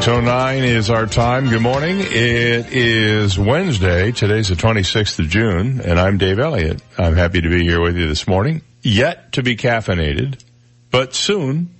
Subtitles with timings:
[0.00, 1.50] 609 is our time.
[1.50, 1.98] Good morning.
[2.00, 4.12] It is Wednesday.
[4.12, 6.80] Today's the 26th of June, and I'm Dave Elliott.
[6.96, 8.62] I'm happy to be here with you this morning.
[8.80, 10.42] Yet to be caffeinated,
[10.90, 11.74] but soon.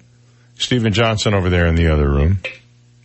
[0.57, 2.41] Stephen Johnson over there in the other room.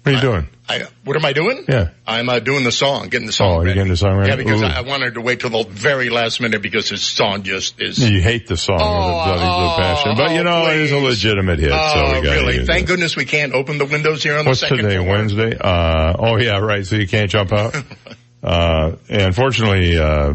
[0.03, 0.49] What are you doing?
[0.67, 1.63] I, what am I doing?
[1.69, 1.89] Yeah.
[2.07, 3.73] I'm uh, doing the song, getting the song Oh, you're ready.
[3.75, 4.31] getting the song ready?
[4.31, 4.65] Yeah, because Ooh.
[4.65, 7.99] I, wanted to wait till the very last minute because this song just is.
[7.99, 10.77] You hate the song with a Oh, bloody blue oh, passion, but you know it
[10.77, 11.69] is a legitimate hit.
[11.69, 12.65] so Oh, we got really?
[12.65, 14.97] Thank goodness we can't open the windows here on What's the second today?
[14.97, 15.09] floor.
[15.17, 15.55] Wednesday?
[15.55, 16.83] Uh, oh yeah, right.
[16.85, 17.75] So you can't jump out.
[18.43, 20.33] uh, and fortunately, uh,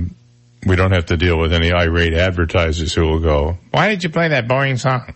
[0.64, 4.10] we don't have to deal with any irate advertisers who will go, why did you
[4.10, 5.12] play that boring song?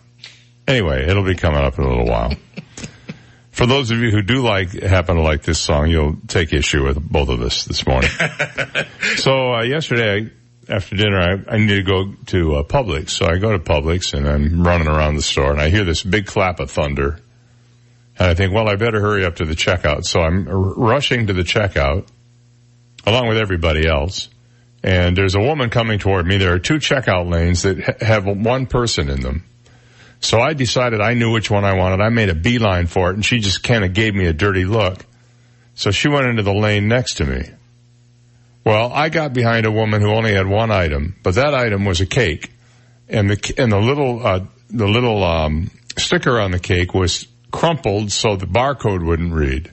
[0.67, 2.33] Anyway, it'll be coming up in a little while.
[3.55, 6.83] For those of you who do like, happen to like this song, you'll take issue
[6.83, 8.09] with both of us this morning.
[9.15, 10.29] so, uh, yesterday,
[10.67, 13.11] after dinner, I, I need to go to uh, Publix.
[13.11, 16.03] So I go to Publix and I'm running around the store and I hear this
[16.03, 17.21] big clap of thunder.
[18.19, 20.03] And I think, well, I better hurry up to the checkout.
[20.03, 22.09] So I'm r- rushing to the checkout
[23.05, 24.27] along with everybody else.
[24.83, 26.35] And there's a woman coming toward me.
[26.39, 29.45] There are two checkout lanes that ha- have one person in them.
[30.25, 32.01] So I decided I knew which one I wanted.
[32.01, 34.65] I made a beeline for it and she just kind of gave me a dirty
[34.65, 35.05] look.
[35.75, 37.43] So she went into the lane next to me.
[38.65, 42.01] Well, I got behind a woman who only had one item, but that item was
[42.01, 42.51] a cake.
[43.07, 44.39] And the, and the little, uh,
[44.71, 49.69] the little, um, sticker on the cake was crumpled so the barcode wouldn't read.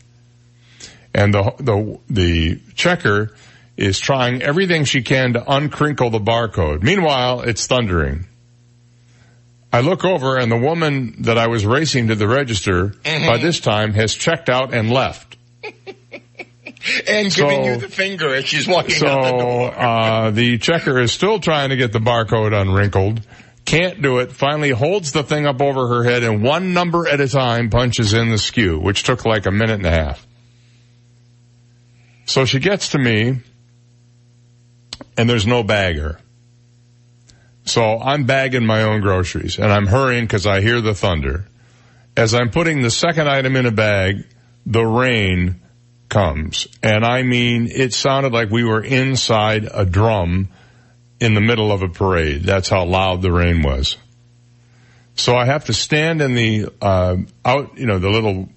[1.15, 3.35] And the, the, the checker
[3.79, 6.83] is trying everything she can to uncrinkle the barcode.
[6.83, 8.27] Meanwhile, it's thundering.
[9.73, 13.59] I look over and the woman that I was racing to the register by this
[13.61, 15.37] time has checked out and left.
[17.09, 19.79] And So- giving you the finger as she's walking So, out the door.
[19.79, 23.23] uh, the checker is still trying to get the barcode unwrinkled.
[23.65, 24.33] Can't do it.
[24.33, 28.13] Finally holds the thing up over her head and one number at a time punches
[28.15, 30.27] in the SKU, which took like a minute and a half.
[32.25, 33.39] So she gets to me
[35.17, 36.19] and there's no bagger.
[37.65, 41.47] So I'm bagging my own groceries and I'm hurrying because I hear the thunder.
[42.17, 44.27] As I'm putting the second item in a bag,
[44.67, 45.61] the rain
[46.09, 46.69] comes.
[46.83, 50.49] And I mean, it sounded like we were inside a drum
[51.21, 52.43] in the middle of a parade.
[52.43, 53.97] That's how loud the rain was.
[55.15, 58.49] So I have to stand in the, uh, out, you know, the little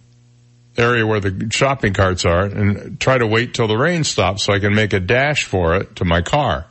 [0.78, 4.54] area where the shopping carts are and try to wait till the rain stops so
[4.54, 6.66] I can make a dash for it to my car.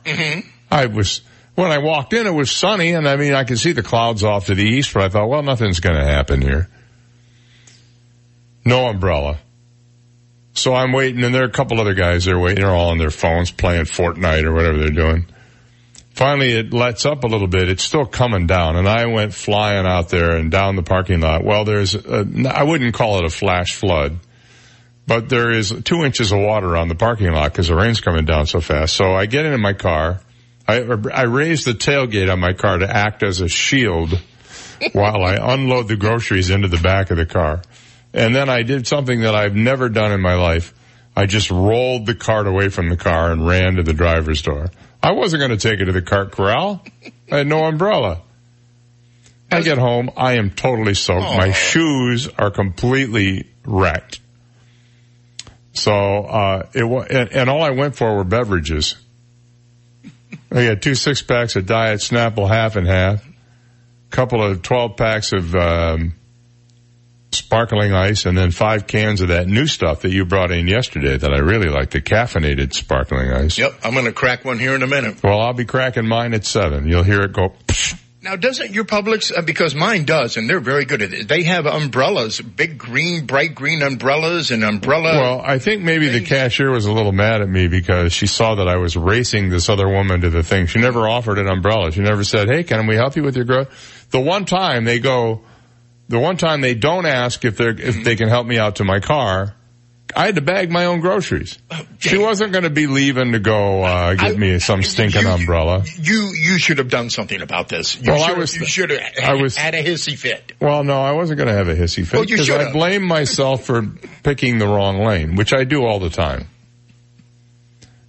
[0.69, 1.21] I was,
[1.55, 4.23] when I walked in, it was sunny and I mean, I could see the clouds
[4.23, 6.69] off to the east, but I thought, well, nothing's going to happen here.
[8.65, 9.37] No umbrella.
[10.53, 12.63] So I'm waiting and there are a couple other guys there waiting.
[12.63, 15.27] They're all on their phones playing Fortnite or whatever they're doing.
[16.11, 17.69] Finally it lets up a little bit.
[17.69, 21.43] It's still coming down and I went flying out there and down the parking lot.
[21.43, 24.17] Well, there's, a, I wouldn't call it a flash flood,
[25.07, 28.25] but there is two inches of water on the parking lot because the rain's coming
[28.25, 28.95] down so fast.
[28.95, 30.19] So I get into my car.
[30.67, 30.81] I,
[31.13, 34.19] I raise the tailgate on my car to act as a shield
[34.93, 37.61] while I unload the groceries into the back of the car.
[38.13, 40.73] And then I did something that I've never done in my life.
[41.15, 44.69] I just rolled the cart away from the car and ran to the driver's door.
[45.03, 46.83] I wasn't going to take it to the cart corral.
[47.31, 48.21] I had no umbrella.
[49.51, 50.09] I get home.
[50.17, 51.37] I am totally soaked.
[51.37, 54.19] My shoes are completely wrecked.
[55.73, 58.95] So, uh, it wa- and, and all I went for were beverages.
[60.51, 64.97] I had two six packs of Diet Snapple half and half, a couple of 12
[64.97, 66.15] packs of, um,
[67.31, 71.17] sparkling ice and then five cans of that new stuff that you brought in yesterday
[71.17, 73.57] that I really like, the caffeinated sparkling ice.
[73.57, 75.21] Yep, I'm going to crack one here in a minute.
[75.23, 76.87] Well, I'll be cracking mine at seven.
[76.87, 77.53] You'll hear it go.
[77.67, 77.99] Psh.
[78.25, 81.43] Now, doesn't your Publix, uh, because mine does, and they're very good at it, they
[81.43, 85.21] have umbrellas, big green, bright green umbrellas and umbrella.
[85.21, 88.55] Well, I think maybe the cashier was a little mad at me because she saw
[88.55, 90.65] that I was racing this other woman to the thing.
[90.65, 91.91] She never offered an umbrella.
[91.91, 94.97] She never said, "Hey, can we help you with your growth?" The one time they
[94.97, 95.41] go,
[96.09, 98.77] the one time they don't ask if they are if they can help me out
[98.77, 99.53] to my car,
[100.13, 101.57] I had to bag my own groceries.
[101.99, 105.29] She wasn't going to be leaving to go uh, get I- me some stinking you-
[105.29, 105.83] umbrella.
[105.99, 107.95] You, you should have done something about this.
[107.99, 110.53] You Well, I was- you should have I was- had a hissy fit.
[110.59, 113.65] Well, no, I wasn't going to have a hissy fit Well, because I blame myself
[113.65, 113.81] for
[114.23, 116.47] picking the wrong lane, which I do all the time.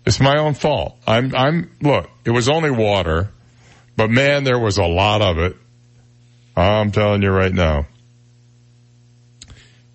[0.04, 0.96] It's my own fault.
[1.06, 3.30] I'm, I'm, look, it was only water,
[3.96, 5.56] But man, there was a lot of it.
[6.54, 7.86] I'm telling you right now.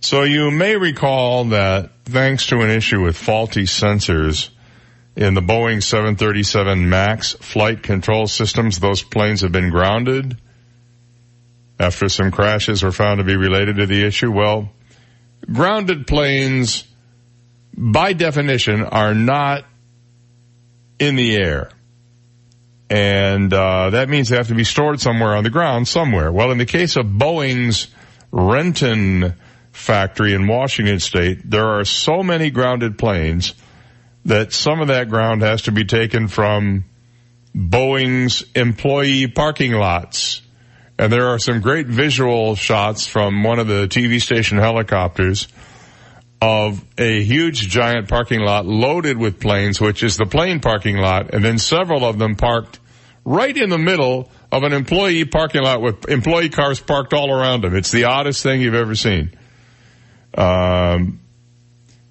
[0.02, 4.50] So you may recall that thanks to an issue with faulty sensors
[5.16, 10.38] in the Boeing 737 MAX flight control systems, those planes have been grounded
[11.80, 14.32] after some crashes were found to be related to the issue.
[14.32, 14.72] Well,
[15.52, 16.88] grounded planes
[17.76, 19.66] by definition are not
[21.00, 21.72] in the air.
[22.90, 26.32] And uh, that means they have to be stored somewhere on the ground somewhere.
[26.32, 27.88] Well, in the case of Boeing's
[28.32, 29.34] Renton
[29.72, 33.54] factory in Washington state, there are so many grounded planes
[34.26, 36.86] that some of that ground has to be taken from
[37.56, 40.42] Boeing's employee parking lots.
[41.00, 45.48] And there are some great visual shots from one of the TV station helicopters
[46.42, 51.34] of a huge giant parking lot loaded with planes, which is the plane parking lot,
[51.34, 52.80] and then several of them parked
[53.24, 57.64] right in the middle of an employee parking lot with employee cars parked all around
[57.64, 57.76] them.
[57.76, 59.38] It's the oddest thing you've ever seen.
[60.36, 61.20] Um,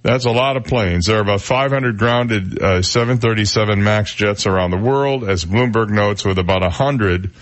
[0.03, 1.07] that's a lot of planes.
[1.07, 6.25] There are about 500 grounded uh, 737 MAX jets around the world, as Bloomberg notes,
[6.25, 7.33] with about 100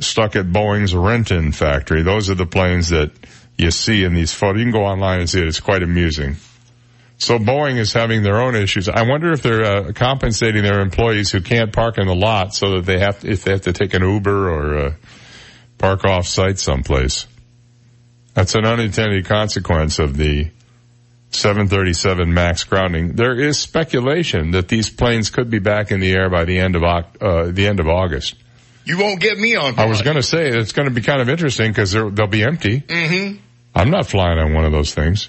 [0.00, 2.02] stuck at Boeing's Renton factory.
[2.02, 3.12] Those are the planes that
[3.56, 4.58] you see in these photos.
[4.58, 5.46] You can go online and see it.
[5.46, 6.36] It's quite amusing.
[7.18, 8.88] So Boeing is having their own issues.
[8.88, 12.76] I wonder if they're uh, compensating their employees who can't park in the lot so
[12.76, 14.94] that they have to, if they have to take an Uber or uh,
[15.78, 17.26] park off site someplace.
[18.38, 20.48] That's an unintended consequence of the
[21.30, 23.16] 737 MAX grounding.
[23.16, 26.76] There is speculation that these planes could be back in the air by the end
[26.76, 28.36] of uh, the end of August.
[28.84, 29.76] You won't get me on.
[29.76, 32.44] I was going to say it's going to be kind of interesting because they'll be
[32.44, 32.80] empty.
[32.80, 33.38] Mm-hmm.
[33.74, 35.28] I'm not flying on one of those things.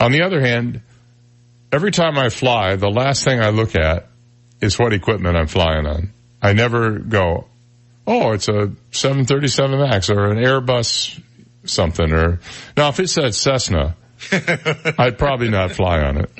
[0.00, 0.80] On the other hand,
[1.70, 4.08] every time I fly, the last thing I look at
[4.62, 6.14] is what equipment I'm flying on.
[6.40, 7.46] I never go,
[8.06, 11.20] oh, it's a 737 MAX or an Airbus
[11.68, 12.40] something or,
[12.76, 13.96] now if it said Cessna,
[14.98, 16.30] I'd probably not fly on it.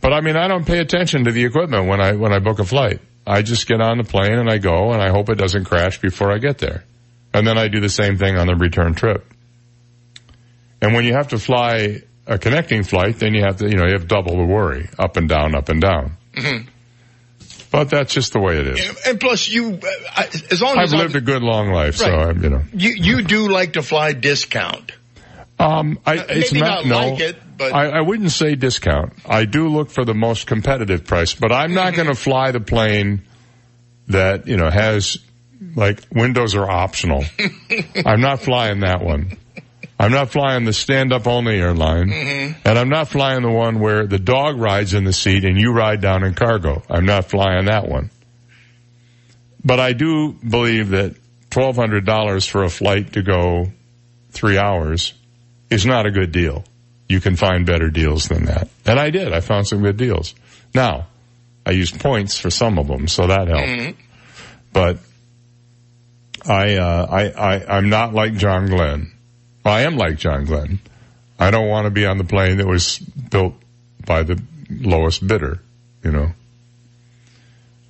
[0.00, 2.58] But I mean, I don't pay attention to the equipment when I, when I book
[2.58, 3.00] a flight.
[3.26, 6.00] I just get on the plane and I go and I hope it doesn't crash
[6.00, 6.84] before I get there.
[7.32, 9.24] And then I do the same thing on the return trip.
[10.82, 13.86] And when you have to fly a connecting flight, then you have to, you know,
[13.86, 16.16] you have double the worry, up and down, up and down.
[16.34, 16.68] Mm-hmm.
[17.70, 19.06] But that's just the way it is.
[19.06, 19.78] And, plus, you,
[20.16, 22.06] uh, as long as I've lived I'm, a good long life, Right.
[22.10, 22.62] so I'm, you know.
[22.72, 24.90] you you do like to fly discount.
[25.58, 29.12] Um, I, Uh, it's not, not no, like it, but- I, I wouldn't say discount.
[29.28, 32.60] I do look for the most competitive price, but I'm not going to fly the
[32.60, 33.22] plane
[34.08, 35.18] that, you know, has,
[35.76, 37.24] like, windows are optional.
[38.04, 39.36] I'm not flying that one.
[40.00, 42.10] I'm not flying the stand-up only airline,
[42.64, 45.72] and I'm not flying the one where the dog rides in the seat and you
[45.74, 46.82] ride down in cargo.
[46.88, 48.10] I'm not flying that one.
[49.62, 51.16] But I do believe that
[51.50, 53.72] $1,200 for a flight to go
[54.30, 55.12] three hours
[55.68, 56.64] is not a good deal.
[57.06, 58.68] You can find better deals than that.
[58.86, 59.34] And I did.
[59.34, 60.34] I found some good deals.
[60.74, 61.08] Now,
[61.66, 63.68] I used points for some of them, so that helped.
[64.72, 64.98] But
[66.48, 69.12] I, uh, I, I, I'm not like John Glenn.
[69.64, 70.80] I am like John Glenn.
[71.38, 73.54] I don't want to be on the plane that was built
[74.06, 74.40] by the
[74.70, 75.60] lowest bidder,
[76.04, 76.32] you know.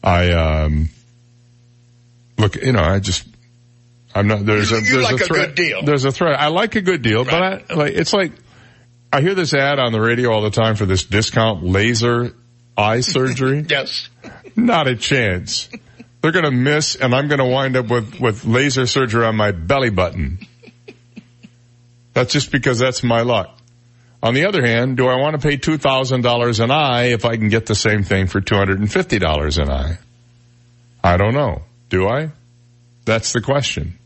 [0.02, 0.88] I, um,
[2.38, 3.26] look, you know, I just,
[4.14, 5.46] I'm not, there's a, You- there's like a a threat.
[5.48, 5.82] good deal.
[5.84, 6.38] There's a threat.
[6.40, 8.32] I like a good deal, but I, like, it's like,
[9.12, 12.32] I hear this ad on the radio all the time for this discount laser
[12.76, 13.66] eye surgery.
[13.68, 14.08] Yes.
[14.56, 15.68] Not a chance.
[16.22, 19.90] They're gonna miss and I'm gonna wind up with, with laser surgery on my belly
[19.90, 20.46] button.
[22.20, 23.58] That's just because that's my luck.
[24.22, 27.48] On the other hand, do I want to pay $2,000 an eye if I can
[27.48, 29.98] get the same thing for $250 an eye?
[31.02, 31.62] I don't know.
[31.88, 32.32] Do I?
[33.06, 33.98] That's the question.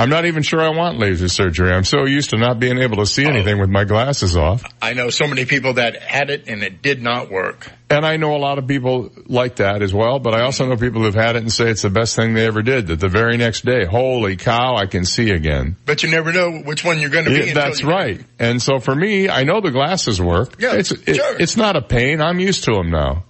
[0.00, 1.70] I'm not even sure I want laser surgery.
[1.70, 3.28] I'm so used to not being able to see oh.
[3.28, 4.64] anything with my glasses off.
[4.80, 7.70] I know so many people that had it and it did not work.
[7.90, 10.76] And I know a lot of people like that as well, but I also know
[10.76, 12.86] people who've had it and say it's the best thing they ever did.
[12.86, 15.76] That the very next day, holy cow, I can see again.
[15.84, 17.48] But you never know which one you're going to be.
[17.48, 18.24] Yeah, that's right.
[18.38, 20.54] And so for me, I know the glasses work.
[20.58, 21.36] Yeah, it's it- sure.
[21.38, 22.22] it's not a pain.
[22.22, 23.24] I'm used to them now,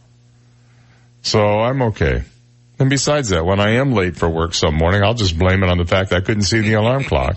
[1.22, 2.22] so I'm okay.
[2.80, 5.68] And besides that, when I am late for work some morning, I'll just blame it
[5.68, 7.36] on the fact I couldn't see the alarm clock.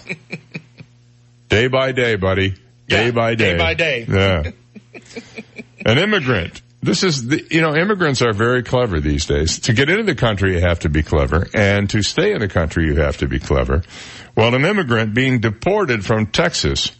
[1.50, 2.52] Day by day, buddy.
[2.88, 3.52] Day Yeah, by day.
[3.52, 4.06] day by day.
[4.10, 4.52] Yeah.
[5.86, 6.62] An immigrant.
[6.82, 9.60] This is the, you know, immigrants are very clever these days.
[9.60, 11.48] To get into the country, you have to be clever.
[11.54, 13.84] And to stay in the country, you have to be clever.
[14.36, 16.92] Well, an immigrant being deported from Texas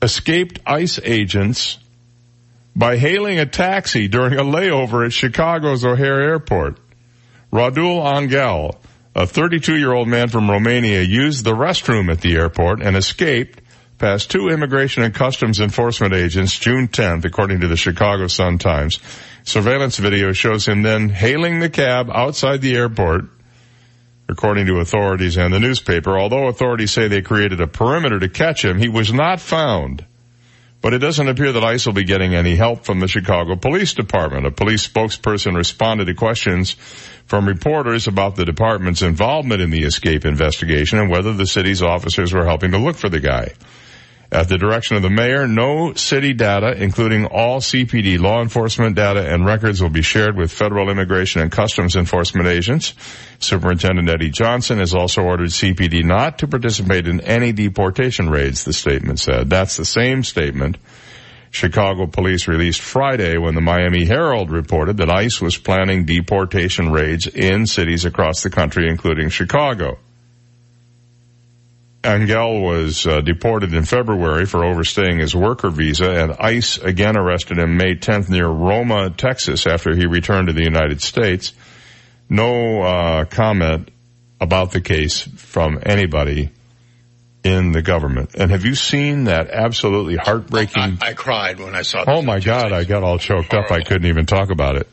[0.00, 1.78] escaped ICE agents
[2.76, 6.78] by hailing a taxi during a layover at Chicago's O'Hare Airport.
[7.54, 8.74] Radul Angel,
[9.14, 13.60] A 32 year old man from Romania used the restroom at the airport and escaped
[13.96, 18.98] past two immigration and customs enforcement agents June 10th, according to the Chicago Sun Times.
[19.44, 23.26] Surveillance video shows him then hailing the cab outside the airport,
[24.28, 26.18] according to authorities and the newspaper.
[26.18, 30.04] Although authorities say they created a perimeter to catch him, he was not found.
[30.84, 33.94] But it doesn't appear that ICE will be getting any help from the Chicago Police
[33.94, 34.44] Department.
[34.44, 36.72] A police spokesperson responded to questions
[37.24, 42.34] from reporters about the department's involvement in the escape investigation and whether the city's officers
[42.34, 43.54] were helping to look for the guy.
[44.34, 49.32] At the direction of the mayor, no city data, including all CPD law enforcement data
[49.32, 52.94] and records will be shared with federal immigration and customs enforcement agents.
[53.38, 58.72] Superintendent Eddie Johnson has also ordered CPD not to participate in any deportation raids, the
[58.72, 59.48] statement said.
[59.48, 60.78] That's the same statement
[61.52, 67.28] Chicago police released Friday when the Miami Herald reported that ICE was planning deportation raids
[67.28, 69.98] in cities across the country, including Chicago.
[72.04, 77.58] Angel was uh, deported in February for overstaying his worker visa, and ICE again arrested
[77.58, 81.52] him May 10th near Roma, Texas, after he returned to the United States.
[82.28, 83.90] No uh, comment
[84.40, 86.50] about the case from anybody
[87.42, 88.34] in the government.
[88.34, 90.98] And have you seen that absolutely heartbreaking?
[91.00, 92.04] I, I cried when I saw.
[92.06, 92.72] Oh my God!
[92.72, 93.70] I got all choked up.
[93.70, 94.88] I couldn't even talk about it.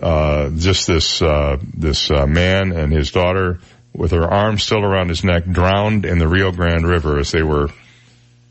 [0.00, 3.60] Uh, just this uh, this uh, man and his daughter
[3.92, 7.42] with her arms still around his neck, drowned in the Rio Grande River as they
[7.42, 7.68] were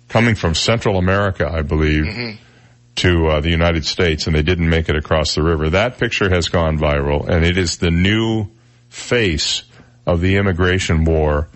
[0.09, 2.43] coming from Central America, I believe, mm-hmm.
[2.95, 5.69] to uh, the United States, and they didn't make it across the river.
[5.69, 8.47] That picture has gone viral, and it is the new
[8.89, 9.63] face
[10.05, 11.47] of the immigration war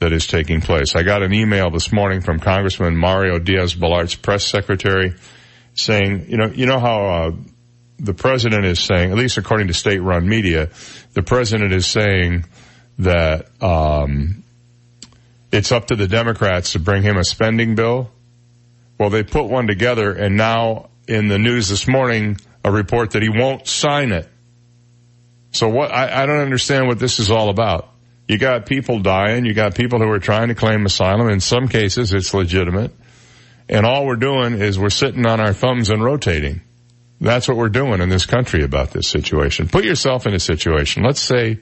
[0.00, 0.94] that is taking place.
[0.94, 5.14] I got an email this morning from Congressman Mario Diaz-Balart's press secretary
[5.74, 7.30] saying, you know, you know how uh,
[7.98, 10.68] the president is saying, at least according to state-run media,
[11.14, 12.44] the president is saying
[12.98, 14.44] that um,
[15.52, 18.10] it's up to the Democrats to bring him a spending bill.
[18.98, 23.22] Well, they put one together, and now in the news this morning, a report that
[23.22, 24.28] he won't sign it.
[25.52, 25.92] So what?
[25.92, 27.90] I, I don't understand what this is all about.
[28.26, 29.44] You got people dying.
[29.44, 31.28] You got people who are trying to claim asylum.
[31.28, 32.92] In some cases, it's legitimate.
[33.68, 36.62] And all we're doing is we're sitting on our thumbs and rotating.
[37.20, 39.68] That's what we're doing in this country about this situation.
[39.68, 41.02] Put yourself in a situation.
[41.02, 41.60] Let's say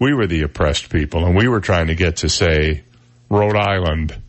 [0.00, 2.82] we were the oppressed people and we were trying to get to say
[3.28, 4.20] Rhode Island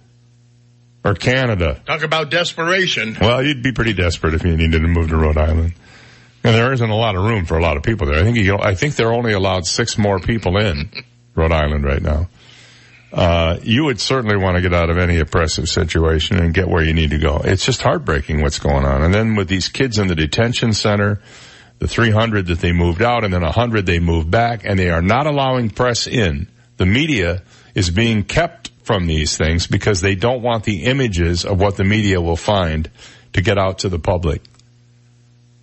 [1.04, 1.82] or Canada.
[1.86, 3.18] Talk about desperation.
[3.20, 5.74] Well, you'd be pretty desperate if you needed to move to Rhode Island.
[6.44, 8.20] And there isn't a lot of room for a lot of people there.
[8.20, 10.92] I think you, I think they're only allowed six more people in
[11.36, 12.28] Rhode Island right now.
[13.14, 16.84] Uh, you would certainly want to get out of any oppressive situation and get where
[16.84, 17.42] you need to go.
[17.44, 19.04] It's just heartbreaking what's going on.
[19.04, 21.22] And then with these kids in the detention center,
[21.82, 25.02] the 300 that they moved out and then 100 they moved back and they are
[25.02, 26.48] not allowing press in.
[26.78, 27.42] The media
[27.74, 31.84] is being kept from these things because they don't want the images of what the
[31.84, 32.88] media will find
[33.34, 34.44] to get out to the public.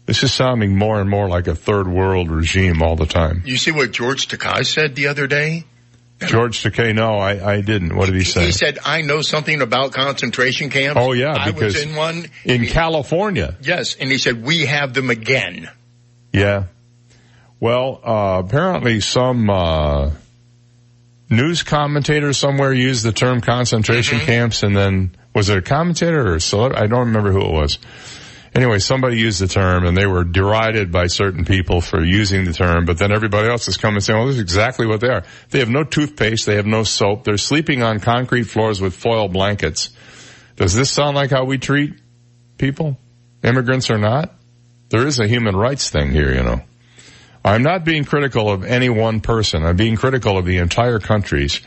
[0.06, 3.44] This is sounding more and more like a third world regime all the time.
[3.46, 5.66] You see what George Takei said the other day?
[6.26, 7.94] George Takei, no, I, I didn't.
[7.94, 8.46] What did he say?
[8.46, 11.00] He said, I know something about concentration camps.
[11.00, 12.26] Oh yeah, I was in one.
[12.44, 13.56] In California.
[13.62, 15.70] Yes, and he said, we have them again.
[16.32, 16.64] Yeah.
[17.60, 20.10] Well, uh, apparently some, uh,
[21.30, 24.26] news commentator somewhere used the term concentration mm-hmm.
[24.26, 26.74] camps and then, was it a commentator or a celeb?
[26.74, 27.78] I don't remember who it was.
[28.54, 32.52] Anyway, somebody used the term and they were derided by certain people for using the
[32.52, 35.22] term, but then everybody else is coming saying, well, this is exactly what they are.
[35.50, 39.28] They have no toothpaste, they have no soap, they're sleeping on concrete floors with foil
[39.28, 39.90] blankets.
[40.56, 42.00] Does this sound like how we treat
[42.56, 42.96] people?
[43.44, 44.34] Immigrants or not?
[44.90, 46.62] There is a human rights thing here, you know.
[47.44, 49.64] I'm not being critical of any one person.
[49.64, 51.60] I'm being critical of the entire country's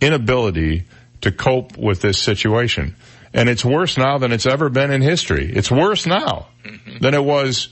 [0.00, 0.84] inability
[1.22, 2.96] to cope with this situation.
[3.32, 5.50] And it's worse now than it's ever been in history.
[5.52, 6.98] It's worse now mm-hmm.
[6.98, 7.68] than it was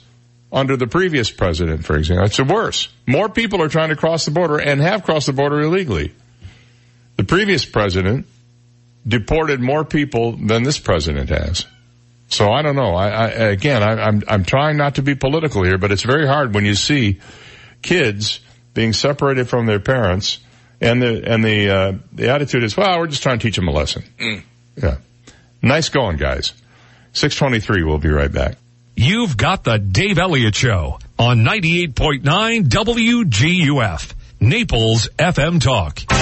[0.53, 2.27] under the previous president, for example.
[2.27, 2.89] It's worse.
[3.07, 6.15] More people are trying to cross the border and have crossed the border illegally.
[7.17, 8.27] The previous president
[9.07, 11.67] deported more people than this president has.
[12.29, 12.95] So I don't know.
[12.95, 16.27] I, I again, I, I'm I'm trying not to be political here, but it's very
[16.27, 17.21] hard when you see
[17.83, 18.41] kids
[18.75, 20.39] being separated from their parents,
[20.81, 23.67] and the and the uh, the attitude is, well, we're just trying to teach them
[23.67, 24.05] a lesson.
[24.19, 24.43] Mm.
[24.77, 24.99] Yeah,
[25.63, 26.53] nice going, guys.
[27.15, 27.83] Six twenty three.
[27.83, 28.57] We'll be right back.
[28.95, 36.18] You've got the Dave Elliott Show on ninety eight point nine WGUF, Naples FM Talk.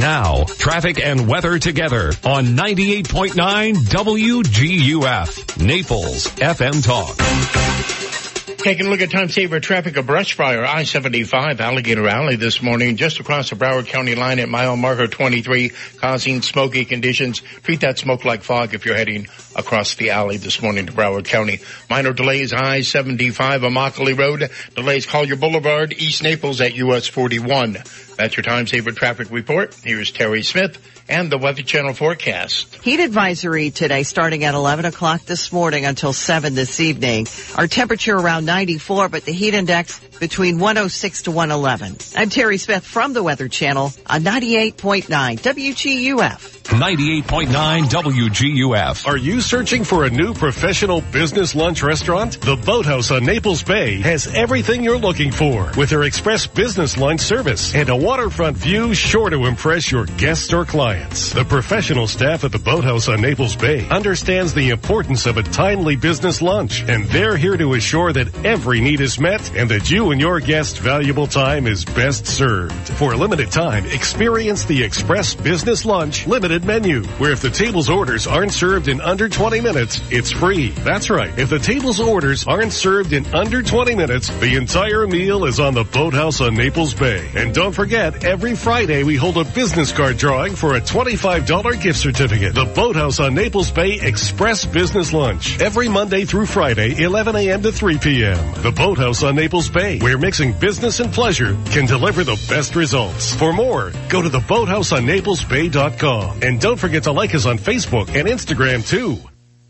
[0.00, 8.25] Now, traffic and weather together on 98.9 WGUF, Naples FM Talk.
[8.66, 12.96] Taking a look at time saver traffic, a brush fire, I-75 Alligator Alley this morning,
[12.96, 15.68] just across the Broward County line at mile marker 23,
[15.98, 17.42] causing smoky conditions.
[17.62, 21.26] Treat that smoke like fog if you're heading across the alley this morning to Broward
[21.26, 21.60] County.
[21.88, 24.50] Minor delays, I-75 Immokalee Road.
[24.74, 27.74] Delays Collier Boulevard, East Naples at US 41.
[28.16, 29.76] That's your time saver traffic report.
[29.84, 32.74] Here's Terry Smith and the Weather Channel forecast.
[32.82, 37.26] Heat advisory today starting at 11 o'clock this morning until 7 this evening.
[37.56, 41.96] Our temperature around 94, but the heat index between 106 to 111.
[42.16, 45.04] I'm Terry Smith from the Weather Channel on 98.9
[45.40, 46.55] WGUF.
[46.66, 47.46] 98.9
[47.84, 49.06] WGUF.
[49.06, 52.40] Are you searching for a new professional business lunch restaurant?
[52.40, 57.20] The Boathouse on Naples Bay has everything you're looking for with their express business lunch
[57.20, 61.32] service and a waterfront view sure to impress your guests or clients.
[61.32, 65.94] The professional staff at the Boathouse on Naples Bay understands the importance of a timely
[65.96, 70.10] business lunch and they're here to assure that every need is met and that you
[70.10, 72.74] and your guests' valuable time is best served.
[72.94, 77.90] For a limited time, experience the Express Business Lunch limited menu, where if the table's
[77.90, 80.70] orders aren't served in under 20 minutes, it's free.
[80.70, 81.36] That's right.
[81.38, 85.74] If the table's orders aren't served in under 20 minutes, the entire meal is on
[85.74, 87.28] the Boathouse on Naples Bay.
[87.34, 91.98] And don't forget, every Friday we hold a business card drawing for a $25 gift
[91.98, 92.54] certificate.
[92.54, 95.60] The Boathouse on Naples Bay Express Business Lunch.
[95.60, 97.62] Every Monday through Friday, 11 a.m.
[97.62, 98.62] to 3 p.m.
[98.62, 103.34] The Boathouse on Naples Bay, where mixing business and pleasure can deliver the best results.
[103.34, 106.42] For more, go to theboathouseonnaplesbay.com.
[106.46, 109.18] And don't forget to like us on Facebook and Instagram too.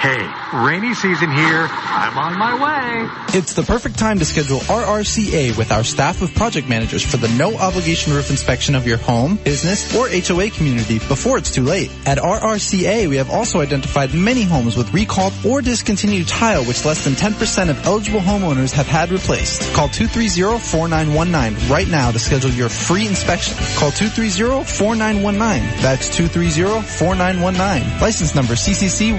[0.00, 1.68] Hey, rainy season here.
[1.70, 3.38] I'm on my way.
[3.38, 7.28] It's the perfect time to schedule RRCA with our staff of project managers for the
[7.28, 11.90] no obligation roof inspection of your home, business, or HOA community before it's too late.
[12.04, 17.04] At RRCA, we have also identified many homes with recalled or discontinued tile which less
[17.04, 19.72] than 10% of eligible homeowners have had replaced.
[19.72, 23.54] Call 230-4919 right now to schedule your free inspection.
[23.76, 25.80] Call 230-4919.
[25.80, 28.00] That's 230-4919.
[28.00, 29.16] License number CCC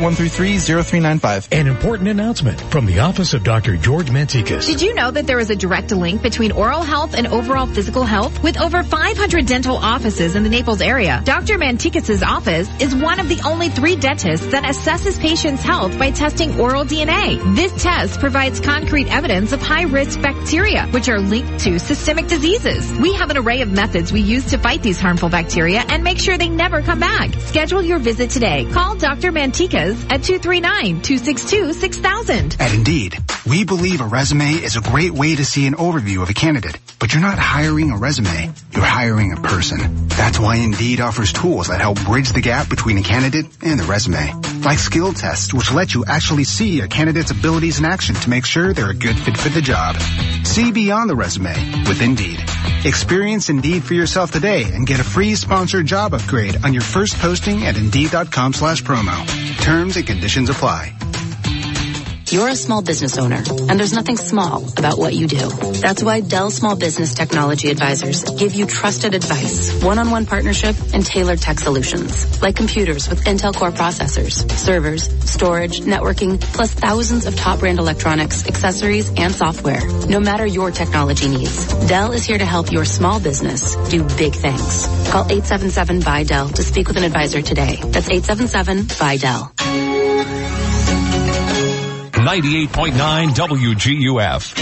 [0.64, 1.52] 1330395.
[1.52, 3.76] An important announcement from the office of Dr.
[3.76, 4.66] George Mantikas.
[4.66, 8.04] Did you know that there is a direct link between oral health and overall physical
[8.04, 8.42] health?
[8.42, 11.58] With over 500 dental offices in the Naples area, Dr.
[11.58, 16.60] Mantikas' office is one of the only three dentists that assesses patients' health by testing
[16.60, 17.56] oral DNA.
[17.56, 22.92] This test provides concrete evidence of high-risk bacteria, which are linked to systemic diseases.
[23.00, 26.20] We have an array of methods we use to fight these harmful bacteria and make
[26.20, 27.34] sure they never come back.
[27.42, 28.66] Schedule your visit today.
[28.72, 29.32] Call Dr.
[29.32, 30.22] Mantikas at
[30.62, 32.60] 239-262-6000.
[32.60, 36.30] At Indeed, we believe a resume is a great way to see an overview of
[36.30, 36.78] a candidate.
[37.00, 40.08] But you're not hiring a resume, you're hiring a person.
[40.08, 43.84] That's why Indeed offers tools that help bridge the gap between a candidate and the
[43.84, 44.34] resume.
[44.64, 48.46] Like skill tests, which let you actually see a candidate's abilities in action to make
[48.46, 49.98] sure they're a good fit for the job.
[50.46, 51.56] See beyond the resume
[51.88, 52.40] with Indeed.
[52.86, 57.18] Experience Indeed for yourself today and get a free sponsored job upgrade on your first
[57.18, 59.16] posting at Indeed.com slash promo.
[59.62, 61.23] Terms and conditions apply.
[62.34, 65.50] You're a small business owner, and there's nothing small about what you do.
[65.50, 71.40] That's why Dell Small Business Technology Advisors give you trusted advice, one-on-one partnership, and tailored
[71.40, 77.60] tech solutions, like computers with Intel Core processors, servers, storage, networking, plus thousands of top
[77.60, 79.88] brand electronics, accessories, and software.
[80.08, 84.34] No matter your technology needs, Dell is here to help your small business do big
[84.34, 84.88] things.
[85.12, 87.80] Call 877 by Dell to speak with an advisor today.
[87.84, 90.63] That's 877-BUY-DELL.
[92.24, 94.58] 98.9 WGUF.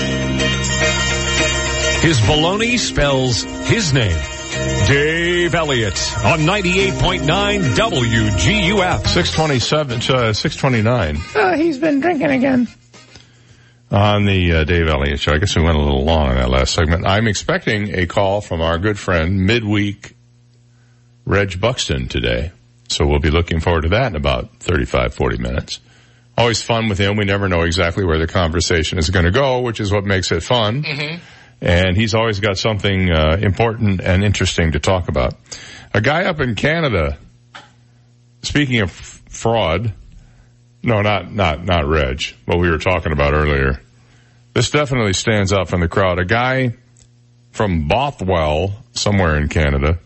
[2.02, 4.20] His baloney spells his name.
[4.88, 5.94] Dave Elliott
[6.26, 7.20] on 98.9
[7.76, 9.08] WGUF.
[9.08, 11.18] 627, uh, 629.
[11.36, 12.68] Oh, he's been drinking again.
[13.92, 15.34] on the uh, Dave Elliott show.
[15.34, 17.06] I guess we went a little long on that last segment.
[17.06, 20.16] I'm expecting a call from our good friend midweek
[21.26, 22.52] Reg Buxton today.
[22.90, 25.80] So we'll be looking forward to that in about 35, 40 minutes.
[26.42, 27.18] Always fun with him.
[27.18, 30.32] We never know exactly where the conversation is going to go, which is what makes
[30.32, 30.82] it fun.
[30.82, 31.18] Mm-hmm.
[31.62, 35.36] And he's always got something uh, important and interesting to talk about.
[35.94, 37.20] A guy up in Canada,
[38.42, 39.94] speaking of fraud,
[40.82, 43.80] no, not, not, not Reg, what we were talking about earlier.
[44.56, 46.18] This definitely stands out from the crowd.
[46.18, 46.74] A guy
[47.52, 50.00] from Bothwell, somewhere in Canada,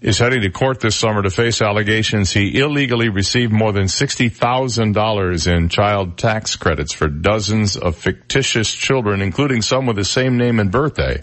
[0.00, 5.56] is heading to court this summer to face allegations he illegally received more than $60,000
[5.56, 10.60] in child tax credits for dozens of fictitious children, including some with the same name
[10.60, 11.20] and birthday.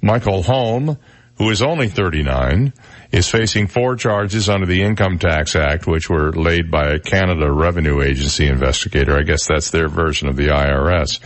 [0.00, 0.96] Michael Holm,
[1.36, 2.72] who is only 39,
[3.12, 7.52] is facing four charges under the Income Tax Act, which were laid by a Canada
[7.52, 9.18] Revenue Agency investigator.
[9.18, 11.20] I guess that's their version of the IRS.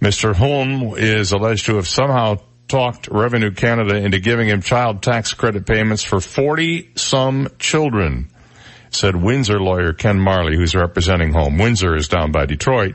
[0.00, 0.34] Mr.
[0.34, 2.36] Holm is alleged to have somehow
[2.68, 8.28] talked Revenue Canada into giving him child tax credit payments for 40 some children,
[8.90, 11.58] said Windsor lawyer Ken Marley, who's representing Holm.
[11.58, 12.94] Windsor is down by Detroit.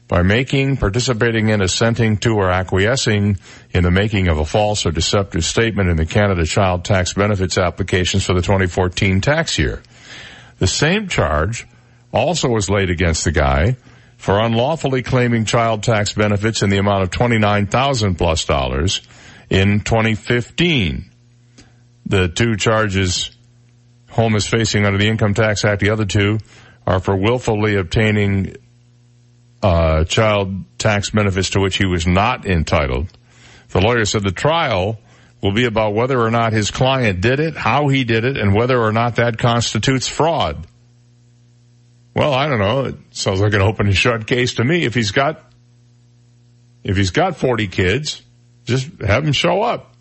[0.07, 3.37] by making, participating in, assenting to, or acquiescing
[3.71, 7.57] in the making of a false or deceptive statement in the Canada Child Tax Benefits
[7.57, 9.81] applications for the 2014 tax year.
[10.59, 11.67] The same charge
[12.13, 13.77] also was laid against the guy
[14.25, 19.03] for unlawfully claiming child tax benefits in the amount of 29,000 plus dollars
[19.51, 21.11] in 2015.
[22.07, 23.29] The two charges
[24.09, 26.39] Holm is facing under the Income Tax Act, the other two
[26.87, 28.55] are for willfully obtaining
[29.61, 33.15] uh, child tax benefits to which he was not entitled.
[33.69, 34.97] The lawyer said the trial
[35.43, 38.55] will be about whether or not his client did it, how he did it, and
[38.55, 40.65] whether or not that constitutes fraud.
[42.15, 42.85] Well, I don't know.
[42.85, 44.85] It sounds like an open and shut case to me.
[44.85, 45.43] If he's got,
[46.83, 48.21] if he's got 40 kids,
[48.63, 49.93] just have him show up.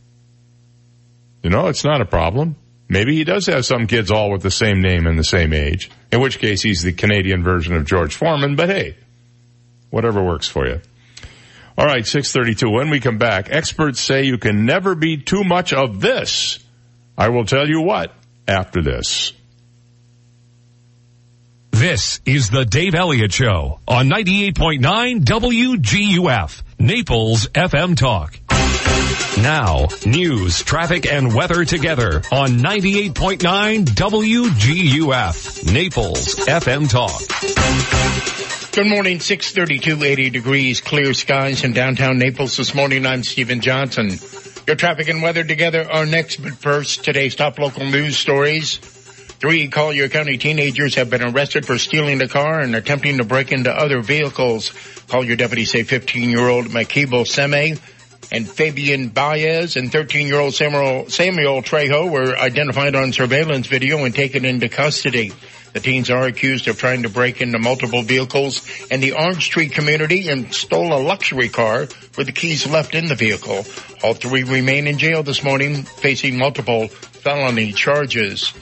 [1.43, 2.57] You know, it's not a problem.
[2.89, 5.91] Maybe he does have some kids all with the same name and the same age,
[6.13, 8.97] in which case he's the Canadian version of George Foreman, but hey,
[9.91, 10.81] whatever works for you.
[11.77, 12.71] All right, 632.
[12.71, 16.61] When we come back, experts say you can never be too much of this.
[17.19, 18.13] I will tell you what
[18.47, 19.33] after this.
[21.85, 28.39] This is the Dave Elliott Show on 98.9 WGUF, Naples FM Talk.
[29.43, 37.21] Now, news, traffic, and weather together on 98.9 WGUF, Naples FM Talk.
[38.73, 43.05] Good morning, 632, 80 degrees, clear skies in downtown Naples this morning.
[43.05, 44.09] I'm Stephen Johnson.
[44.67, 48.81] Your traffic and weather together are next, but first, today's top local news stories.
[49.45, 53.53] Three Collier County teenagers have been arrested for stealing a car and attempting to break
[53.53, 54.73] into other vehicles.
[55.09, 57.79] Collier deputies say 15-year-old Makibo Seme
[58.33, 64.47] and Fabian Baez and 13-year-old Samuel, Samuel Trejo were identified on surveillance video and taken
[64.47, 65.31] into custody.
[65.75, 69.69] The teens are accused of trying to break into multiple vehicles in the Orange Tree
[69.69, 71.81] community and stole a luxury car
[72.17, 73.67] with the keys left in the vehicle.
[74.03, 78.55] All three remain in jail this morning facing multiple felony charges.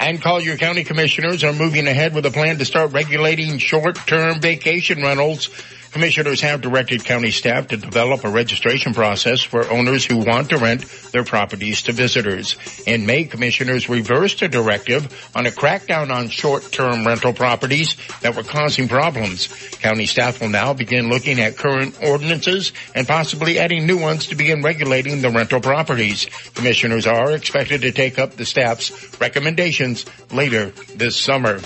[0.00, 5.02] And Collier County commissioners are moving ahead with a plan to start regulating short-term vacation
[5.02, 5.48] rentals.
[5.94, 10.58] Commissioners have directed county staff to develop a registration process for owners who want to
[10.58, 12.56] rent their properties to visitors.
[12.84, 18.42] In May, commissioners reversed a directive on a crackdown on short-term rental properties that were
[18.42, 19.46] causing problems.
[19.76, 24.34] County staff will now begin looking at current ordinances and possibly adding new ones to
[24.34, 26.26] begin regulating the rental properties.
[26.54, 31.60] Commissioners are expected to take up the staff's recommendations later this summer.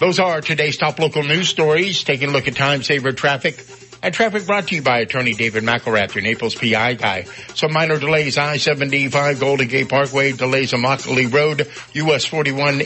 [0.00, 2.04] Those are today's top local news stories.
[2.04, 3.62] Taking a look at time saver traffic.
[4.02, 7.24] And traffic brought to you by attorney David McElrath, your Naples PI guy.
[7.54, 12.78] Some minor delays, I-75 Golden Gate Parkway, delays on Immokalee Road, US 41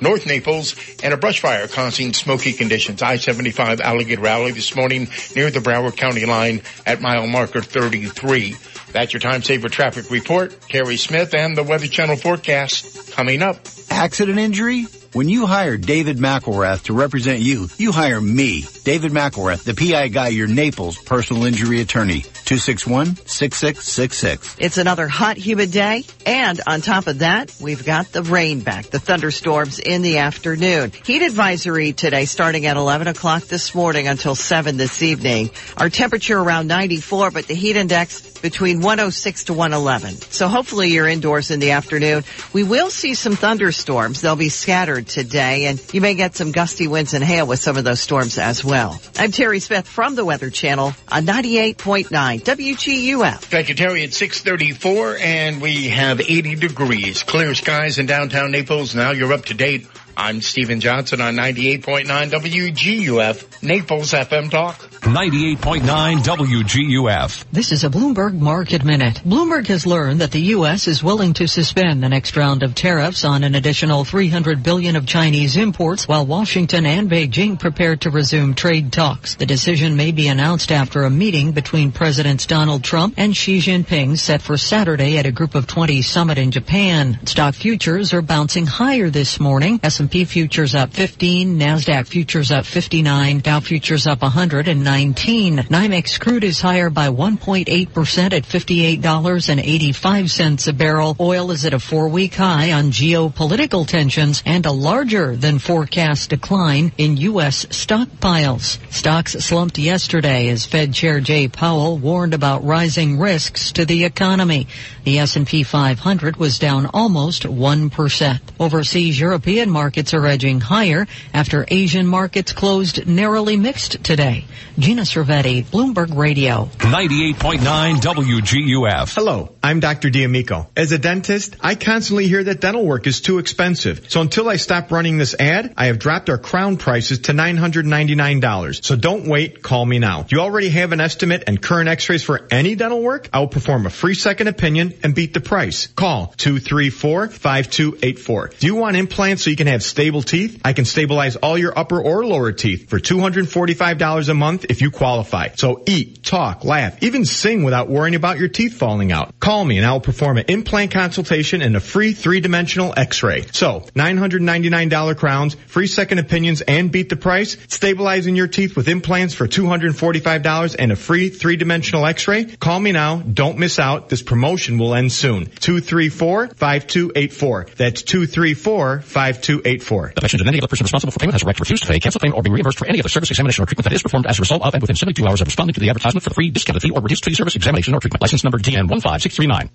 [0.00, 3.02] North Naples, and a brush fire causing smoky conditions.
[3.02, 8.56] I-75 Alligator Alley this morning near the Broward County line at mile marker 33.
[8.92, 10.60] That's your time saver traffic report.
[10.62, 13.58] Terry Smith and the Weather Channel forecast coming up.
[13.90, 14.86] Accident injury?
[15.12, 20.08] When you hire David McElrath to represent you, you hire me, David McElrath, the PI
[20.08, 22.20] guy, your Naples personal injury attorney.
[22.20, 24.56] 261-6666.
[24.58, 26.04] It's another hot, humid day.
[26.26, 30.92] And on top of that, we've got the rain back, the thunderstorms in the afternoon.
[31.04, 35.50] Heat advisory today starting at 11 o'clock this morning until 7 this evening.
[35.76, 40.14] Our temperature around 94, but the heat index between 106 to 111.
[40.30, 42.24] So hopefully you're indoors in the afternoon.
[42.52, 44.20] We will see some thunderstorms.
[44.20, 47.76] They'll be scattered today and you may get some gusty winds and hail with some
[47.76, 49.00] of those storms as well.
[49.18, 53.38] I'm Terry Smith from the Weather Channel on 98.9 WGUF.
[53.38, 54.02] Thank you, Terry.
[54.02, 57.22] It's 634 and we have 80 degrees.
[57.22, 58.94] Clear skies in downtown Naples.
[58.94, 59.75] Now you're up to date.
[60.18, 64.78] I'm Stephen Johnson on 98.9 WGUF, Naples FM Talk.
[65.02, 67.44] 98.9 WGUF.
[67.52, 69.20] This is a Bloomberg Market Minute.
[69.24, 70.88] Bloomberg has learned that the U.S.
[70.88, 75.06] is willing to suspend the next round of tariffs on an additional 300 billion of
[75.06, 79.34] Chinese imports while Washington and Beijing prepare to resume trade talks.
[79.36, 84.18] The decision may be announced after a meeting between Presidents Donald Trump and Xi Jinping
[84.18, 87.18] set for Saturday at a Group of 20 summit in Japan.
[87.26, 89.78] Stock futures are bouncing higher this morning.
[89.84, 95.58] S&P futures up 15, Nasdaq futures up 59, Dow futures up 119.
[95.58, 101.16] NYMEX crude is higher by 1.8% at $58.85 a barrel.
[101.18, 106.92] Oil is at a four-week high on geopolitical tensions and a larger than forecast decline
[106.96, 107.66] in U.S.
[107.66, 108.78] stockpiles.
[108.92, 114.68] Stocks slumped yesterday as Fed Chair Jay Powell warned about rising risks to the economy.
[115.04, 118.40] The S&P 500 was down almost 1%.
[118.58, 124.44] Overseas European markets are edging higher after Asian markets closed narrowly mixed today.
[124.78, 126.68] Gina Cervetti, Bloomberg Radio.
[126.78, 129.14] 98.9 WGUF.
[129.14, 130.10] Hello, I'm Dr.
[130.10, 130.68] D'Amico.
[130.76, 134.10] As a dentist, I constantly hear that dental work is too expensive.
[134.10, 138.84] So until I stop running this ad, I have dropped our crown prices to $999.
[138.84, 140.24] So don't wait, call me now.
[140.24, 143.30] Do you already have an estimate and current x-rays for any dental work?
[143.32, 145.86] I will perform a free second opinion and beat the price.
[145.86, 148.58] Call 234-5284.
[148.58, 150.60] Do you want implants so you can have stable teeth?
[150.64, 154.90] I can stabilize all your upper or lower teeth for $245 a month if you
[154.90, 155.48] qualify.
[155.54, 159.38] So eat, talk, laugh, even sing without worrying about your teeth falling out.
[159.40, 163.46] Call me and I will perform an implant consultation and a free three-dimensional x-ray.
[163.52, 169.34] So $999 crowns, free second opinions and beat the price, stabilizing your teeth with implants
[169.34, 172.44] for $245 and a free three-dimensional x-ray.
[172.44, 173.16] Call me now.
[173.16, 174.08] Don't miss out.
[174.08, 175.46] This promotion will end soon.
[175.46, 177.76] 234-5284.
[177.76, 179.65] That's 234-5284.
[180.14, 181.88] The patient of any other person responsible for payment has a right to refuse to
[181.88, 184.02] pay, cancel claim, or be reimbursed for any other service, examination, or treatment that is
[184.02, 186.30] performed as a result of and within 72 hours of responding to the advertisement for
[186.30, 188.22] the free, discounted fee, or reduced fee service, examination, or treatment.
[188.22, 189.70] License number DN 15639.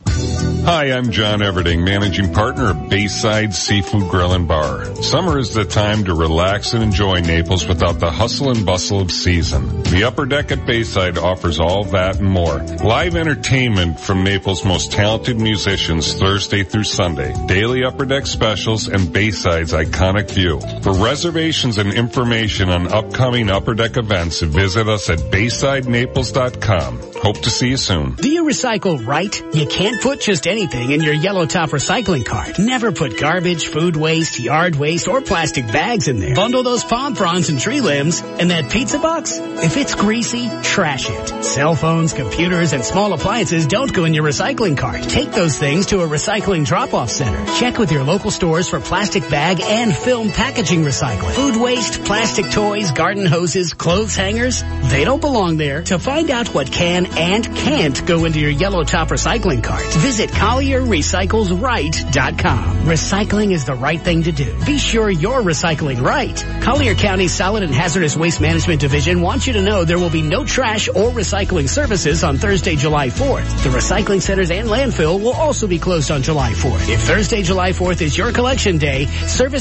[0.64, 4.96] Hi, I'm John Everding, managing partner of Bayside Seafood Grill and Bar.
[5.02, 9.12] Summer is the time to relax and enjoy Naples without the hustle and bustle of
[9.12, 9.82] season.
[9.84, 12.60] The upper deck at Bayside offers all that and more.
[12.60, 17.34] Live entertainment from Naples' most talented musicians Thursday through Sunday.
[17.48, 20.60] Daily upper deck specials and Bayside's iconic view.
[20.82, 27.12] For reservations and information on upcoming upper deck events, visit us at BaysideNaples.com.
[27.22, 28.16] Hope to see you soon.
[28.16, 29.36] Do you recycle right?
[29.54, 32.58] You can't put just anything in your yellow top recycling cart.
[32.58, 36.34] Never put garbage, food waste, yard waste, or plastic bags in there.
[36.34, 39.38] Bundle those palm fronds and tree limbs and that pizza box.
[39.38, 41.44] If it's greasy, trash it.
[41.44, 45.04] Cell phones, computers, and small appliances don't go in your recycling cart.
[45.04, 47.46] Take those things to a recycling drop-off center.
[47.60, 51.32] Check with your local stores for plastic bag and film packaging recycling.
[51.32, 55.82] Food waste, plastic toys, garden hoses, clothes hangers, they don't belong there.
[55.84, 60.30] To find out what can and can't go into your yellow top recycling cart, visit
[60.32, 62.86] CollierRecyclesRight.com.
[62.86, 64.54] Recycling is the right thing to do.
[64.66, 66.36] Be sure you're recycling right.
[66.62, 70.22] Collier County Solid and Hazardous Waste Management Division wants you to know there will be
[70.22, 73.64] no trash or recycling services on Thursday, July 4th.
[73.64, 76.90] The recycling centers and landfill will also be closed on July 4th.
[76.90, 79.08] If Thursday, July 4th is your collection day,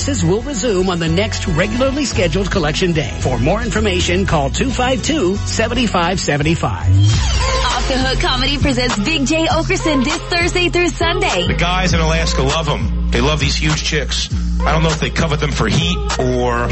[0.00, 3.16] services will resume on the next regularly scheduled collection day.
[3.20, 6.64] For more information, call 252-7575.
[6.64, 11.46] Off the Hook Comedy presents Big Jay Oakerson this Thursday through Sunday.
[11.46, 12.99] The guys in Alaska love them.
[13.10, 14.28] They love these huge chicks.
[14.60, 16.68] I don't know if they covet them for heat or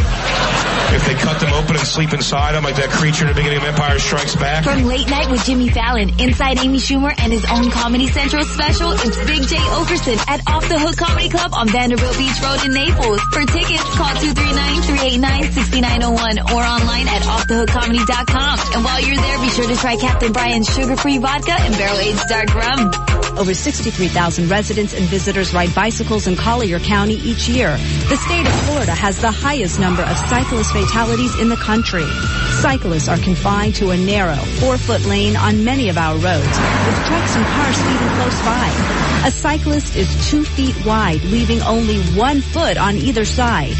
[0.91, 3.59] if they cut them open and sleep inside them like that creature in the beginning
[3.59, 4.65] of Empire Strikes Back.
[4.65, 8.93] From Late Night with Jimmy Fallon, Inside Amy Schumer, and his own Comedy Central special,
[8.93, 12.73] it's Big Jay Oakerson at Off the Hook Comedy Club on Vanderbilt Beach Road in
[12.73, 13.21] Naples.
[13.33, 18.59] For tickets, call 239-389-6901 or online at offthehookcomedy.com.
[18.77, 22.55] And while you're there, be sure to try Captain Brian's sugar-free vodka and barrel-aged dark
[22.55, 22.93] rum.
[23.37, 27.77] Over 63,000 residents and visitors ride bicycles in Collier County each year.
[28.09, 32.05] The state of Florida has the highest number of cyclist fatalities in the country.
[32.61, 37.35] Cyclists are confined to a narrow, four-foot lane on many of our roads, with trucks
[37.35, 39.25] and cars speeding close by.
[39.27, 43.75] A cyclist is two feet wide, leaving only one foot on either side.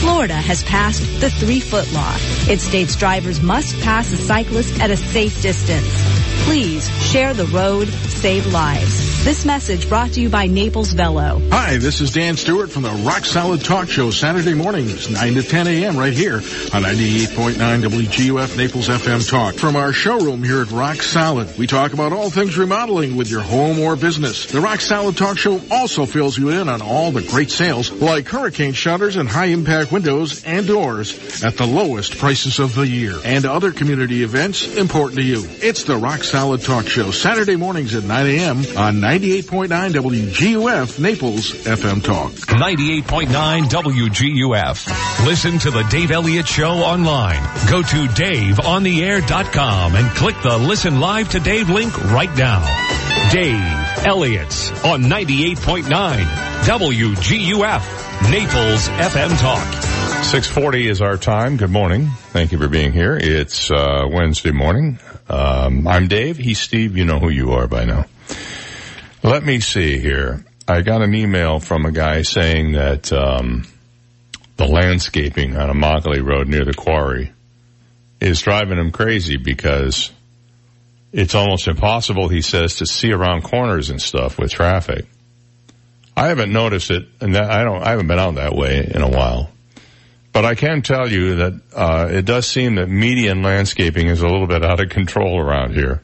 [0.00, 2.14] Florida has passed the three-foot law.
[2.48, 5.88] It states drivers must pass a cyclist at a safe distance.
[6.44, 9.13] Please share the road, save lives.
[9.24, 11.40] This message brought to you by Naples Velo.
[11.48, 15.42] Hi, this is Dan Stewart from the Rock Solid Talk Show, Saturday mornings, 9 to
[15.42, 15.96] 10 a.m.
[15.96, 19.54] right here on 98.9 WGUF Naples FM Talk.
[19.54, 23.40] From our showroom here at Rock Solid, we talk about all things remodeling with your
[23.40, 24.44] home or business.
[24.44, 28.28] The Rock Solid Talk Show also fills you in on all the great sales like
[28.28, 33.16] hurricane shutters and high impact windows and doors at the lowest prices of the year
[33.24, 35.42] and other community events important to you.
[35.62, 38.58] It's the Rock Solid Talk Show, Saturday mornings at 9 a.m.
[38.76, 42.32] on 98.9 WGUF Naples FM Talk.
[42.32, 45.24] 98.9 WGUF.
[45.24, 47.40] Listen to the Dave Elliott Show online.
[47.70, 52.64] Go to DaveOnTheAir.com and click the Listen Live to Dave link right now.
[53.30, 55.84] Dave Elliott's on 98.9
[56.64, 58.30] WGUF.
[58.32, 59.72] Naples FM Talk.
[60.24, 61.56] 640 is our time.
[61.56, 62.08] Good morning.
[62.32, 63.16] Thank you for being here.
[63.16, 64.98] It's uh, Wednesday morning.
[65.28, 66.36] Um, I'm Dave.
[66.36, 66.96] He's Steve.
[66.96, 68.06] You know who you are by now.
[69.24, 70.44] Let me see here.
[70.68, 73.66] I got an email from a guy saying that um,
[74.58, 77.32] the landscaping on Immokalee Road near the quarry
[78.20, 80.12] is driving him crazy because
[81.10, 85.06] it's almost impossible, he says, to see around corners and stuff with traffic.
[86.14, 87.82] I haven't noticed it, and I don't.
[87.82, 89.50] I haven't been out that way in a while.
[90.34, 94.28] But I can tell you that uh, it does seem that median landscaping is a
[94.28, 96.03] little bit out of control around here.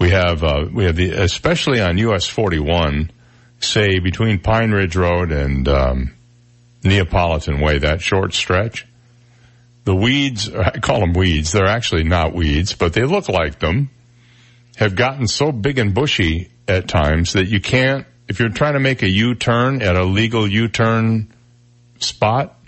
[0.00, 3.12] We have uh, we have the especially on US 41,
[3.60, 6.14] say between Pine Ridge Road and um,
[6.82, 8.86] Neapolitan Way, that short stretch.
[9.84, 11.52] The weeds, I call them weeds.
[11.52, 13.90] They're actually not weeds, but they look like them.
[14.76, 18.06] Have gotten so big and bushy at times that you can't.
[18.26, 21.30] If you're trying to make a U-turn at a legal U-turn
[21.98, 22.58] spot,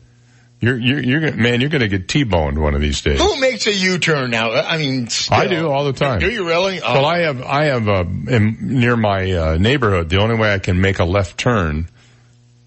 [0.63, 3.19] you're, you're, you're, gonna- man, you're going to get T-boned one of these days.
[3.21, 4.53] Who makes a U-turn now?
[4.53, 5.37] I mean, still.
[5.37, 6.21] I do all the time.
[6.21, 6.81] Do you really?
[6.81, 6.93] Oh.
[6.95, 10.59] Well, I have, I have, uh, in, near my, uh, neighborhood, the only way I
[10.61, 11.89] can make a left turn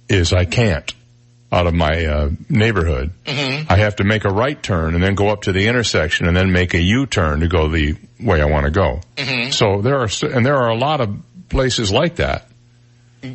[0.09, 0.93] is I can't
[1.51, 3.11] out of my, uh, neighborhood.
[3.25, 3.67] Mhm.
[3.69, 6.35] I have to make a right turn and then go up to the intersection and
[6.35, 8.99] then make a U-turn to go the way I want to go.
[9.15, 9.53] Mhm.
[9.53, 11.15] So there are, and there are a lot of
[11.47, 12.49] places like that.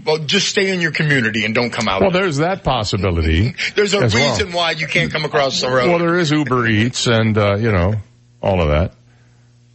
[0.05, 2.00] Well, just stay in your community and don't come out.
[2.00, 3.55] Well, there's that possibility.
[3.74, 4.31] There's a as well.
[4.31, 5.88] reason why you can't come across the road.
[5.88, 7.94] Well, there is Uber Eats and, uh, you know,
[8.42, 8.94] all of that.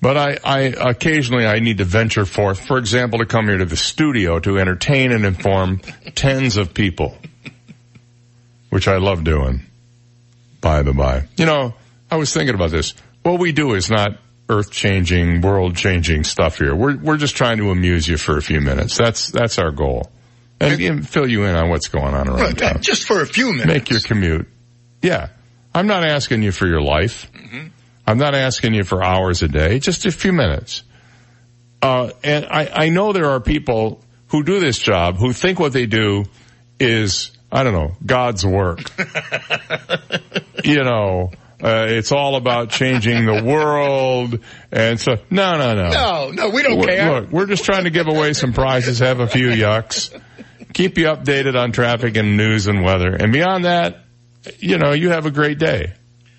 [0.01, 0.60] But I, I,
[0.91, 4.60] occasionally I need to venture forth, for example, to come here to the studio to
[4.60, 5.80] entertain and inform
[6.13, 7.17] tens of people.
[8.69, 9.63] Which I love doing.
[10.62, 11.28] By the by.
[11.38, 11.73] You know,
[12.12, 12.93] I was thinking about this.
[13.23, 16.75] What we do is not earth changing, world changing stuff here.
[16.75, 18.97] We're, we're just trying to amuse you for a few minutes.
[18.97, 20.12] That's, that's our goal.
[20.60, 22.81] And, and fill you in on what's going on around Right, town.
[22.81, 23.67] just for a few minutes.
[23.67, 24.47] Make your commute.
[25.01, 25.29] Yeah.
[25.73, 27.29] I'm not asking you for your life.
[28.08, 30.84] I'm not asking you for hours a day, just a few minutes.
[31.81, 35.73] Uh, and I, I know there are people who do this job who think what
[35.73, 36.25] they do
[36.79, 38.79] is, I don't know, God's work.
[40.63, 41.31] you know,
[41.65, 44.39] uh, it's all about changing the world
[44.71, 45.89] and so, no, no, no.
[45.89, 47.21] No, no, we don't Look- care.
[47.21, 50.15] Look, we're just trying to give away some prizes, have a few yucks,
[50.73, 53.15] keep you updated on traffic and news and weather.
[53.15, 54.04] And beyond that,
[54.60, 55.93] you know, you have a great day.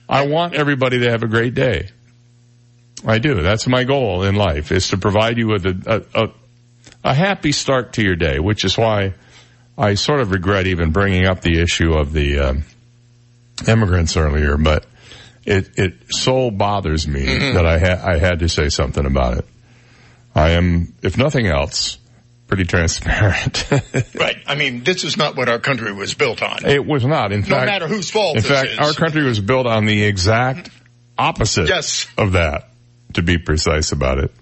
[0.08, 1.88] I want everybody to have a great day.
[3.04, 3.42] I do.
[3.42, 6.28] That's my goal in life is to provide you with a, a, a,
[7.10, 9.14] a happy start to your day, which is why
[9.76, 12.64] I sort of regret even bringing up the issue of the um,
[13.66, 14.86] immigrants earlier, but
[15.46, 17.54] it, it so bothers me Mhm.
[17.54, 19.46] that I, ha- I had to say something about it.
[20.34, 21.98] I am, if nothing else,
[22.48, 23.64] pretty transparent.
[24.14, 24.36] Right.
[24.46, 26.64] I mean, this is not what our country was built on.
[26.66, 27.32] It was not.
[27.32, 28.78] In No fact, matter whose fault In this fact, is.
[28.78, 30.70] our country was built on the exact
[31.18, 32.06] opposite Yes.
[32.18, 32.68] of that,
[33.14, 34.32] to be precise about it.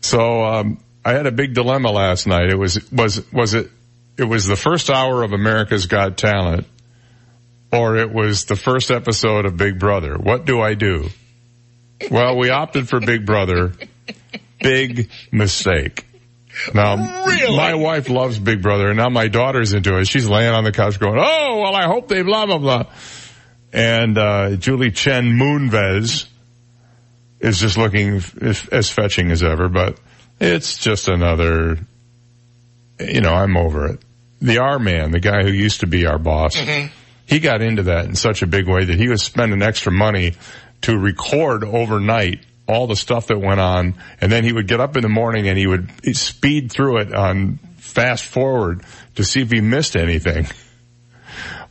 [0.00, 2.50] So um, I had a big dilemma last night.
[2.50, 3.70] It was was was it
[4.16, 6.66] it was the first hour of America's Got Talent,
[7.72, 10.16] or it was the first episode of Big Brother.
[10.16, 11.08] What do I do?
[12.10, 13.72] Well, we opted for Big Brother.
[14.60, 16.04] Big mistake.
[16.74, 20.06] Now, my wife loves Big Brother, and now my daughter's into it.
[20.06, 22.84] She's laying on the couch going, "Oh, well, I hope they blah blah blah."
[23.72, 26.26] And uh, Julie Chen Moonves
[27.40, 29.98] is just looking as, as fetching as ever, but
[30.40, 31.78] it's just another.
[33.00, 34.00] You know, I'm over it.
[34.42, 36.54] the R man, the guy who used to be our boss,
[37.32, 40.34] he got into that in such a big way that he was spending extra money
[40.82, 44.96] to record overnight all the stuff that went on, and then he would get up
[44.96, 49.50] in the morning and he would speed through it on fast forward to see if
[49.50, 50.46] he missed anything.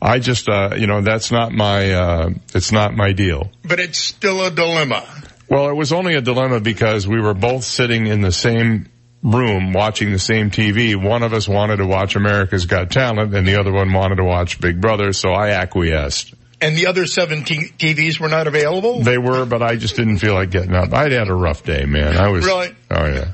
[0.01, 3.51] I just, uh, you know, that's not my, uh, it's not my deal.
[3.63, 5.05] But it's still a dilemma.
[5.47, 8.87] Well, it was only a dilemma because we were both sitting in the same
[9.23, 10.95] room watching the same TV.
[10.95, 14.23] One of us wanted to watch America's Got Talent and the other one wanted to
[14.23, 16.33] watch Big Brother, so I acquiesced.
[16.59, 19.01] And the other seven t- TVs were not available?
[19.01, 20.93] They were, but I just didn't feel like getting up.
[20.93, 22.17] I'd had a rough day, man.
[22.17, 22.75] I was, Really?
[22.91, 23.31] oh yeah.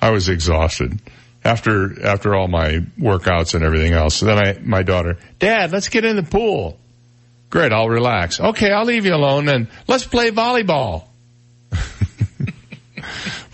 [0.00, 1.00] I was exhausted.
[1.44, 4.20] After, after all my workouts and everything else.
[4.20, 6.76] Then I, my daughter, Dad, let's get in the pool.
[7.50, 8.40] Great, I'll relax.
[8.40, 11.04] Okay, I'll leave you alone and let's play volleyball.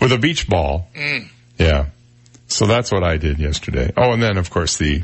[0.01, 0.87] With a beach ball.
[0.95, 1.29] Mm.
[1.57, 1.87] Yeah.
[2.47, 3.91] So that's what I did yesterday.
[3.97, 5.03] Oh, and then of course the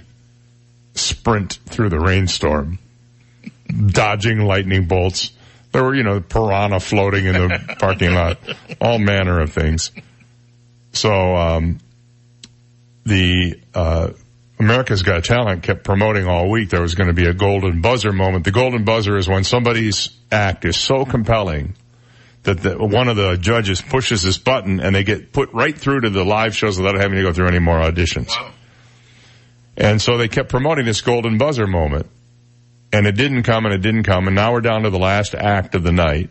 [0.93, 2.79] sprint through the rainstorm,
[3.87, 5.31] dodging lightning bolts.
[5.71, 8.39] There were, you know, piranha floating in the parking lot,
[8.81, 9.91] all manner of things.
[10.93, 11.77] So, um,
[13.05, 14.09] the, uh,
[14.59, 18.11] America's Got Talent kept promoting all week there was going to be a golden buzzer
[18.11, 18.43] moment.
[18.43, 21.75] The golden buzzer is when somebody's act is so compelling
[22.43, 26.01] that the, one of the judges pushes this button and they get put right through
[26.01, 28.31] to the live shows without having to go through any more auditions.
[29.75, 32.07] And so they kept promoting this golden buzzer moment.
[32.91, 35.35] And it didn't come and it didn't come and now we're down to the last
[35.35, 36.29] act of the night.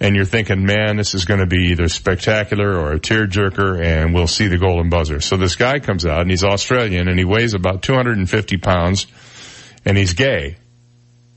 [0.00, 4.14] And you're thinking, man, this is going to be either spectacular or a tearjerker and
[4.14, 5.20] we'll see the golden buzzer.
[5.20, 9.06] So this guy comes out and he's Australian and he weighs about 250 pounds
[9.84, 10.56] and he's gay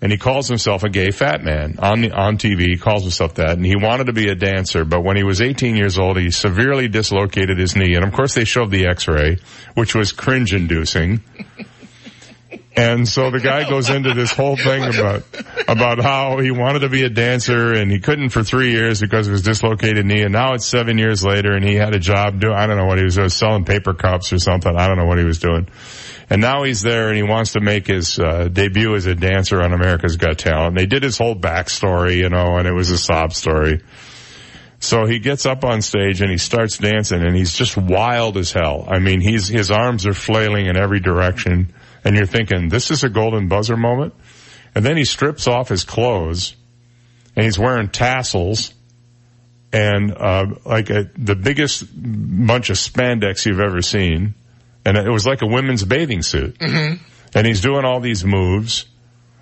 [0.01, 2.67] and he calls himself a gay fat man on the, on TV.
[2.67, 4.85] He calls himself that, and he wanted to be a dancer.
[4.85, 8.35] But when he was 18 years old, he severely dislocated his knee, and of course
[8.35, 9.39] they showed the X-ray,
[9.73, 11.21] which was cringe-inducing.
[12.77, 15.23] And so the guy goes into this whole thing about
[15.67, 19.25] about how he wanted to be a dancer and he couldn't for three years because
[19.25, 20.21] of his dislocated knee.
[20.21, 22.85] And now it's seven years later, and he had a job doing I don't know
[22.85, 24.71] what he was doing, selling paper cups or something.
[24.77, 25.67] I don't know what he was doing.
[26.29, 29.61] And now he's there and he wants to make his uh, debut as a dancer
[29.61, 30.75] on America's Got Talent.
[30.75, 33.81] They did his whole backstory, you know, and it was a sob story.
[34.79, 38.51] So he gets up on stage and he starts dancing and he's just wild as
[38.51, 38.85] hell.
[38.87, 41.73] I mean, he's, his arms are flailing in every direction
[42.03, 44.13] and you're thinking, this is a golden buzzer moment.
[44.75, 46.55] And then he strips off his clothes
[47.35, 48.73] and he's wearing tassels
[49.71, 54.35] and, uh, like a, the biggest bunch of spandex you've ever seen.
[54.87, 56.57] And it was like a women's bathing suit.
[56.59, 57.03] Mm-hmm.
[57.35, 58.85] And he's doing all these moves.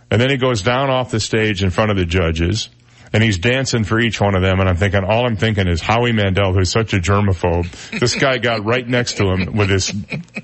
[0.09, 2.69] And then he goes down off the stage in front of the judges.
[3.13, 4.59] And he's dancing for each one of them.
[4.59, 7.69] And I'm thinking, all I'm thinking is Howie Mandel, who's such a germaphobe.
[7.99, 9.91] This guy got right next to him with his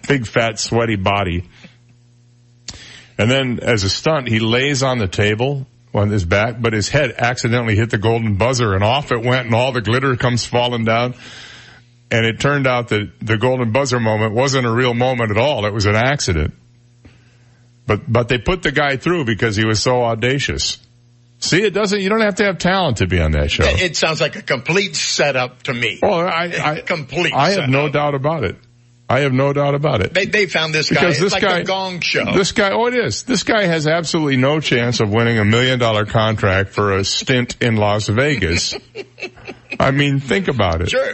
[0.08, 1.50] big fat sweaty body.
[3.18, 6.90] And then as a stunt, he lays on the table on his back, but his
[6.90, 10.46] head accidentally hit the golden buzzer and off it went and all the glitter comes
[10.46, 11.16] falling down.
[12.12, 15.66] And it turned out that the golden buzzer moment wasn't a real moment at all.
[15.66, 16.54] It was an accident.
[17.88, 20.78] But, but they put the guy through because he was so audacious.
[21.40, 23.64] See, it doesn't, you don't have to have talent to be on that show.
[23.66, 26.00] It sounds like a complete setup to me.
[26.02, 27.34] Well, I, I, complete.
[27.34, 27.70] I have setup.
[27.70, 28.58] no doubt about it.
[29.10, 30.14] I have no doubt about it.
[30.14, 31.02] They they found this guy.
[31.02, 32.34] Because this like guy, a gong show.
[32.34, 33.24] This guy, oh it is.
[33.24, 37.62] This guy has absolutely no chance of winning a million dollar contract for a stint
[37.62, 38.74] in Las Vegas.
[39.80, 40.92] I mean, think about it.
[40.92, 41.14] Sure.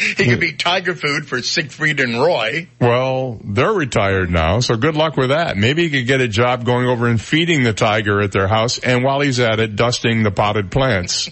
[0.00, 2.68] He could be tiger food for Siegfried and Roy.
[2.80, 5.56] Well, they're retired now, so good luck with that.
[5.58, 8.78] Maybe he could get a job going over and feeding the tiger at their house,
[8.78, 11.28] and while he's at it, dusting the potted plants.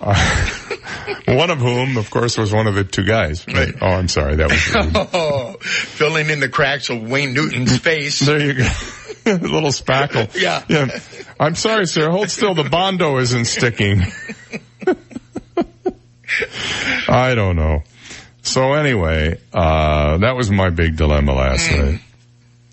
[0.00, 0.14] Uh,
[1.26, 3.46] one of whom, of course, was one of the two guys.
[3.46, 3.74] Right.
[3.80, 5.10] Oh, I'm sorry, that was.
[5.14, 8.20] Oh, filling in the cracks of Wayne Newton's face.
[8.20, 8.68] There you go.
[9.26, 10.34] a little spackle.
[10.40, 10.62] Yeah.
[10.68, 10.98] Yeah.
[11.40, 12.10] I'm sorry, sir.
[12.10, 12.54] Hold still.
[12.54, 14.02] The Bondo isn't sticking.
[17.08, 17.82] I don't know.
[18.42, 21.84] So anyway, uh, that was my big dilemma last Mm.
[21.92, 22.00] night.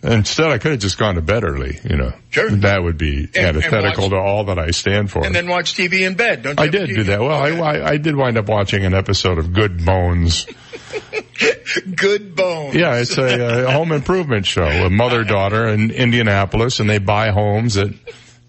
[0.04, 2.12] Instead, I could have just gone to bed early, you know.
[2.32, 2.50] Sure.
[2.50, 5.24] That would be and antithetical watch- to all that I stand for.
[5.24, 6.42] And then watch TV in bed.
[6.42, 7.20] Don't you I did do that.
[7.22, 10.48] Well, I, I, I did wind up watching an episode of Good Bones.
[11.96, 12.76] Good bones.
[12.76, 14.64] Yeah, it's a, a home improvement show.
[14.66, 17.94] A mother daughter in Indianapolis, and they buy homes that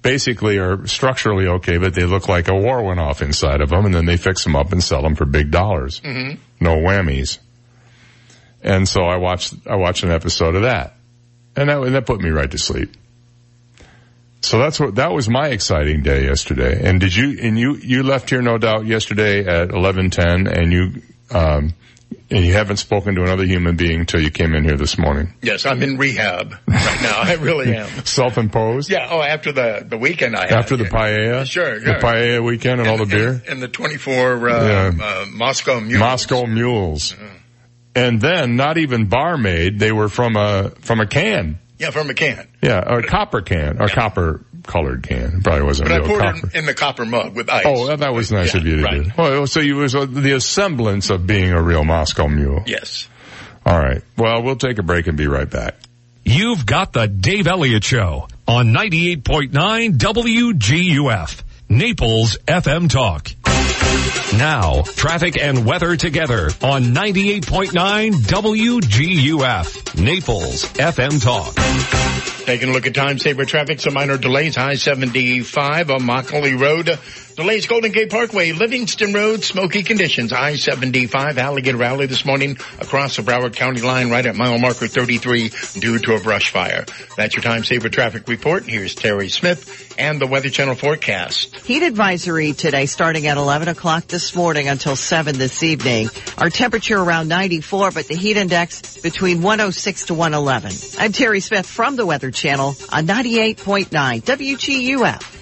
[0.03, 3.87] basically are structurally okay, but they look like a war went off inside of them,
[3.87, 6.01] and then they fix them up and sell them for big dollars.
[6.01, 6.39] Mhm.
[6.61, 7.39] No whammies.
[8.63, 10.97] And so I watched I watched an episode of that,
[11.57, 12.93] and that and that put me right to sleep.
[14.41, 16.81] So that's what that was my exciting day yesterday.
[16.85, 20.73] And did you and you you left here no doubt yesterday at eleven ten, and
[20.73, 21.75] you um,
[22.33, 25.35] and you haven't spoken to another human being until you came in here this morning.
[25.43, 27.21] Yes, I'm in rehab right now.
[27.21, 27.87] I really am.
[28.05, 28.91] Self-imposed?
[28.91, 29.09] Yeah.
[29.11, 30.53] Oh, after the the weekend I had.
[30.53, 31.45] After the paella?
[31.47, 33.43] Sure, The paella weekend and all the beer?
[33.49, 34.93] and the 24 uh, Yeah.
[35.05, 36.01] uh, Moscow Mule.
[36.01, 37.15] Moscow mules.
[37.95, 41.59] And then not even barmaid, they were from a, from a can.
[41.79, 42.49] Yeah, from a can.
[42.63, 45.37] Yeah, a copper can, or copper colored can.
[45.39, 46.47] It probably wasn't But I real poured copper.
[46.49, 47.65] it in the copper mug with ice.
[47.67, 49.05] Oh, that was nice Yeah, of you to right.
[49.05, 49.11] do.
[49.19, 52.63] Oh, so you was uh, the semblance of being a real Moscow mule.
[52.67, 53.09] Yes.
[53.65, 54.03] All right.
[54.17, 55.77] Well, we'll take a break and be right back.
[56.25, 63.29] You've got the Dave Elliott Show on 98.9 WGUF, Naples FM Talk.
[64.39, 72.42] Now, traffic and weather together on 98.9 WGUF, Naples FM Talk.
[72.45, 74.59] Taking a look at time saver traffic, some minor delays.
[74.59, 76.99] I-75 on Immokalee Road.
[77.37, 80.33] Delays Golden Gate Parkway, Livingston Road, smoky conditions.
[80.35, 85.51] I-75 Alligator Alley this morning across the Broward County line right at mile marker 33
[85.81, 86.85] due to a brush fire.
[87.17, 88.65] That's your time saver traffic report.
[88.65, 91.57] Here's Terry Smith and the Weather Channel forecast.
[91.65, 96.11] Heat advisory today starting at 11 o'clock this morning until 7 this evening.
[96.37, 100.73] Our temperature around 94, but the heat index between 106 to 111.
[100.99, 105.42] I'm Terry Smith from the Weather Channel on 98.9 WGUF.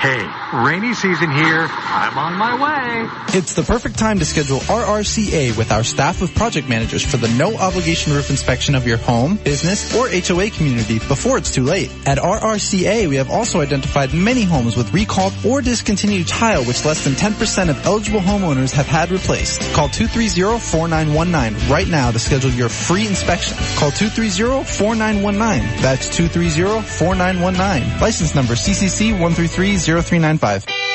[0.00, 1.68] Hey, rainy season here.
[1.96, 3.38] I'm on my way.
[3.38, 7.28] It's the perfect time to schedule RRCA with our staff of project managers for the
[7.38, 11.90] no obligation roof inspection of your home, business, or HOA community before it's too late.
[12.06, 17.02] At RRCA, we have also identified many homes with recalled or discontinued tile which less
[17.02, 19.62] than 10% of eligible homeowners have had replaced.
[19.72, 23.56] Call 230-4919 right now to schedule your free inspection.
[23.78, 25.80] Call 230-4919.
[25.80, 28.00] That's 230-4919.
[28.02, 30.85] License number CCC 1330395.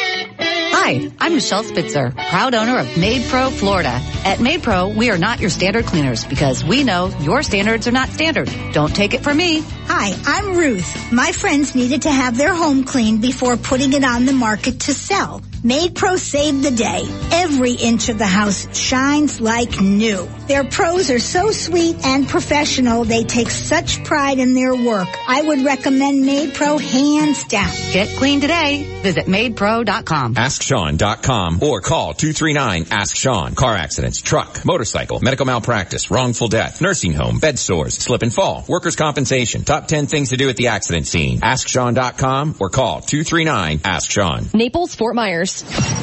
[0.83, 4.01] Hi, I'm Michelle Spitzer, proud owner of MaidPro Florida.
[4.25, 8.09] At MaidPro, we are not your standard cleaners because we know your standards are not
[8.09, 8.51] standard.
[8.73, 9.61] Don't take it from me.
[9.85, 11.11] Hi, I'm Ruth.
[11.11, 14.95] My friends needed to have their home cleaned before putting it on the market to
[14.95, 15.43] sell.
[15.63, 17.05] MaidPro saved the day.
[17.31, 20.27] Every inch of the house shines like new.
[20.47, 23.03] Their pros are so sweet and professional.
[23.03, 25.07] They take such pride in their work.
[25.27, 27.71] I would recommend MaidPro hands down.
[27.93, 29.01] Get clean today.
[29.03, 30.33] Visit maidpro.com.
[30.33, 33.53] AskSean.com or call 239-ASK-SEAN.
[33.53, 38.65] Car accidents, truck, motorcycle, medical malpractice, wrongful death, nursing home, bed sores, slip and fall,
[38.67, 39.63] workers' compensation.
[39.63, 41.39] Top 10 things to do at the accident scene.
[41.41, 44.49] AskSean.com or call 239-ASK-SEAN.
[44.55, 45.50] Naples, Fort Myers.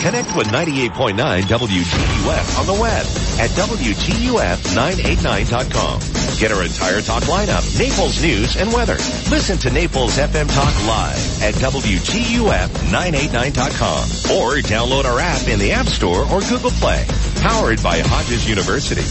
[0.01, 3.05] Connect with 98.9 WGUF on the web
[3.41, 6.01] at WGUF989.com.
[6.39, 8.95] Get our entire talk lineup, Naples news and weather.
[9.31, 14.03] Listen to Naples FM Talk live at WGUF989.com
[14.37, 17.05] or download our app in the App Store or Google Play.
[17.41, 19.03] Powered by Hodges University.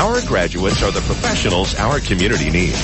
[0.00, 2.80] Our graduates are the professionals our community needs.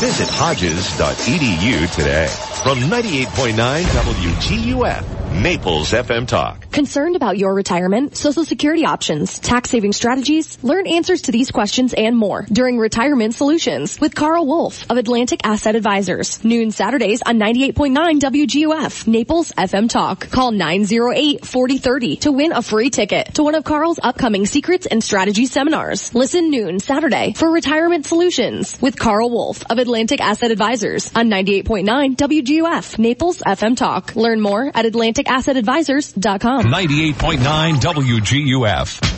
[0.00, 2.26] Visit hodges.edu today.
[2.62, 6.70] From 98.9 WGUF, Naples FM Talk.
[6.72, 10.62] Concerned about your retirement, social security options, tax saving strategies?
[10.64, 15.40] Learn answers to these questions and more during Retirement Solutions with Carl Wolf of Atlantic
[15.44, 16.44] Asset Advisors.
[16.44, 20.28] Noon Saturdays on 98.9 WGUF, Naples FM Talk.
[20.30, 25.46] Call 908-4030 to win a free ticket to one of Carl's upcoming secrets and strategy
[25.46, 26.14] seminars.
[26.14, 32.16] Listen noon Saturday for Retirement Solutions with Carl Wolf of Atlantic Asset Advisors on 98.9
[32.16, 34.16] WGUF, Naples FM Talk.
[34.16, 36.64] Learn more at atlanticassetadvisors.com.
[36.64, 39.16] 98.9 WGUF.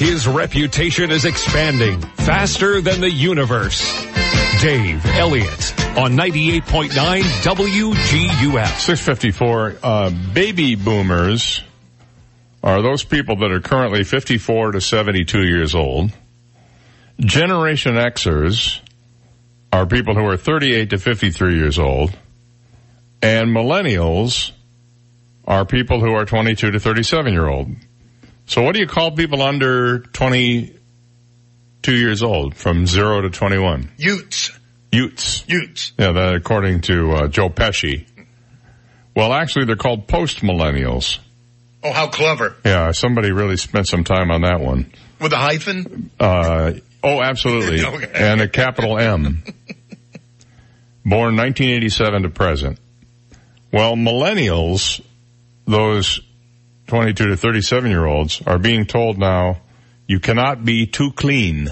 [0.00, 3.82] His reputation is expanding faster than the universe.
[4.62, 6.90] Dave Elliott on 98.9
[7.42, 8.80] WGUF.
[8.80, 11.62] 654, uh, baby boomers
[12.62, 16.12] are those people that are currently 54 to 72 years old.
[17.18, 18.80] Generation Xers
[19.72, 22.16] are people who are 38 to 53 years old.
[23.22, 24.52] And millennials
[25.46, 27.68] are people who are 22 to 37 year old.
[28.46, 30.74] So what do you call people under 22
[31.94, 33.90] years old from 0 to 21?
[33.96, 34.50] Utes.
[34.92, 35.44] Utes.
[35.48, 35.92] Utes.
[35.98, 38.06] Yeah, that according to uh, Joe Pesci.
[39.14, 41.18] Well, actually, they're called post-millennials.
[41.82, 42.56] Oh, how clever.
[42.64, 44.92] Yeah, somebody really spent some time on that one.
[45.20, 46.10] With a hyphen?
[46.20, 46.72] Uh,
[47.02, 47.80] oh, absolutely.
[47.84, 48.10] Okay.
[48.14, 49.42] And a capital M.
[51.04, 52.78] Born 1987 to present.
[53.72, 55.00] Well, millennials,
[55.66, 56.20] those
[56.88, 59.60] 22 to 37 year olds, are being told now,
[60.06, 61.68] you cannot be too clean.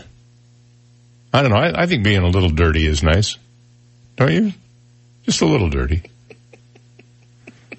[1.32, 1.58] I don't know.
[1.58, 3.36] I, I think being a little dirty is nice.
[4.16, 4.52] Don't you?
[5.24, 6.02] Just a little dirty.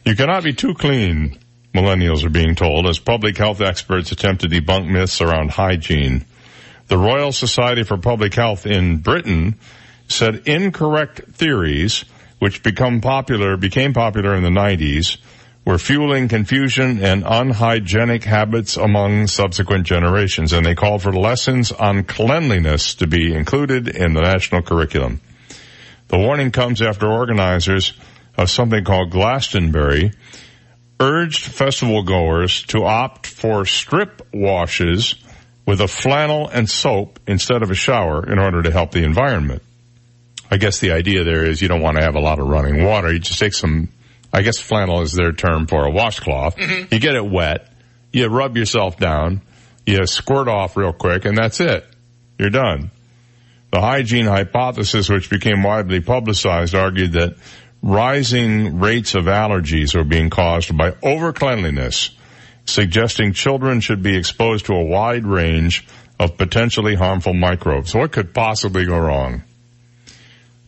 [0.05, 1.39] You cannot be too clean,
[1.79, 6.25] millennials are being told, as public health experts attempt to debunk myths around hygiene.
[6.87, 9.55] The Royal Society for Public Health in Britain
[10.07, 12.03] said incorrect theories,
[12.39, 15.17] which become popular, became popular in the 90s,
[15.65, 22.03] were fueling confusion and unhygienic habits among subsequent generations, and they called for lessons on
[22.03, 25.21] cleanliness to be included in the national curriculum.
[26.07, 27.93] The warning comes after organizers
[28.35, 30.11] of something called Glastonbury
[30.99, 35.15] urged festival goers to opt for strip washes
[35.65, 39.61] with a flannel and soap instead of a shower in order to help the environment.
[40.51, 42.83] I guess the idea there is you don't want to have a lot of running
[42.83, 43.13] water.
[43.13, 43.89] You just take some,
[44.33, 46.55] I guess flannel is their term for a washcloth.
[46.55, 46.93] Mm-hmm.
[46.93, 47.71] You get it wet,
[48.11, 49.41] you rub yourself down,
[49.85, 51.85] you squirt off real quick, and that's it.
[52.39, 52.91] You're done.
[53.71, 57.35] The hygiene hypothesis, which became widely publicized, argued that
[57.81, 62.11] rising rates of allergies are being caused by overcleanliness,
[62.65, 65.87] suggesting children should be exposed to a wide range
[66.19, 67.95] of potentially harmful microbes.
[67.95, 69.43] What could possibly go wrong?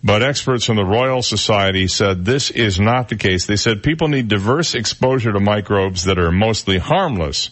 [0.03, 3.45] But experts from the Royal Society said this is not the case.
[3.45, 7.51] They said people need diverse exposure to microbes that are mostly harmless,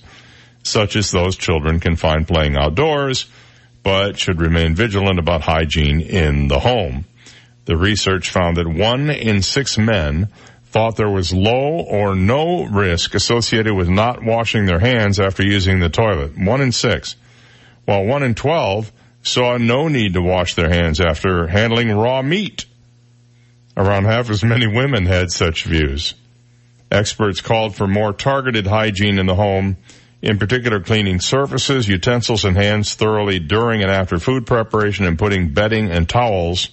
[0.64, 3.28] such as those children can find playing outdoors,
[3.84, 7.05] but should remain vigilant about hygiene in the home.
[7.70, 10.30] The research found that one in six men
[10.72, 15.80] thought there was low or no risk associated with not washing their hands after using
[15.80, 16.36] the toilet.
[16.36, 17.15] One in six.
[17.86, 18.91] While one in twelve
[19.22, 22.65] saw no need to wash their hands after handling raw meat.
[23.78, 26.15] Around half as many women had such views.
[26.89, 29.78] Experts called for more targeted hygiene in the home,
[30.24, 35.53] in particular cleaning surfaces, utensils, and hands thoroughly during and after food preparation and putting
[35.53, 36.70] bedding and towels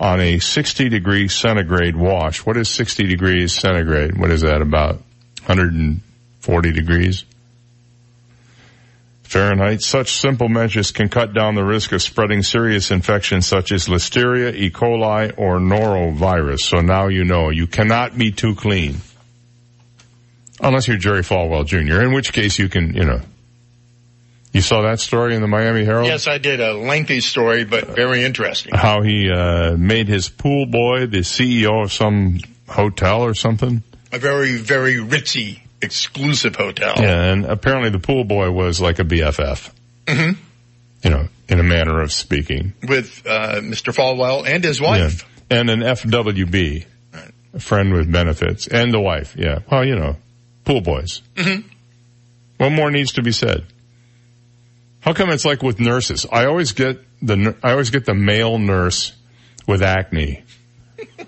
[0.00, 2.44] on a 60 degree centigrade wash.
[2.46, 4.18] What is 60 degrees centigrade?
[4.18, 4.94] What is that about?
[5.44, 7.24] 140 degrees?
[9.22, 9.82] Fahrenheit.
[9.82, 14.52] Such simple measures can cut down the risk of spreading serious infections such as listeria,
[14.52, 14.70] E.
[14.70, 16.60] coli, or norovirus.
[16.60, 18.96] So now you know you cannot be too clean.
[20.60, 23.20] Unless you're Jerry Falwell Jr., in which case you can, you know.
[24.52, 26.06] You saw that story in the Miami Herald?
[26.06, 26.60] Yes, I did.
[26.60, 28.74] A lengthy story, but very interesting.
[28.74, 33.82] How he, uh, made his pool boy the CEO of some hotel or something?
[34.12, 36.94] A very, very ritzy, exclusive hotel.
[36.96, 39.70] Yeah, and apparently the pool boy was like a BFF.
[40.06, 40.40] Mm-hmm.
[41.04, 42.74] You know, in a manner of speaking.
[42.86, 43.94] With uh, Mr.
[43.94, 45.26] Falwell and his wife.
[45.50, 45.58] Yeah.
[45.58, 46.86] And an FWB.
[47.52, 48.68] A friend with benefits.
[48.68, 49.60] And the wife, yeah.
[49.70, 50.16] Well, you know,
[50.64, 51.22] pool boys.
[51.34, 51.66] Mm-hmm.
[52.58, 53.64] What more needs to be said?
[55.00, 56.26] How come it's like with nurses?
[56.30, 59.12] I always get the, I always get the male nurse
[59.66, 60.44] with acne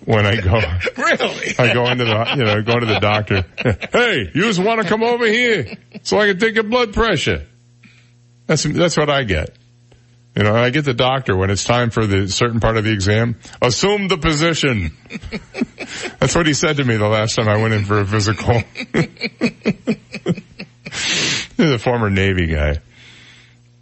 [0.04, 0.54] when I go.
[0.96, 1.54] really?
[1.58, 3.44] I go into the, you know, go to the doctor.
[3.92, 7.46] Hey, you just want to come over here so I can take your blood pressure.
[8.46, 9.56] That's, that's what I get.
[10.36, 12.92] You know, I get the doctor when it's time for the certain part of the
[12.92, 13.38] exam.
[13.60, 14.96] Assume the position.
[16.20, 18.54] That's what he said to me the last time I went in for a physical.
[21.56, 22.78] He's a former Navy guy.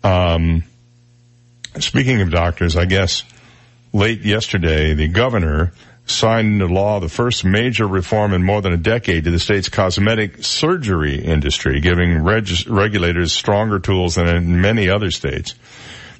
[0.02, 0.64] Um,
[1.78, 3.24] speaking of doctors, I guess
[3.92, 5.72] late yesterday, the governor
[6.06, 9.68] signed into law the first major reform in more than a decade to the state's
[9.68, 15.54] cosmetic surgery industry, giving reg- regulators stronger tools than in many other states.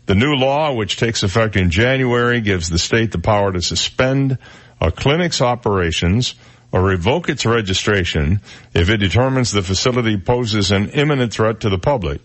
[0.06, 4.38] The new law, which takes effect in January, gives the state the power to suspend
[4.80, 6.34] a clinic's operations
[6.72, 8.40] or revoke its registration
[8.74, 12.20] if it determines the facility poses an imminent threat to the public.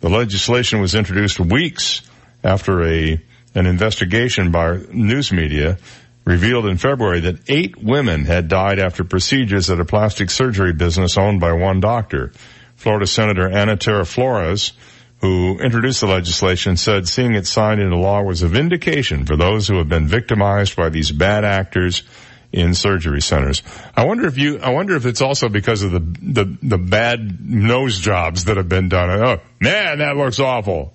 [0.00, 2.02] The legislation was introduced weeks
[2.42, 3.20] after a
[3.54, 5.78] an investigation by news media
[6.24, 11.18] revealed in February that eight women had died after procedures at a plastic surgery business
[11.18, 12.32] owned by one doctor.
[12.76, 14.72] Florida Senator Anitere Flores,
[15.20, 19.68] who introduced the legislation, said seeing it signed into law was a vindication for those
[19.68, 22.04] who have been victimized by these bad actors
[22.52, 23.62] in surgery centers.
[23.96, 27.40] I wonder if you, I wonder if it's also because of the, the, the bad
[27.48, 29.10] nose jobs that have been done.
[29.10, 30.92] Oh, man, that looks awful.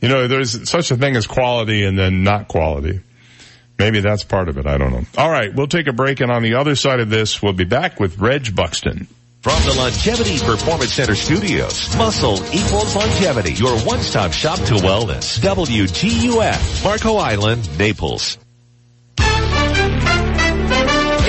[0.00, 3.00] You know, there's such a thing as quality and then not quality.
[3.78, 4.66] Maybe that's part of it.
[4.66, 5.04] I don't know.
[5.18, 5.54] All right.
[5.54, 8.18] We'll take a break and on the other side of this, we'll be back with
[8.18, 9.06] Reg Buxton.
[9.42, 13.54] From the Longevity Performance Center studios, muscle equals longevity.
[13.54, 15.38] Your one-stop shop to wellness.
[15.38, 18.36] WGUF, Marco Island, Naples.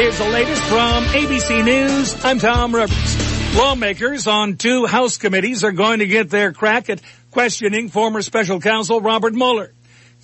[0.02, 2.26] Here's the latest from ABC News.
[2.26, 3.56] I'm Tom Rivers.
[3.56, 7.00] Lawmakers on two House committees are going to get their crack at
[7.30, 9.72] questioning former special counsel Robert Mueller.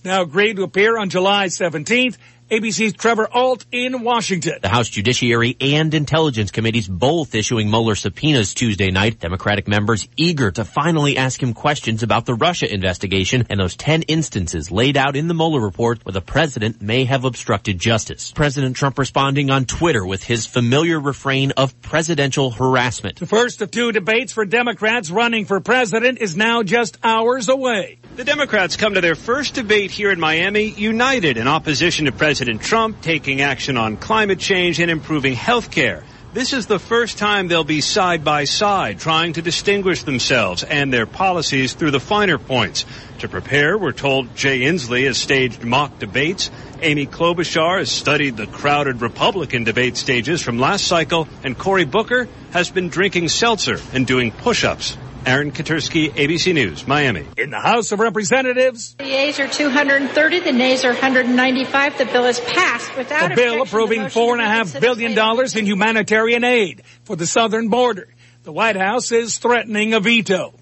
[0.04, 2.18] Now agreed to appear on July 17th
[2.50, 4.60] ABC's Trevor Ault in Washington.
[4.62, 9.20] The House Judiciary and Intelligence Committees both issuing Mueller subpoenas Tuesday night.
[9.20, 14.04] Democratic members eager to finally ask him questions about the Russia investigation and those 10
[14.04, 18.32] instances laid out in the Mueller report where the president may have obstructed justice.
[18.32, 23.20] President Trump responding on Twitter with his familiar refrain of presidential harassment.
[23.20, 28.00] The first of two debates for Democrats running for president is now just hours away.
[28.16, 32.37] The Democrats come to their first debate here in Miami united in opposition to President
[32.60, 36.04] Trump taking action on climate change and improving health care.
[36.34, 40.94] This is the first time they'll be side by side trying to distinguish themselves and
[40.94, 42.86] their policies through the finer points.
[43.20, 46.52] To prepare, we're told Jay Inslee has staged mock debates.
[46.82, 52.28] Amy Klobuchar has studied the crowded Republican debate stages from last cycle, and Cory Booker
[52.52, 54.96] has been drinking seltzer and doing push-ups.
[55.28, 57.26] Aaron Katersky, ABC News, Miami.
[57.36, 61.98] In the House of Representatives, the yeas are 230, the nays are 195.
[61.98, 65.66] The bill is passed without a bill approving four and a half billion dollars in
[65.66, 68.08] humanitarian aid for the southern border.
[68.44, 70.54] The White House is threatening a veto.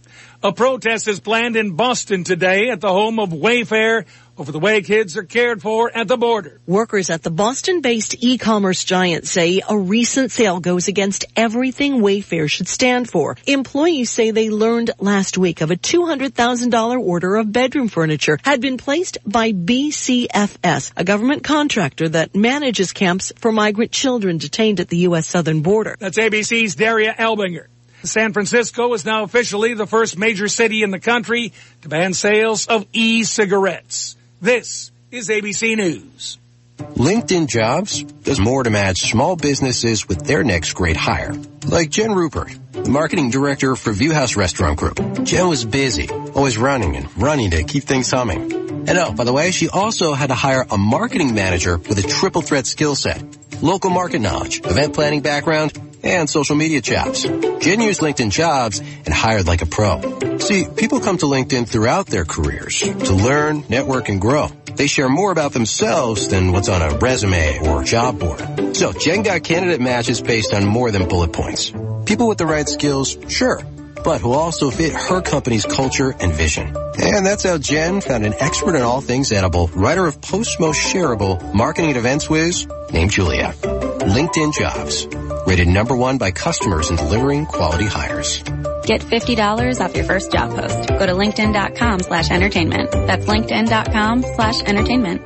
[0.41, 4.05] A protest is planned in Boston today at the home of Wayfair
[4.37, 6.59] over the way kids are cared for at the border.
[6.67, 12.67] Workers at the Boston-based e-commerce giant say a recent sale goes against everything Wayfair should
[12.67, 13.37] stand for.
[13.45, 18.77] Employees say they learned last week of a $200,000 order of bedroom furniture had been
[18.77, 24.97] placed by BCFS, a government contractor that manages camps for migrant children detained at the
[24.97, 25.27] U.S.
[25.27, 25.95] southern border.
[25.99, 27.67] That's ABC's Daria Albinger.
[28.03, 32.67] San Francisco is now officially the first major city in the country to ban sales
[32.67, 34.15] of e-cigarettes.
[34.41, 36.37] This is ABC News.
[36.77, 41.33] LinkedIn Jobs does more to match small businesses with their next great hire.
[41.65, 45.23] Like Jen Rupert, the marketing director for Viewhouse Restaurant Group.
[45.23, 48.51] Jen was busy, always running and running to keep things humming.
[48.89, 52.07] And oh, by the way, she also had to hire a marketing manager with a
[52.07, 53.23] triple threat skill set.
[53.61, 57.23] Local market knowledge, event planning background, and social media chops.
[57.23, 60.37] Jen used LinkedIn Jobs and hired like a pro.
[60.37, 64.49] See, people come to LinkedIn throughout their careers to learn, network, and grow.
[64.75, 68.75] They share more about themselves than what's on a resume or job board.
[68.75, 71.71] So Jen got candidate matches based on more than bullet points.
[72.05, 73.61] People with the right skills, sure,
[74.03, 76.75] but who also fit her company's culture and vision.
[76.97, 80.79] And that's how Jen found an expert in all things edible, writer of Post Most
[80.79, 83.53] Shareable, marketing and events whiz, named Julia.
[83.53, 85.24] LinkedIn Jobs.
[85.45, 88.41] Rated number one by customers in delivering quality hires.
[88.85, 90.89] Get $50 off your first job post.
[90.89, 92.91] Go to linkedin.com slash entertainment.
[92.91, 95.21] That's linkedin.com slash entertainment.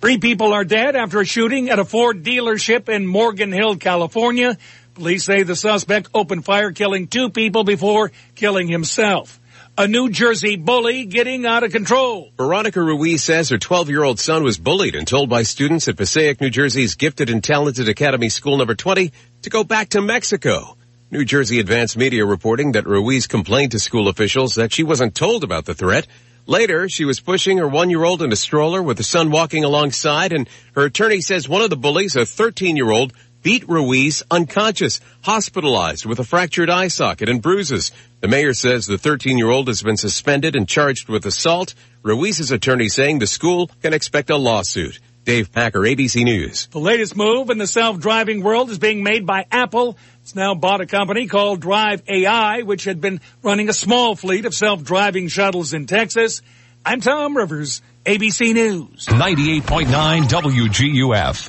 [0.00, 4.58] Three people are dead after a shooting at a Ford dealership in Morgan Hill, California.
[4.94, 9.38] Police say the suspect opened fire killing two people before killing himself.
[9.82, 12.30] A New Jersey bully getting out of control.
[12.36, 16.50] Veronica Ruiz says her 12-year-old son was bullied and told by students at Passaic, New
[16.50, 19.10] Jersey's Gifted and Talented Academy School number 20
[19.42, 20.76] to go back to Mexico.
[21.10, 25.42] New Jersey Advanced Media reporting that Ruiz complained to school officials that she wasn't told
[25.42, 26.06] about the threat
[26.46, 30.48] Later, she was pushing her one-year-old in a stroller with the son walking alongside, and
[30.74, 33.12] her attorney says one of the bullies, a 13-year-old,
[33.42, 37.92] beat Ruiz unconscious, hospitalized with a fractured eye socket and bruises.
[38.20, 41.74] The mayor says the 13-year-old has been suspended and charged with assault.
[42.02, 44.98] Ruiz's attorney saying the school can expect a lawsuit.
[45.24, 46.66] Dave Packer, ABC News.
[46.66, 49.96] The latest move in the self-driving world is being made by Apple.
[50.22, 54.46] It's now bought a company called Drive AI, which had been running a small fleet
[54.46, 56.42] of self-driving shuttles in Texas.
[56.84, 59.06] I'm Tom Rivers, ABC News.
[59.06, 61.48] 98.9 WGUF.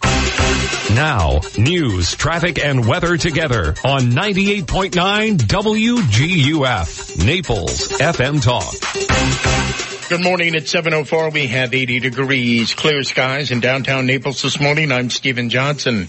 [0.95, 7.25] Now, news, traffic, and weather together on 98.9 WGUF.
[7.25, 10.09] Naples FM Talk.
[10.09, 10.55] Good morning.
[10.55, 14.91] At 7.04, we have 80 degrees, clear skies in downtown Naples this morning.
[14.91, 16.07] I'm Stephen Johnson.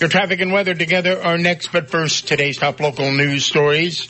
[0.00, 4.08] Your traffic and weather together are next, but first, today's top local news stories.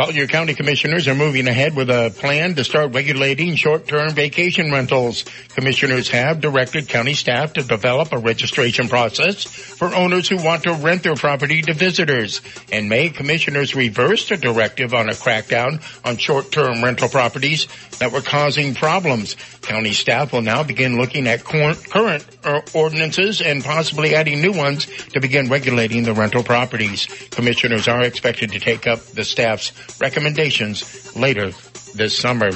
[0.00, 5.26] Collier County Commissioners are moving ahead with a plan to start regulating short-term vacation rentals.
[5.50, 10.72] Commissioners have directed county staff to develop a registration process for owners who want to
[10.72, 12.40] rent their property to visitors.
[12.72, 18.22] In May, commissioners reversed a directive on a crackdown on short-term rental properties that were
[18.22, 19.36] causing problems.
[19.60, 24.86] County staff will now begin looking at current uh, ordinances and possibly adding new ones
[25.08, 27.06] to begin regulating the rental properties.
[27.30, 31.52] Commissioners are expected to take up the staff's recommendations later
[31.94, 32.50] this summer.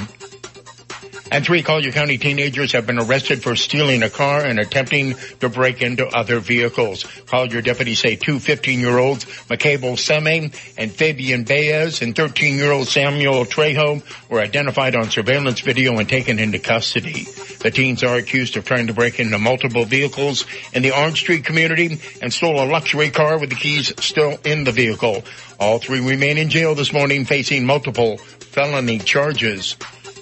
[1.31, 5.49] And three Collier County teenagers have been arrested for stealing a car and attempting to
[5.49, 7.03] break into other vehicles.
[7.25, 14.39] Collier deputies say two 15-year-olds, McCable Seme and Fabian Baez and 13-year-old Samuel Trejo were
[14.39, 17.23] identified on surveillance video and taken into custody.
[17.59, 21.43] The teens are accused of trying to break into multiple vehicles in the Orange Street
[21.43, 25.23] community and stole a luxury car with the keys still in the vehicle.
[25.59, 29.75] All three remain in jail this morning facing multiple felony charges.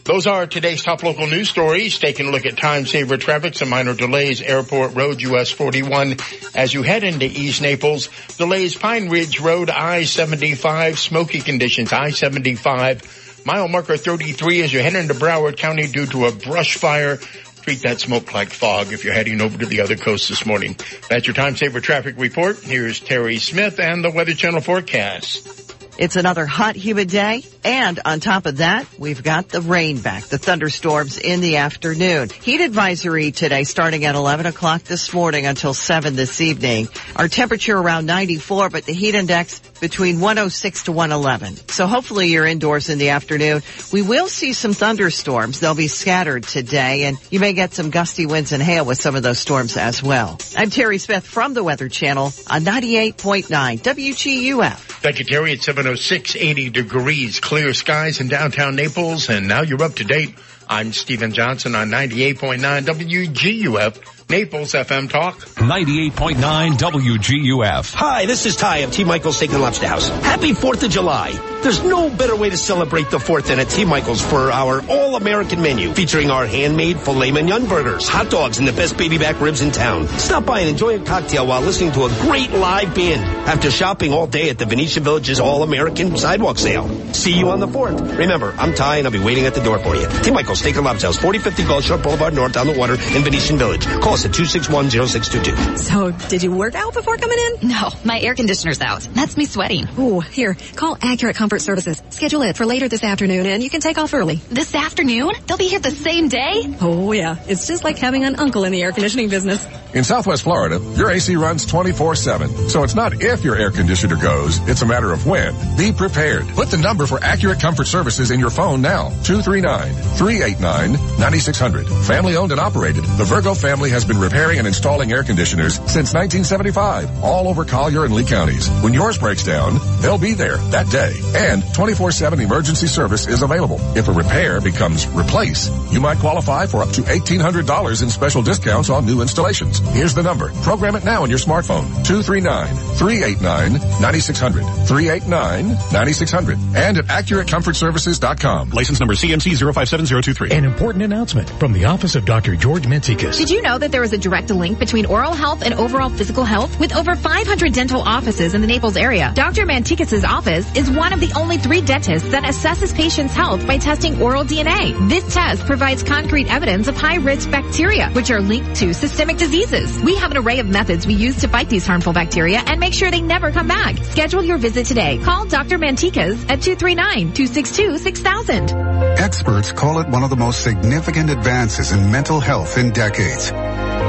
[0.06, 1.97] Those are today's top local news stories.
[1.97, 6.18] Taking a look at time saver traffic, some minor delays, Airport Road, US 41.
[6.54, 13.70] As you head into East Naples, delays Pine Ridge Road, I-75, smoky conditions, I-75, mile
[13.70, 17.16] marker 33 as you head into Broward County due to a brush fire.
[17.62, 20.76] Treat that smoke like fog if you're heading over to the other coast this morning.
[21.10, 22.60] That's your time saver traffic report.
[22.60, 25.62] Here's Terry Smith and the Weather Channel forecast.
[25.98, 27.44] It's another hot, humid day.
[27.64, 32.30] And on top of that, we've got the rain back, the thunderstorms in the afternoon.
[32.30, 36.88] Heat advisory today starting at 11 o'clock this morning until 7 this evening.
[37.16, 41.58] Our temperature around 94, but the heat index between 106 to 111.
[41.68, 43.64] So hopefully you're indoors in the afternoon.
[43.92, 45.60] We will see some thunderstorms.
[45.60, 49.18] They'll be scattered today and you may get some gusty winds and hail with some
[49.18, 50.40] of those storms as well.
[50.56, 53.44] I'm Terry Smith from the Weather Channel on 98.9
[53.80, 54.78] WGUF.
[55.02, 55.52] Thank you, Terry.
[55.52, 60.36] It's 706, 80 degrees, clear skies in downtown Naples, and now you're up to date.
[60.70, 64.22] I'm Stephen Johnson on 98.9 WGUF.
[64.34, 65.38] Naples FM Talk.
[65.38, 67.94] 98.9 WGUF.
[67.94, 69.04] Hi, this is Ty of T.
[69.04, 70.10] Michael's Steak and Lobster House.
[70.10, 71.34] Happy 4th of July.
[71.62, 73.86] There's no better way to celebrate the 4th than at T.
[73.86, 78.74] Michael's for our all-American menu featuring our handmade filet mignon burgers, hot dogs, and the
[78.74, 80.08] best baby back ribs in town.
[80.08, 84.12] Stop by and enjoy a cocktail while listening to a great live band after shopping
[84.14, 86.90] all day at the Venetian Village's all-American sidewalk sale.
[87.14, 88.18] See you on the 4th.
[88.18, 90.08] Remember, I'm Ty and I'll be waiting at the door for you.
[90.24, 90.32] T.
[90.32, 93.60] Michael's Steak and Lobster House, 4050 Gulf Shore Boulevard North down the water in Venetian
[93.60, 93.86] Village.
[93.86, 95.78] Call us at 2610622.
[95.78, 97.69] So, did you work out before coming in?
[97.69, 99.07] No, my air conditioner's out.
[99.13, 99.88] That's me sweating.
[99.97, 102.01] Ooh, here, call Accurate Comfort Services.
[102.09, 104.36] Schedule it for later this afternoon and you can take off early.
[104.49, 105.32] This afternoon?
[105.47, 106.76] They'll be here the same day?
[106.82, 109.65] Oh yeah, it's just like having an uncle in the air conditioning business.
[109.93, 112.69] In Southwest Florida, your AC runs 24-7.
[112.69, 115.53] So it's not if your air conditioner goes, it's a matter of when.
[115.78, 116.47] Be prepared.
[116.49, 119.09] Put the number for Accurate Comfort Services in your phone now.
[119.24, 122.07] 239-389-9600.
[122.07, 126.14] Family owned and operated, the Virgo family has been repairing and installing air conditioners since
[126.14, 128.70] 1975, all over Collier and Lee counties.
[128.82, 131.14] When yours breaks down, they'll be there that day.
[131.36, 133.80] And 24-7 emergency service is available.
[133.95, 138.89] If a repair becomes replace, you might qualify for up to $1,800 in special discounts
[138.89, 139.80] on new installations.
[139.80, 140.51] Here's the number.
[140.64, 141.84] Program it now on your smartphone.
[142.04, 144.64] 239-389-9600.
[144.88, 146.76] 389-9600.
[146.76, 148.72] And at AccurateComfortServices.com.
[148.72, 150.51] License number CMC 057023.
[150.51, 152.56] An important announcement from the office of Dr.
[152.56, 153.38] George Mantikas.
[153.38, 156.44] Did you know that there is a direct link between oral health and overall physical
[156.44, 156.80] health?
[156.80, 159.68] With over 500 dental offices in the Naples area, Dr.
[159.68, 164.20] Mantikas' office is one of the only three dentists that assesses patients' health by testing
[164.20, 164.96] oral DNA.
[165.08, 170.02] This test provides concrete evidence of high-risk bacteria, which are linked to systemic diseases.
[170.02, 172.94] We have an array of methods we use to fight these harmful bacteria and make
[172.94, 174.04] sure they never come back.
[174.06, 175.20] Schedule your visit today.
[175.20, 175.78] Call Dr.
[175.78, 179.20] Mantikas at 239-262-6000.
[179.20, 183.52] Experts call it one of the most significant advances in mental health in decades.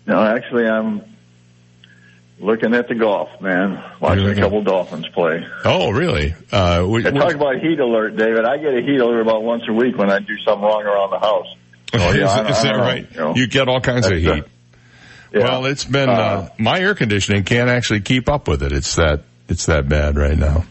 [0.05, 1.01] No, actually, I'm
[2.39, 3.83] looking at the golf, man.
[3.99, 5.43] Watching a couple Dolphins play.
[5.65, 6.35] Oh, really?
[6.51, 8.45] Uh, we, I talk about heat alert, David.
[8.45, 11.09] I get a heat alert about once a week when I do something wrong around
[11.09, 11.47] the house.
[11.95, 13.07] Oh, yeah, is, I- is I that don't right?
[13.11, 13.35] you know.
[13.35, 14.43] You get all kinds of That's, uh, heat.
[15.31, 15.43] Yeah.
[15.43, 18.71] Well, it's been uh, Uh, my air conditioning can't actually keep up with it.
[18.71, 20.65] It's that it's that bad right now.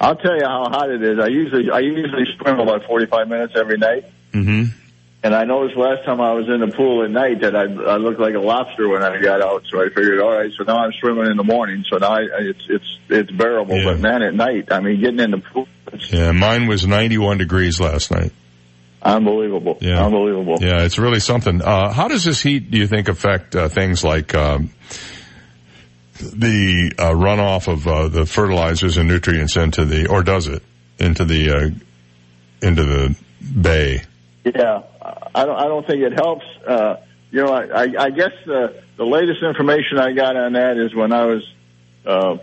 [0.00, 1.18] I'll tell you how hot it is.
[1.18, 4.04] I usually I usually swim about 45 minutes every night.
[4.32, 4.64] hmm
[5.24, 7.96] And I noticed last time I was in the pool at night that I, I
[7.96, 9.62] looked like a lobster when I got out.
[9.70, 11.84] So I figured, all right, so now I'm swimming in the morning.
[11.90, 13.76] So now I, it's it's it's bearable.
[13.84, 15.68] But man, at night, I mean, getting in the pool,
[16.10, 18.32] Yeah, mine was 91 degrees last night.
[19.02, 19.78] Unbelievable.
[19.80, 20.04] Yeah.
[20.04, 20.58] Unbelievable.
[20.60, 21.62] Yeah, it's really something.
[21.62, 24.70] Uh, how does this heat, do you think, affect uh, things like um,
[26.18, 30.62] the uh, runoff of uh, the fertilizers and nutrients into the, or does it
[30.98, 31.70] into the uh,
[32.66, 33.16] into the
[33.60, 34.02] bay?
[34.44, 34.82] Yeah,
[35.34, 35.56] I don't.
[35.56, 36.44] I don't think it helps.
[36.66, 36.96] Uh,
[37.30, 40.94] you know, I, I, I guess the the latest information I got on that is
[40.94, 41.42] when I was
[42.04, 42.36] uh,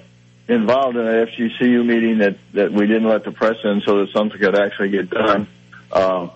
[0.47, 4.07] involved in an FGCU meeting that that we didn't let the press in so that
[4.13, 5.47] something could actually get done.
[5.91, 6.29] Uh,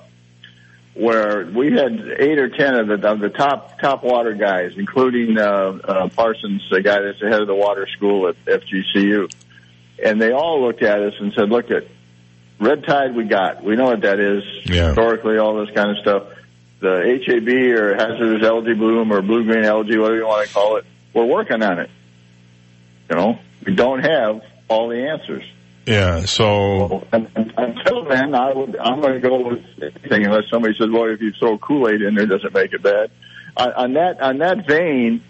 [0.93, 5.37] where we had eight or ten of the of the top top water guys, including
[5.37, 5.43] uh,
[5.83, 9.31] uh, Parsons, the guy that's the head of the water school at FGCU,
[10.03, 11.85] and they all looked at us and said, "Look at
[12.59, 13.63] red tide, we got.
[13.63, 14.87] We know what that is Yeah.
[14.87, 16.23] historically, all this kind of stuff.
[16.79, 20.75] The HAB or hazardous algae bloom or blue green algae, whatever you want to call
[20.77, 21.89] it, we're working on it.
[23.09, 25.43] You know, we don't have all the answers.
[25.85, 30.49] Yeah, so And, and until then, I would, I'm going to go with anything unless
[30.49, 33.11] somebody says, "Well, if you throw Kool-Aid in there, doesn't make it bad."
[33.57, 35.23] On, on that on that vein,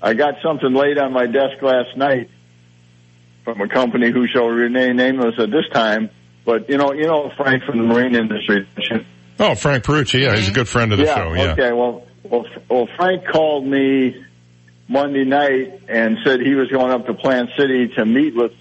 [0.00, 2.30] I got something laid on my desk last night
[3.44, 6.10] from a company who shall remain nameless at this time.
[6.44, 8.68] But you know, you know Frank from the marine industry.
[9.38, 11.34] oh, Frank Perucci, yeah, he's a good friend of the yeah, show.
[11.34, 11.52] Yeah.
[11.52, 11.72] Okay.
[11.72, 14.24] Well, well, well, Frank called me
[14.88, 18.52] Monday night and said he was going up to Plant City to meet with.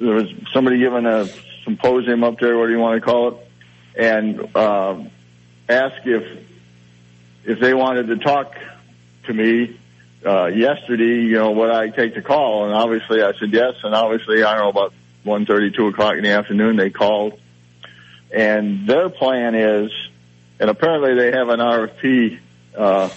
[0.00, 1.28] There was somebody giving a
[1.64, 2.56] symposium up there.
[2.56, 3.50] What do you want to call it?
[3.96, 5.10] And um,
[5.68, 6.46] ask if
[7.44, 8.54] if they wanted to talk
[9.26, 9.78] to me
[10.24, 11.22] uh, yesterday.
[11.22, 12.64] You know, would I take the call?
[12.64, 13.74] And obviously, I said yes.
[13.84, 17.38] And obviously, I don't know about one thirty, two o'clock in the afternoon, they called
[18.32, 19.90] and their plan is,
[20.58, 22.38] and apparently they have an RFP
[22.76, 23.10] uh,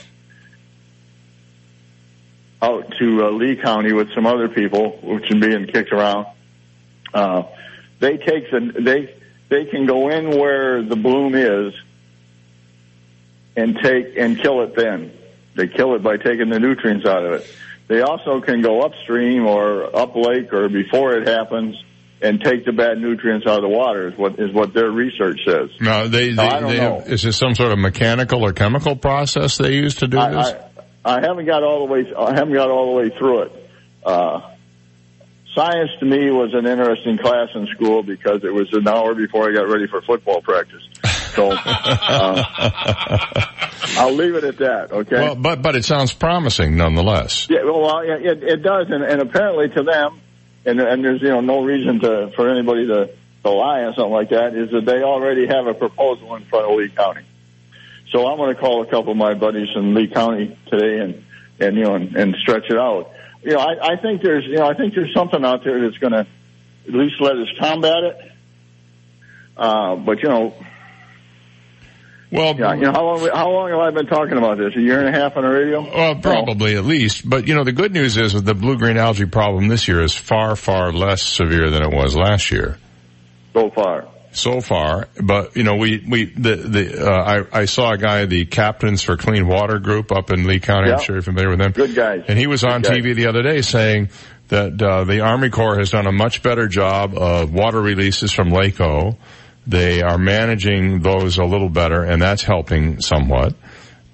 [2.61, 6.27] out to uh, Lee County with some other people, which is being kicked around.
[7.13, 7.43] Uh,
[7.99, 9.15] they take the they
[9.49, 11.73] they can go in where the bloom is
[13.55, 14.75] and take and kill it.
[14.75, 15.11] Then
[15.55, 17.55] they kill it by taking the nutrients out of it.
[17.87, 21.75] They also can go upstream or up lake or before it happens
[22.21, 25.41] and take the bad nutrients out of the water is what is what their research
[25.45, 25.69] says.
[25.81, 26.99] No, they, they, No, I don't they know.
[26.99, 30.29] have, is this some sort of mechanical or chemical process they use to do I,
[30.31, 30.53] this?
[31.03, 32.11] I, I haven't got all the way.
[32.17, 33.69] I haven't got all the way through it.
[34.05, 34.52] Uh,
[35.55, 39.49] science to me was an interesting class in school because it was an hour before
[39.49, 40.81] I got ready for football practice.
[41.35, 42.43] So uh,
[43.97, 44.91] I'll leave it at that.
[44.91, 45.15] Okay.
[45.15, 47.47] Well, but but it sounds promising nonetheless.
[47.49, 50.21] Yeah, well, it, it does, and, and apparently to them,
[50.65, 53.09] and, and there's you know no reason to for anybody to,
[53.43, 54.55] to lie on something like that.
[54.55, 57.25] Is that they already have a proposal in front of Lee County.
[58.11, 61.23] So I'm going to call a couple of my buddies in Lee County today and
[61.59, 63.11] and you know and, and stretch it out.
[63.43, 65.97] You know, I, I think there's you know I think there's something out there that's
[65.97, 66.19] going to
[66.87, 68.31] at least let us combat it.
[69.55, 70.55] Uh, but you know,
[72.31, 74.75] well, yeah, you know how long how long have I been talking about this?
[74.75, 75.81] A year and a half on the radio?
[75.81, 77.29] Well, probably at least.
[77.29, 80.01] But you know, the good news is that the blue green algae problem this year
[80.01, 82.77] is far far less severe than it was last year.
[83.53, 84.07] So far.
[84.33, 88.25] So far, but you know, we we the the uh, I I saw a guy,
[88.25, 90.89] the Captains for Clean Water group up in Lee County.
[90.89, 90.95] Yeah.
[90.95, 91.71] I'm sure you're familiar with them.
[91.71, 92.23] Good guys.
[92.27, 92.97] And he was on guys.
[92.97, 94.09] TV the other day saying
[94.47, 98.49] that uh, the Army Corps has done a much better job of water releases from
[98.49, 99.17] Lake O.
[99.65, 103.55] They are managing those a little better, and that's helping somewhat.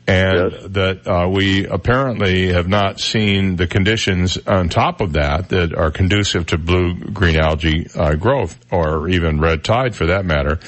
[0.09, 5.75] And that uh, we apparently have not seen the conditions on top of that that
[5.75, 10.59] are conducive to blue green algae uh, growth, or even red tide for that matter.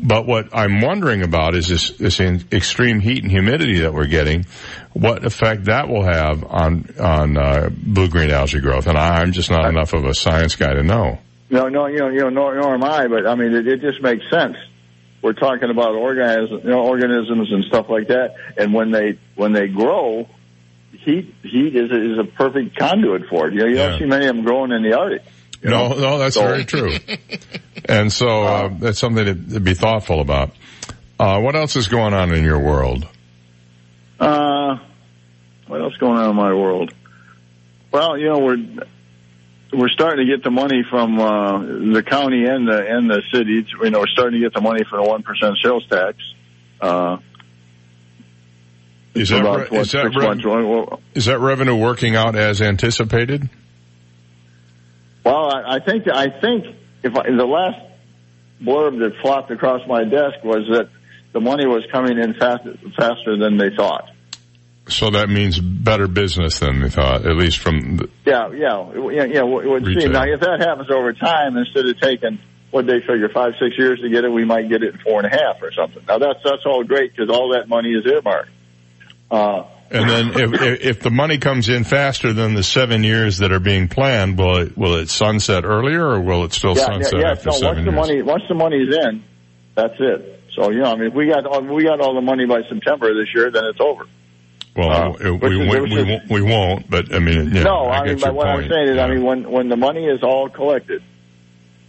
[0.00, 4.06] But what I'm wondering about is this, this in extreme heat and humidity that we're
[4.06, 4.46] getting,
[4.92, 8.86] what effect that will have on on uh, blue green algae growth.
[8.86, 11.18] And I, I'm just not enough of a science guy to know.
[11.50, 13.08] No, no, you know, you know, nor, nor am I.
[13.08, 14.56] But I mean, it, it just makes sense.
[15.22, 18.34] We're talking about organisms, you know, organisms and stuff like that.
[18.56, 20.28] And when they when they grow,
[20.92, 23.54] heat heat is a, is a perfect conduit for it.
[23.54, 23.88] You know, you Yeah.
[23.90, 25.22] don't see many of them growing in the Arctic.
[25.62, 25.96] you No, know?
[25.98, 26.92] no, that's So- very true.
[27.86, 30.52] and so uh, that's something to, to be thoughtful about.
[31.18, 33.04] Uh, what else is going on in your world?
[34.20, 34.78] Uh,
[35.66, 36.92] what else going on in my world?
[37.90, 38.56] Well, you know, we're
[39.72, 43.66] we're starting to get the money from uh, the county and the and the cities.
[43.82, 46.16] You know, we're starting to get the money for the one percent sales tax.
[46.80, 47.18] Uh,
[49.14, 52.62] Is that, about, re- is, that six re- Well, is that revenue working out as
[52.62, 53.48] anticipated?
[55.24, 56.64] Well, I, I think I think
[57.02, 57.80] if I, the last
[58.62, 60.88] blurb that flopped across my desk was that
[61.32, 62.64] the money was coming in fast,
[62.96, 64.10] faster than they thought.
[64.88, 69.24] So that means better business than they thought, at least from the, Yeah, yeah, yeah.
[69.24, 70.00] yeah Retail.
[70.00, 72.38] seem now if that happens over time, instead of taking
[72.70, 75.22] what they figure five, six years to get it, we might get it in four
[75.22, 76.02] and a half or something.
[76.06, 78.50] Now that's that's all great because all that money is earmarked.
[79.30, 83.38] Uh, and then if, if, if the money comes in faster than the seven years
[83.38, 86.84] that are being planned, will it, will it sunset earlier or will it still yeah,
[86.84, 87.30] sunset yeah, yeah.
[87.32, 89.24] after So seven once the money once the money's in,
[89.74, 90.42] that's it.
[90.54, 92.62] So you know, I mean, if we got all, we got all the money by
[92.68, 94.04] September this year, then it's over.
[94.78, 97.98] Well, Uh, it- we, we, we, won't, we won't, but I mean, yeah, no, I,
[97.98, 99.04] I, mean, but what I'm saying is, yeah.
[99.04, 101.02] I mean, when when the money is all collected,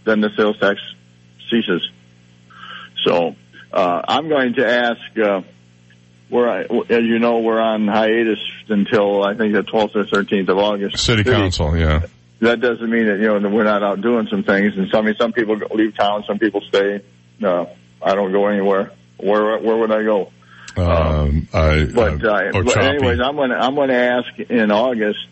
[0.04, 0.80] then the sales tax
[1.48, 1.88] ceases.
[3.04, 3.36] So
[3.72, 5.18] uh, I'm going to ask.
[5.18, 5.42] Uh,
[6.30, 8.38] we're, as you know, we're on hiatus
[8.68, 10.98] until I think the 12th or 13th of August.
[10.98, 12.06] City council, yeah.
[12.40, 14.76] That doesn't mean that you know that we're not out doing some things.
[14.76, 17.02] And some, I mean, some people leave town, some people stay.
[17.38, 17.70] No,
[18.00, 18.92] I don't go anywhere.
[19.18, 20.32] Where where would I go?
[20.76, 25.26] Um, I, But, uh, but anyways, I'm going to I'm going to ask in August.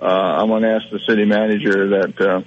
[0.00, 2.42] Uh, I'm going to ask the city manager that uh,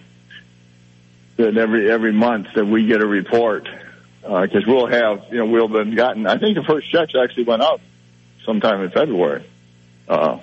[1.38, 3.68] that every every month that we get a report
[4.22, 6.28] because we'll have you know we'll been gotten.
[6.28, 7.82] I think the first checks actually went out
[8.46, 9.46] sometime in February.
[10.08, 10.40] Uh,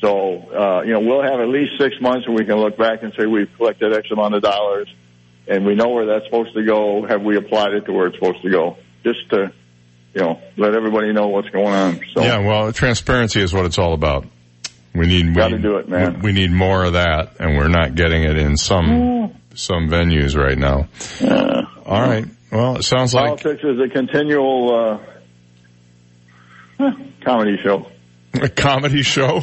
[0.00, 3.02] so uh, you know we'll have at least six months where we can look back
[3.02, 4.92] and say we've collected X amount of dollars,
[5.46, 7.06] and we know where that's supposed to go.
[7.06, 8.76] Have we applied it to where it's supposed to go?
[9.04, 9.52] Just to
[10.14, 12.00] you know let everybody know what's going on.
[12.14, 14.26] So Yeah, well, transparency is what it's all about.
[14.94, 16.20] We need we, Gotta do it, man.
[16.20, 20.36] We, we need more of that, and we're not getting it in some some venues
[20.36, 20.88] right now.
[21.86, 22.26] all right.
[22.50, 25.00] Well, it sounds like politics is a continual
[26.78, 26.88] uh,
[27.24, 27.86] comedy show.
[28.34, 29.42] a comedy show.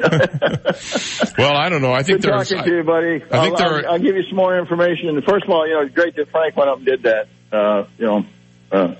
[0.00, 1.92] well, I don't know.
[1.92, 2.48] I think Good there's.
[2.48, 3.22] talking to you, buddy.
[3.30, 5.20] I think will there are- I'll, I'll give you some more information.
[5.22, 7.28] First of all, you know, it's great that Frank went up and did that.
[7.52, 8.26] Uh, you know,
[8.72, 8.94] uh,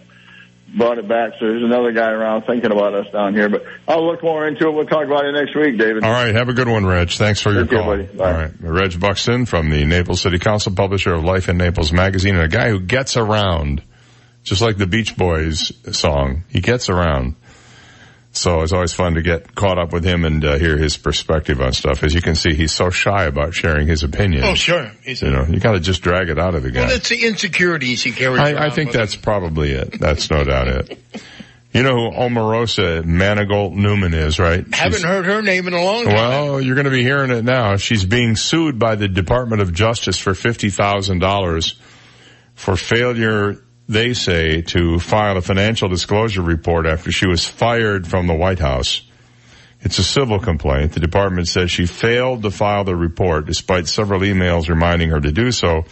[0.76, 1.32] brought it back.
[1.38, 3.48] So there's another guy around thinking about us down here.
[3.48, 4.72] But I'll look more into it.
[4.72, 6.04] We'll talk about it next week, David.
[6.04, 7.10] All right, have a good one, Reg.
[7.10, 7.96] Thanks for your care, call.
[7.96, 8.08] buddy.
[8.18, 12.34] All right, Reg Buxton from the Naples City Council, publisher of Life in Naples magazine,
[12.34, 13.82] and a guy who gets around,
[14.42, 16.44] just like the Beach Boys song.
[16.48, 17.36] He gets around.
[18.32, 21.60] So it's always fun to get caught up with him and uh, hear his perspective
[21.60, 22.04] on stuff.
[22.04, 24.44] As you can see, he's so shy about sharing his opinion.
[24.44, 24.92] Oh, sure.
[25.02, 26.82] He's, You know, you got to just drag it out of the guy.
[26.82, 29.98] well, it's the insecurities he carries I, I think that's probably it.
[29.98, 30.98] That's no doubt it.
[31.72, 34.64] You know who Omarosa Manigault Newman is, right?
[34.74, 36.14] Haven't heard her name in a long time.
[36.14, 37.76] Well, you're going to be hearing it now.
[37.76, 41.74] She's being sued by the Department of Justice for $50,000
[42.54, 48.28] for failure, they say, to file a financial disclosure report after she was fired from
[48.28, 49.02] the White House.
[49.80, 50.92] It's a civil complaint.
[50.92, 55.32] The department says she failed to file the report despite several emails reminding her to
[55.32, 55.86] do so.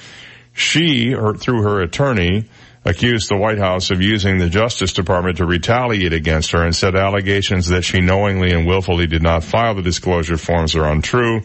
[0.53, 2.45] She, through her attorney,
[2.85, 6.95] accused the White House of using the Justice Department to retaliate against her and said
[6.95, 11.43] allegations that she knowingly and willfully did not file the disclosure forms are untrue.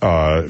[0.00, 0.48] Uh,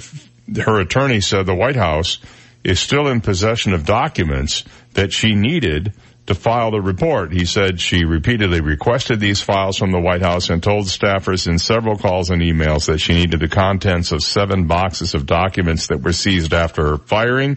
[0.55, 2.19] her attorney said the White House
[2.65, 4.65] is still in possession of documents
[4.95, 5.95] that she needed
[6.27, 7.33] to file the report.
[7.33, 11.59] He said she repeatedly requested these files from the White House and told staffers in
[11.59, 16.03] several calls and emails that she needed the contents of seven boxes of documents that
[16.03, 17.57] were seized after her firing.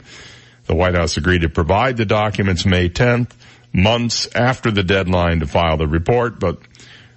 [0.68, 3.32] The White House agreed to provide the documents May 10th,
[3.74, 6.60] months after the deadline to file the report, but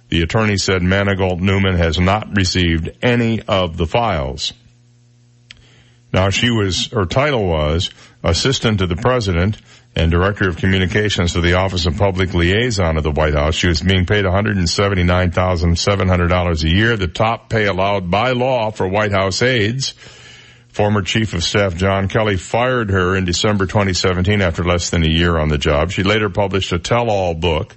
[0.09, 4.51] the attorney said Manigault Newman has not received any of the files.
[6.15, 7.89] Now she was, her title was
[8.23, 9.57] Assistant to the President
[9.97, 13.53] and Director of Communications for the Office of Public Liaison of the White House.
[13.53, 19.11] She was being paid $179,700 a year, the top pay allowed by law for White
[19.11, 19.93] House aides.
[20.69, 25.09] Former Chief of Staff John Kelly fired her in December 2017 after less than a
[25.09, 25.91] year on the job.
[25.91, 27.75] She later published a tell-all book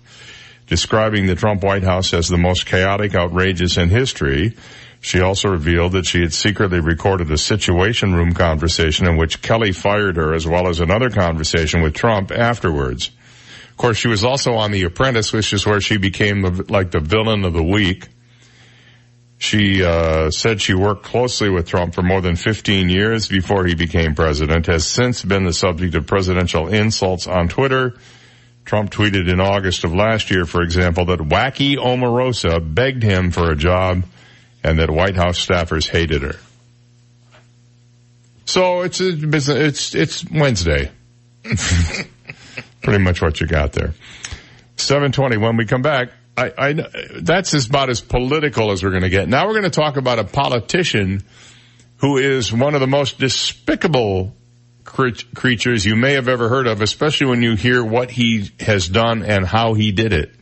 [0.68, 4.54] describing the Trump White House as the most chaotic, outrageous in history.
[5.00, 9.72] She also revealed that she had secretly recorded a situation room conversation in which Kelly
[9.72, 13.10] fired her as well as another conversation with Trump afterwards.
[13.70, 17.00] Of course, she was also on The Apprentice, which is where she became like the
[17.00, 18.08] villain of the week.
[19.40, 23.76] She uh, said she worked closely with Trump for more than 15 years before he
[23.76, 27.94] became president, has since been the subject of presidential insults on Twitter.
[28.64, 33.52] Trump tweeted in August of last year, for example, that wacky Omarosa begged him for
[33.52, 34.02] a job
[34.62, 36.36] and that White House staffers hated her.
[38.44, 40.90] So it's a business, it's, it's Wednesday.
[42.82, 43.92] Pretty much what you got there.
[44.76, 45.36] 720.
[45.36, 46.72] When we come back, I, I,
[47.20, 49.28] that's about as political as we're going to get.
[49.28, 51.24] Now we're going to talk about a politician
[51.98, 54.34] who is one of the most despicable
[54.84, 58.88] cre- creatures you may have ever heard of, especially when you hear what he has
[58.88, 60.32] done and how he did it.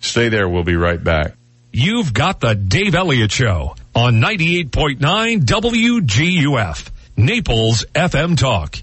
[0.00, 0.48] Stay there.
[0.48, 1.37] We'll be right back.
[1.80, 4.98] You've got the Dave Elliott Show on 98.9
[5.44, 8.82] WGUF, Naples FM Talk.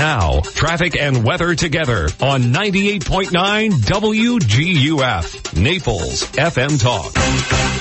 [0.00, 7.12] Now, traffic and weather together on 98.9 WGUF, Naples FM Talk.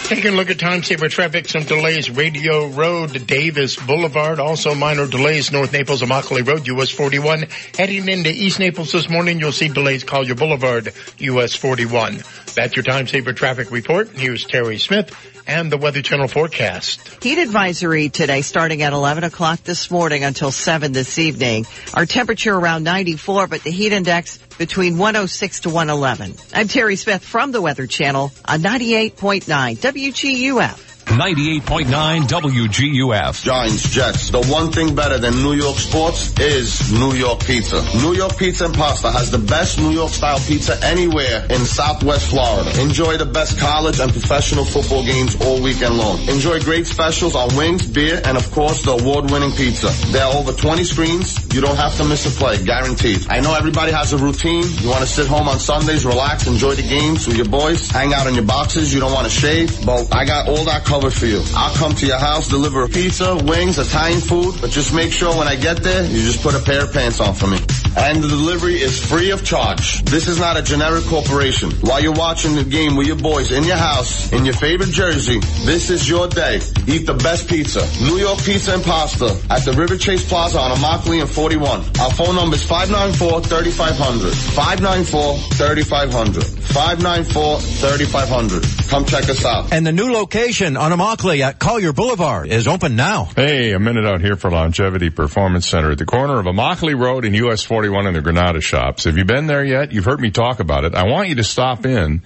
[0.09, 5.07] Taking a look at time saver traffic, some delays, Radio Road, Davis Boulevard, also minor
[5.07, 7.45] delays, North Naples, Immokalee Road, US 41.
[7.77, 12.21] Heading into East Naples this morning, you'll see delays, Collier Boulevard, US 41.
[12.53, 14.09] That's your time saver traffic report.
[14.09, 15.15] Here's Terry Smith
[15.49, 17.23] and the Weather Channel forecast.
[17.23, 21.65] Heat advisory today starting at 11 o'clock this morning until 7 this evening.
[21.95, 26.35] Our temperature around 94, but the heat index between 106 to 111.
[26.53, 29.45] I'm Terry Smith from the Weather Channel on 98.9
[29.77, 30.88] WGUF.
[31.09, 31.89] 98.9
[32.27, 33.43] WGUF.
[33.43, 34.29] Giants, Jets.
[34.29, 37.81] The one thing better than New York sports is New York pizza.
[37.97, 42.29] New York Pizza and Pasta has the best New York style pizza anywhere in Southwest
[42.29, 42.79] Florida.
[42.79, 46.19] Enjoy the best college and professional football games all weekend long.
[46.29, 49.89] Enjoy great specials on wings, beer, and of course the award-winning pizza.
[50.11, 51.35] There are over 20 screens.
[51.55, 53.25] You don't have to miss a play, guaranteed.
[53.29, 54.63] I know everybody has a routine.
[54.77, 58.13] You want to sit home on Sundays, relax, enjoy the games with your boys, hang
[58.13, 58.93] out in your boxes.
[58.93, 59.83] You don't want to shave.
[59.83, 61.41] But I got all that covered for you.
[61.55, 65.33] I'll come to your house, deliver a pizza, wings, Italian food, but just make sure
[65.37, 67.59] when I get there, you just put a pair of pants on for me.
[67.97, 70.03] And the delivery is free of charge.
[70.03, 71.71] This is not a generic corporation.
[71.81, 75.39] While you're watching the game with your boys in your house, in your favorite jersey,
[75.65, 76.59] this is your day.
[76.87, 77.83] Eat the best pizza.
[78.03, 81.79] New York Pizza and Pasta at the River Chase Plaza on Immokalee and 41.
[81.99, 84.31] Our phone number is 594-3500.
[84.55, 86.43] 594-3500.
[86.69, 88.89] 594-3500.
[88.89, 89.71] Come check us out.
[89.73, 93.25] And the new location on Immokalee at Collier Boulevard is open now.
[93.35, 97.25] Hey, a minute out here for Longevity Performance Center at the corner of Immokalee Road
[97.25, 99.03] and US 41 in the Granada shops.
[99.05, 99.91] Have you been there yet?
[99.91, 100.95] You've heard me talk about it.
[100.95, 102.21] I want you to stop in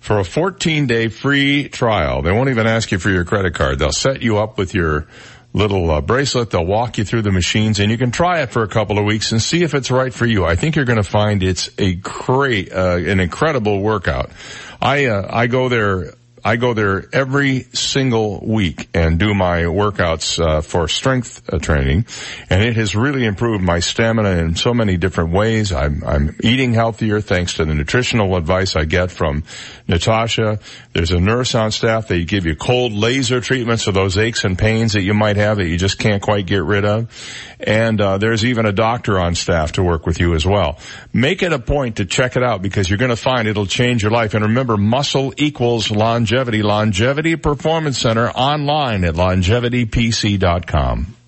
[0.00, 2.22] for a 14 day free trial.
[2.22, 3.78] They won't even ask you for your credit card.
[3.78, 5.06] They'll set you up with your
[5.54, 6.50] little uh, bracelet.
[6.50, 9.04] They'll walk you through the machines and you can try it for a couple of
[9.04, 10.44] weeks and see if it's right for you.
[10.44, 14.30] I think you're going to find it's a great, uh, an incredible workout.
[14.82, 16.12] I uh, I go there.
[16.46, 22.04] I go there every single week and do my workouts uh, for strength uh, training,
[22.50, 25.72] and it has really improved my stamina in so many different ways.
[25.72, 29.44] I'm I'm eating healthier thanks to the nutritional advice I get from
[29.88, 30.60] Natasha.
[30.92, 32.08] There's a nurse on staff.
[32.08, 35.56] They give you cold laser treatments for those aches and pains that you might have
[35.56, 37.10] that you just can't quite get rid of.
[37.58, 40.78] And uh, there's even a doctor on staff to work with you as well.
[41.14, 44.02] Make it a point to check it out because you're going to find it'll change
[44.02, 44.34] your life.
[44.34, 46.33] And remember, muscle equals longevity.
[46.62, 51.23] Longevity Performance Center online at longevitypc.com.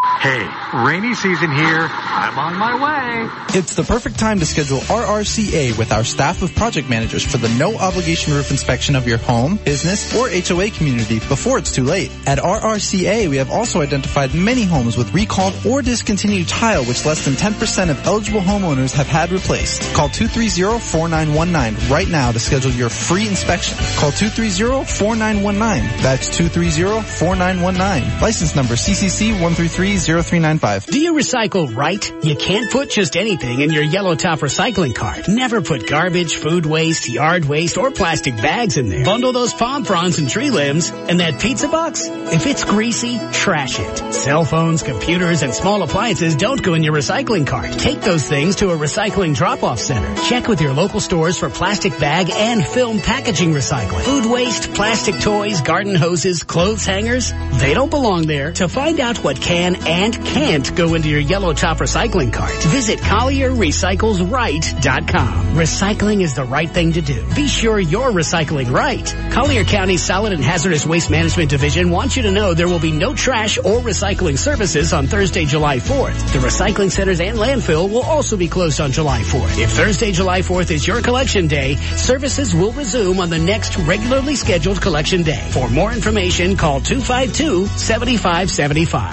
[0.00, 1.88] Hey, rainy season here.
[1.90, 3.58] I'm on my way.
[3.58, 7.48] It's the perfect time to schedule RRCA with our staff of project managers for the
[7.58, 12.12] no obligation roof inspection of your home, business, or HOA community before it's too late.
[12.28, 17.24] At RRCA, we have also identified many homes with recalled or discontinued tile which less
[17.24, 19.82] than 10% of eligible homeowners have had replaced.
[19.94, 23.76] Call 230-4919 right now to schedule your free inspection.
[23.96, 26.02] Call 230-4919.
[26.02, 28.20] That's 230-4919.
[28.20, 29.40] License number CCC
[29.88, 30.86] 1330395.
[30.86, 32.12] Do you recycle right?
[32.22, 35.28] You can't put just anything in your yellow top recycling cart.
[35.28, 39.04] Never put garbage, food waste, yard waste, or plastic bags in there.
[39.04, 42.06] Bundle those palm fronds and tree limbs and that pizza box.
[42.06, 44.12] If it's greasy, trash it.
[44.12, 47.72] Cell phones, computers, and small appliances don't go in your recycling cart.
[47.72, 50.14] Take those things to a recycling drop-off center.
[50.24, 54.02] Check with your local stores for plastic bag and film packaging recycling.
[54.02, 58.52] Food waste, plastic toys, garden hoses, clothes hangers, they don't belong there.
[58.52, 62.98] To find out what can and can't go into your yellow top recycling cart, visit
[63.00, 65.54] CollierRecyclesRight.com.
[65.54, 67.24] Recycling is the right thing to do.
[67.34, 69.14] Be sure you're recycling right.
[69.32, 72.92] Collier County Solid and Hazardous Waste Management Division wants you to know there will be
[72.92, 76.32] no trash or recycling services on Thursday, July 4th.
[76.32, 79.58] The recycling centers and landfill will also be closed on July 4th.
[79.58, 84.36] If Thursday, July 4th is your collection day, services will resume on the next regularly
[84.36, 85.48] scheduled collection day.
[85.50, 89.10] For more information, call 252-7575.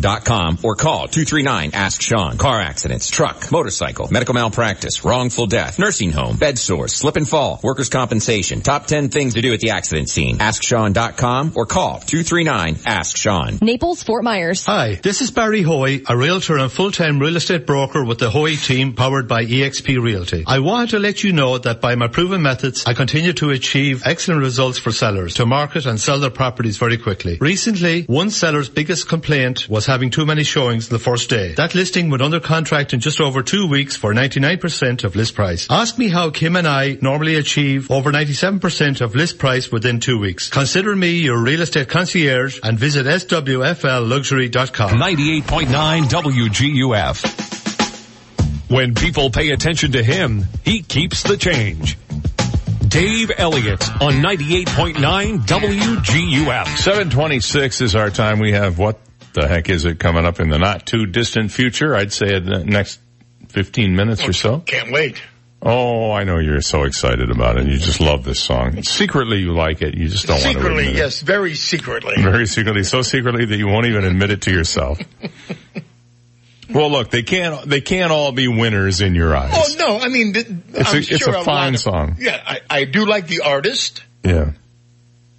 [0.00, 2.38] AskSean.com or call 239 Ask Sean.
[2.38, 7.60] Car accidents, truck, motorcycle, medical malpractice, wrongful death, nursing home, bed sores, slip and fall,
[7.62, 8.60] workers' compensation.
[8.60, 10.38] Top 10 things to do at the accident scene.
[10.38, 13.58] AskSean.com or call 239 Ask Sean.
[13.60, 14.64] Naples, Fort Myers.
[14.66, 18.56] Hi, this is Barry Hoy, a realtor and full-time real estate broker with the Hoy
[18.56, 20.44] team powered by eXp Realty.
[20.46, 24.02] I wanted to let you know that by my proven methods, I continue to achieve
[24.04, 27.38] excellent results for sellers to market and sell their properties very quickly.
[27.40, 31.52] Recently, one seller's biggest complaint was having too many showings the first day.
[31.54, 35.66] That listing went under contract in just over two weeks for 99% of list price.
[35.68, 40.20] Ask me how Kim and I normally achieve over 97% of list price within two
[40.20, 40.48] weeks.
[40.48, 44.90] Consider me your real estate concierge and visit swflluxury.com.
[44.90, 47.50] 98.9 WGUF.
[48.70, 51.98] When people pay attention to him, he keeps the change.
[52.86, 54.94] Dave Elliott on 98.9
[55.46, 56.66] WGUF.
[56.78, 58.38] 726 is our time.
[58.38, 59.00] We have what
[59.32, 61.94] the heck is it coming up in the not too distant future?
[61.94, 63.00] I'd say in the next
[63.48, 64.58] 15 minutes or oh, so.
[64.60, 65.20] Can't wait.
[65.62, 67.66] Oh, I know you're so excited about it.
[67.66, 68.82] You just love this song.
[68.82, 69.94] Secretly you like it.
[69.94, 72.14] You just don't want to Secretly, yes, very secretly.
[72.16, 74.98] Very secretly, so secretly that you won't even admit it to yourself.
[76.70, 79.52] well, look, they can't, they can't all be winners in your eyes.
[79.54, 82.16] Oh no, I mean, th- It's I'm a- it's sure a fine of- song.
[82.18, 84.02] Yeah, I, I do like the artist.
[84.24, 84.52] Yeah.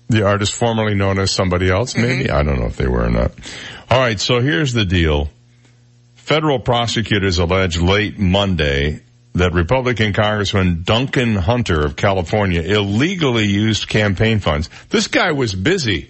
[0.10, 2.02] The artist formerly known as somebody else, mm-hmm.
[2.02, 2.30] maybe?
[2.30, 3.32] I don't know if they were or not.
[3.92, 5.28] All right, so here's the deal.
[6.16, 9.02] Federal prosecutors allege late Monday
[9.36, 14.70] that Republican Congressman Duncan Hunter of California illegally used campaign funds.
[14.88, 16.10] This guy was busy.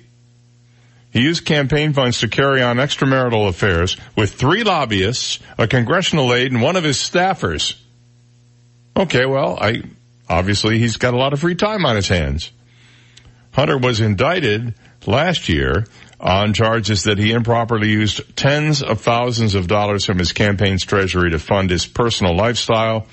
[1.11, 6.51] He used campaign funds to carry on extramarital affairs with three lobbyists, a congressional aide,
[6.51, 7.81] and one of his staffers.
[8.95, 9.81] Okay, well, I,
[10.29, 12.51] obviously he's got a lot of free time on his hands.
[13.53, 14.75] Hunter was indicted
[15.07, 15.85] last year
[16.21, 21.31] on charges that he improperly used tens of thousands of dollars from his campaign's treasury
[21.31, 23.07] to fund his personal lifestyle,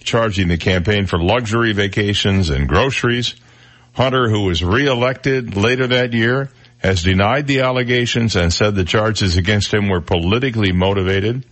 [0.00, 3.34] charging the campaign for luxury vacations and groceries.
[3.94, 9.36] Hunter, who was reelected later that year, has denied the allegations and said the charges
[9.36, 11.44] against him were politically motivated.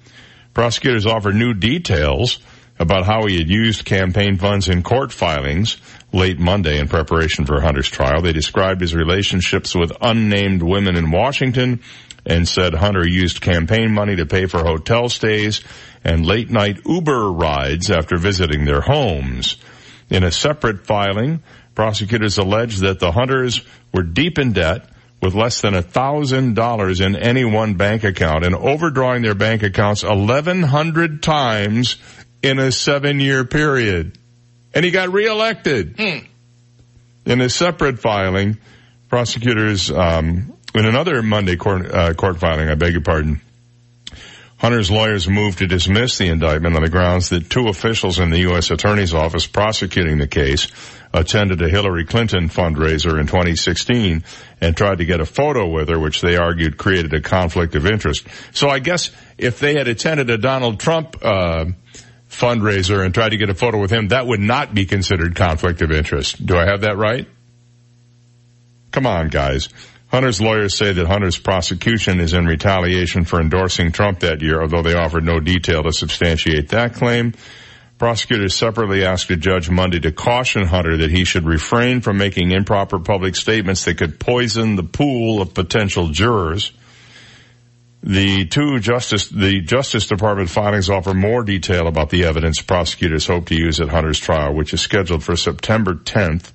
[0.53, 2.39] Prosecutors offer new details
[2.79, 5.79] about how he had used campaign funds in court filings
[6.13, 8.23] late Monday in preparation for Hunter's trial.
[8.23, 11.81] They described his relationships with unnamed women in Washington
[12.25, 15.63] and said Hunter used campaign money to pay for hotel stays
[16.05, 19.57] and late night Uber rides after visiting their homes.
[20.11, 21.43] In a separate filing,
[21.75, 23.61] prosecutors alleged that the Hunters
[23.93, 24.89] were deep in debt
[25.21, 29.63] with less than a thousand dollars in any one bank account and overdrawing their bank
[29.63, 31.97] accounts 1100 times
[32.43, 34.17] in a seven year period.
[34.75, 35.99] And he got reelected.
[37.27, 38.59] In a separate filing,
[39.09, 43.41] prosecutors, um, in another Monday court, uh, court filing, I beg your pardon,
[44.59, 48.41] Hunter's lawyers moved to dismiss the indictment on the grounds that two officials in the
[48.41, 48.73] U.S.
[48.73, 50.67] Attorney's Office prosecuting the case
[51.15, 54.25] attended a Hillary Clinton fundraiser in 2016
[54.61, 57.87] and tried to get a photo with her, which they argued created a conflict of
[57.87, 58.27] interest.
[58.53, 61.67] So I guess if they had attended a Donald Trump uh,
[62.29, 65.83] fundraiser and tried to get a photo with him, that would not be considered conflict
[65.83, 66.45] of interest.
[66.45, 67.27] Do I have that right?
[68.91, 69.69] Come on, guys.
[70.09, 74.83] Hunter's lawyers say that Hunter's prosecution is in retaliation for endorsing Trump that year, although
[74.83, 77.35] they offered no detail to substantiate that claim.
[77.99, 82.53] Prosecutors separately asked a judge Monday to caution Hunter that he should refrain from making
[82.53, 86.73] improper public statements that could poison the pool of potential jurors.
[88.09, 93.49] The two justice, the Justice Department filings offer more detail about the evidence prosecutors hope
[93.49, 96.51] to use at Hunter's trial, which is scheduled for September 10th.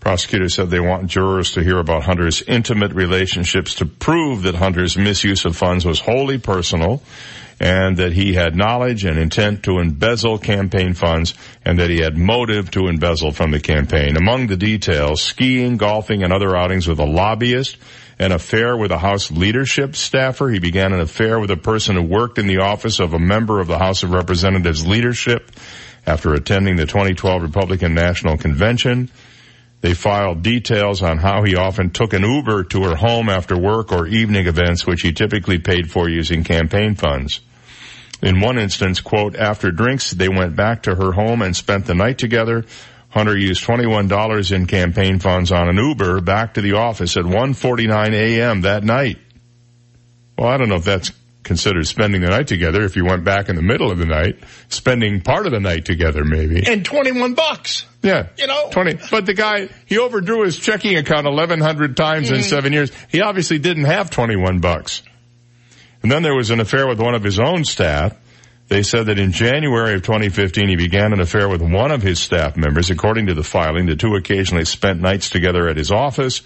[0.00, 4.98] Prosecutors said they want jurors to hear about Hunter's intimate relationships to prove that Hunter's
[4.98, 7.04] misuse of funds was wholly personal
[7.60, 11.34] and that he had knowledge and intent to embezzle campaign funds
[11.64, 14.16] and that he had motive to embezzle from the campaign.
[14.16, 17.76] Among the details, skiing, golfing, and other outings with a lobbyist,
[18.20, 20.50] an affair with a House leadership staffer.
[20.50, 23.60] He began an affair with a person who worked in the office of a member
[23.60, 25.50] of the House of Representatives leadership
[26.06, 29.10] after attending the 2012 Republican National Convention.
[29.80, 33.90] They filed details on how he often took an Uber to her home after work
[33.90, 37.40] or evening events, which he typically paid for using campaign funds.
[38.22, 41.94] In one instance, quote, after drinks, they went back to her home and spent the
[41.94, 42.66] night together.
[43.10, 48.12] Hunter used $21 in campaign funds on an Uber back to the office at 1.49
[48.12, 48.60] a.m.
[48.62, 49.18] that night.
[50.38, 51.12] Well, I don't know if that's
[51.42, 54.38] considered spending the night together if you went back in the middle of the night,
[54.68, 56.62] spending part of the night together maybe.
[56.64, 57.84] And 21 bucks.
[58.02, 58.28] Yeah.
[58.38, 58.68] You know?
[58.70, 58.98] 20.
[59.10, 62.36] But the guy, he overdrew his checking account 1100 times mm-hmm.
[62.36, 62.92] in seven years.
[63.08, 65.02] He obviously didn't have 21 bucks.
[66.02, 68.16] And then there was an affair with one of his own staff.
[68.70, 72.20] They said that in January of 2015, he began an affair with one of his
[72.20, 72.88] staff members.
[72.88, 76.42] According to the filing, the two occasionally spent nights together at his office,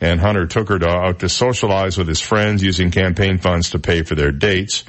[0.00, 3.78] and Hunter took her out uh, to socialize with his friends using campaign funds to
[3.78, 4.84] pay for their dates.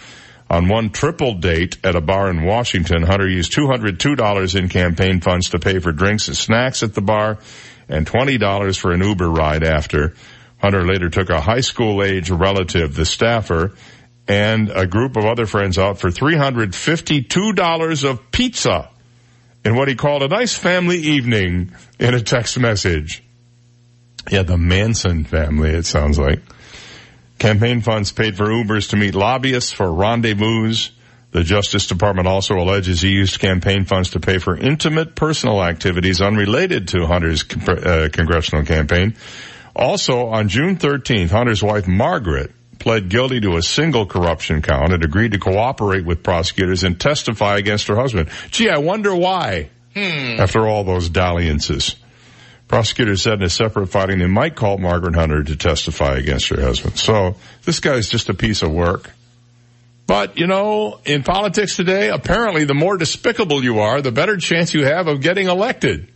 [0.49, 5.49] On one triple date at a bar in Washington, Hunter used $202 in campaign funds
[5.49, 7.39] to pay for drinks and snacks at the bar
[7.89, 10.13] and $20 for an Uber ride after.
[10.59, 13.73] Hunter later took a high school age relative, the staffer,
[14.27, 18.89] and a group of other friends out for $352 of pizza
[19.63, 23.23] in what he called a nice family evening in a text message.
[24.29, 26.41] Yeah, the Manson family, it sounds like.
[27.39, 30.73] Campaign funds paid for Ubers to meet lobbyists for rendezvous.
[31.31, 36.21] The Justice Department also alleges he used campaign funds to pay for intimate personal activities
[36.21, 39.15] unrelated to Hunter's uh, congressional campaign.
[39.75, 45.03] Also, on June 13th, Hunter's wife Margaret pled guilty to a single corruption count and
[45.03, 48.29] agreed to cooperate with prosecutors and testify against her husband.
[48.51, 49.69] Gee, I wonder why.
[49.93, 50.39] Hmm.
[50.39, 51.95] After all those dalliances.
[52.67, 56.61] Prosecutors said in a separate filing they might call Margaret Hunter to testify against her
[56.61, 56.97] husband.
[56.97, 59.11] So this guy's just a piece of work.
[60.05, 64.73] But, you know, in politics today, apparently the more despicable you are, the better chance
[64.73, 66.07] you have of getting elected.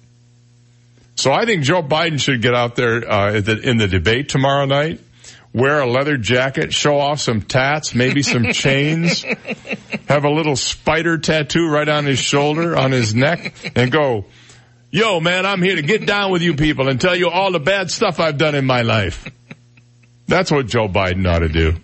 [1.16, 5.00] So I think Joe Biden should get out there uh, in the debate tomorrow night
[5.54, 9.24] wear a leather jacket, show off some tats, maybe some chains,
[10.08, 14.26] have a little spider tattoo right on his shoulder, on his neck, and go,
[14.90, 17.60] yo man, I'm here to get down with you people and tell you all the
[17.60, 19.30] bad stuff I've done in my life.
[20.28, 21.76] That's what Joe Biden ought to do.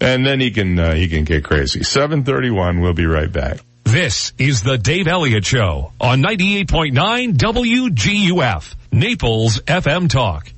[0.00, 1.84] And then he can, uh, he can get crazy.
[1.84, 3.58] 731, we'll be right back.
[3.84, 10.50] This is the Dave Elliott Show on 98.9 WGUF, Naples FM Talk.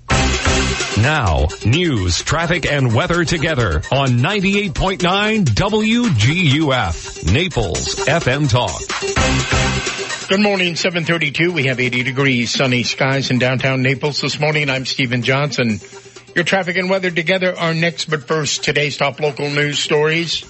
[1.00, 10.28] Now, news, traffic, and weather together on 98.9 WGUF, Naples FM Talk.
[10.28, 11.52] Good morning, 732.
[11.52, 14.70] We have 80 degrees, sunny skies in downtown Naples this morning.
[14.70, 15.80] I'm Stephen Johnson.
[16.34, 20.40] Your traffic and weather together are next, but first, today's top local news stories.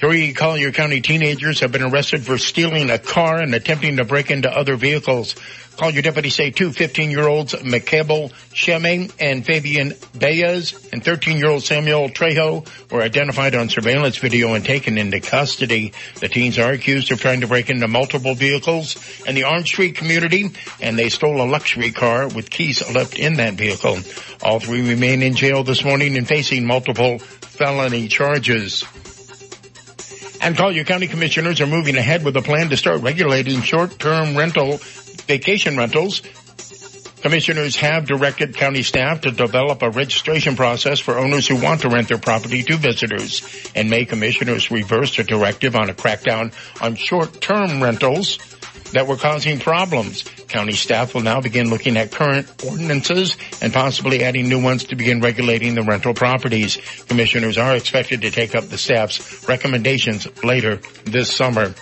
[0.00, 4.30] Three Collier County teenagers have been arrested for stealing a car and attempting to break
[4.30, 5.34] into other vehicles.
[5.76, 13.02] Collier deputies say two 15-year-olds, McCable Sheme and Fabian Baez, and 13-year-old Samuel Trejo were
[13.02, 15.92] identified on surveillance video and taken into custody.
[16.20, 18.96] The teens are accused of trying to break into multiple vehicles
[19.26, 23.34] in the Orange Street community, and they stole a luxury car with keys left in
[23.34, 23.98] that vehicle.
[24.42, 28.84] All three remain in jail this morning and facing multiple felony charges.
[30.40, 34.78] And Collier County commissioners are moving ahead with a plan to start regulating short-term rental
[35.26, 36.22] vacation rentals
[37.24, 41.88] Commissioners have directed county staff to develop a registration process for owners who want to
[41.88, 43.70] rent their property to visitors.
[43.74, 46.52] And May, commissioners reversed a directive on a crackdown
[46.82, 48.36] on short-term rentals
[48.92, 50.24] that were causing problems.
[50.48, 54.94] County staff will now begin looking at current ordinances and possibly adding new ones to
[54.94, 56.76] begin regulating the rental properties.
[57.08, 60.76] Commissioners are expected to take up the staff's recommendations later
[61.06, 61.74] this summer.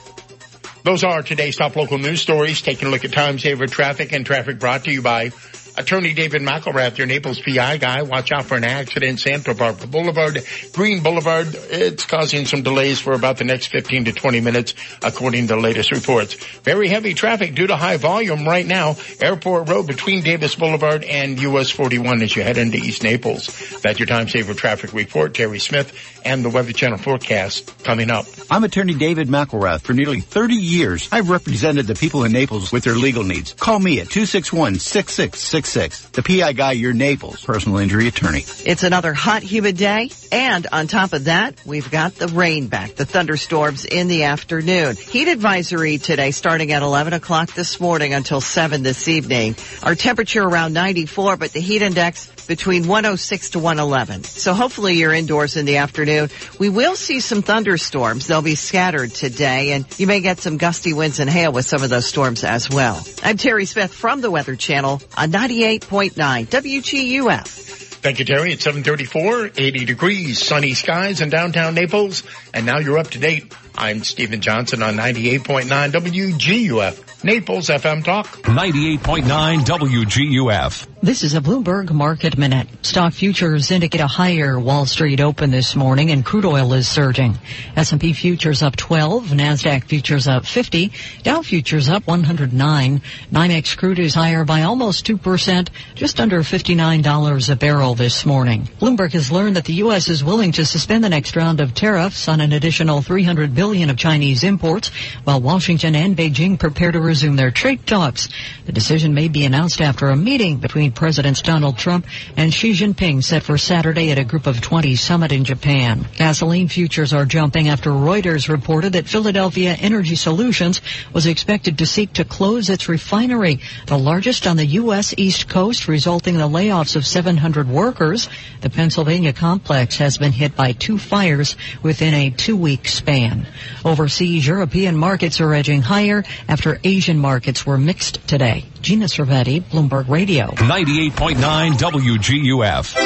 [0.85, 2.61] Those are today's top local news stories.
[2.61, 5.31] Taking a look at time saver traffic and traffic brought to you by
[5.77, 8.03] Attorney David McElrath, your Naples PI guy.
[8.03, 9.21] Watch out for an accident.
[9.21, 10.43] Santa Barbara Boulevard,
[10.73, 11.47] Green Boulevard.
[11.55, 15.61] It's causing some delays for about the next 15 to 20 minutes, according to the
[15.61, 16.35] latest reports.
[16.63, 18.97] Very heavy traffic due to high volume right now.
[19.21, 23.47] Airport Road between Davis Boulevard and US 41 as you head into East Naples.
[23.83, 25.35] That's your time saver traffic report.
[25.35, 28.27] Terry Smith and the Weather Channel forecast coming up.
[28.51, 29.82] I'm attorney David McElrath.
[29.82, 33.53] For nearly 30 years, I've represented the people in Naples with their legal needs.
[33.55, 36.12] Call me at 261-6666.
[36.12, 38.44] The PI guy, your Naples personal injury attorney.
[38.65, 40.11] It's another hot, humid day.
[40.31, 44.97] And on top of that, we've got the rain back, the thunderstorms in the afternoon.
[44.97, 49.57] Heat advisory today starting at 11 o'clock this morning until 7 this evening.
[49.82, 54.24] Our temperature around 94, but the heat index between 106 to 111.
[54.24, 56.31] So hopefully you're indoors in the afternoon.
[56.59, 58.27] We will see some thunderstorms.
[58.27, 61.82] They'll be scattered today and you may get some gusty winds and hail with some
[61.82, 63.05] of those storms as well.
[63.23, 66.12] I'm Terry Smith from the Weather Channel on 98.9
[66.47, 67.82] WGUF.
[68.02, 68.52] Thank you, Terry.
[68.52, 72.24] It's 734, 80 degrees, sunny skies in downtown Naples.
[72.52, 73.55] And now you're up to date.
[73.77, 78.27] I'm Stephen Johnson on 98.9 WGUF, Naples FM Talk.
[78.27, 80.91] 98.9 WGUF.
[81.05, 82.69] This is a Bloomberg Market Minute.
[82.83, 87.39] Stock futures indicate a higher Wall Street open this morning and crude oil is surging.
[87.74, 90.93] S&P futures up 12, NASDAQ futures up 50,
[91.24, 93.03] Dow futures up 109.
[93.33, 98.69] NYMEX crude is higher by almost 2%, just under $59 a barrel this morning.
[98.79, 100.09] Bloomberg has learned that the U.S.
[100.09, 103.97] is willing to suspend the next round of tariffs on an additional 300 billion of
[103.97, 104.93] Chinese imports,
[105.24, 108.29] while Washington and Beijing prepare to resume their trade talks.
[108.66, 112.06] The decision may be announced after a meeting between Presidents Donald Trump
[112.36, 116.06] and Xi Jinping set for Saturday at a Group of 20 summit in Japan.
[116.16, 120.81] Gasoline futures are jumping after Reuters reported that Philadelphia Energy Solutions
[121.12, 125.14] was expected to seek to close its refinery, the largest on the U.S.
[125.16, 128.28] East Coast, resulting in the layoffs of 700 workers.
[128.60, 133.47] The Pennsylvania complex has been hit by two fires within a two-week span.
[133.85, 138.64] Overseas, European markets are edging higher after Asian markets were mixed today.
[138.83, 140.53] Gina Cervetti, Bloomberg Radio.
[140.57, 142.97] 98.9 WGUF.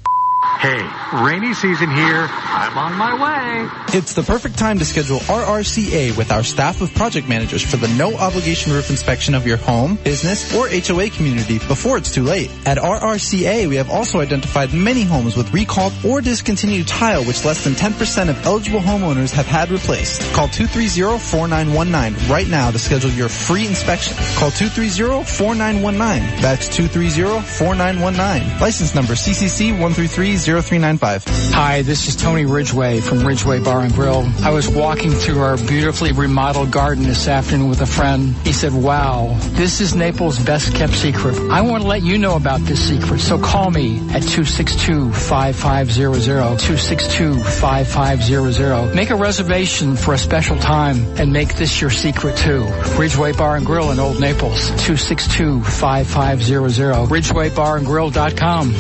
[0.60, 0.88] Hey,
[1.24, 2.28] rainy season here.
[2.30, 3.70] I'm on my way.
[3.98, 7.88] It's the perfect time to schedule RRCA with our staff of project managers for the
[7.90, 12.50] no obligation roof inspection of your home, business, or HOA community before it's too late.
[12.66, 17.64] At RRCA, we have also identified many homes with recalled or discontinued tile which less
[17.64, 20.22] than 10% of eligible homeowners have had replaced.
[20.34, 24.16] Call 230-4919 right now to schedule your free inspection.
[24.36, 26.42] Call 230-4919.
[26.42, 28.60] That's 230-4919.
[28.60, 31.26] License number CCC 133 0395.
[31.54, 34.28] Hi, this is Tony Ridgway from Ridgway Bar and Grill.
[34.44, 38.36] I was walking through our beautifully remodeled garden this afternoon with a friend.
[38.44, 41.38] He said, wow, this is Naples' best kept secret.
[41.50, 48.94] I want to let you know about this secret, so call me at 262-5500, 262-5500.
[48.94, 52.66] Make a reservation for a special time and make this your secret too.
[52.98, 58.74] Ridgway Bar and Grill in Old Naples, 262-5500, ridgwaybarandgrill.com,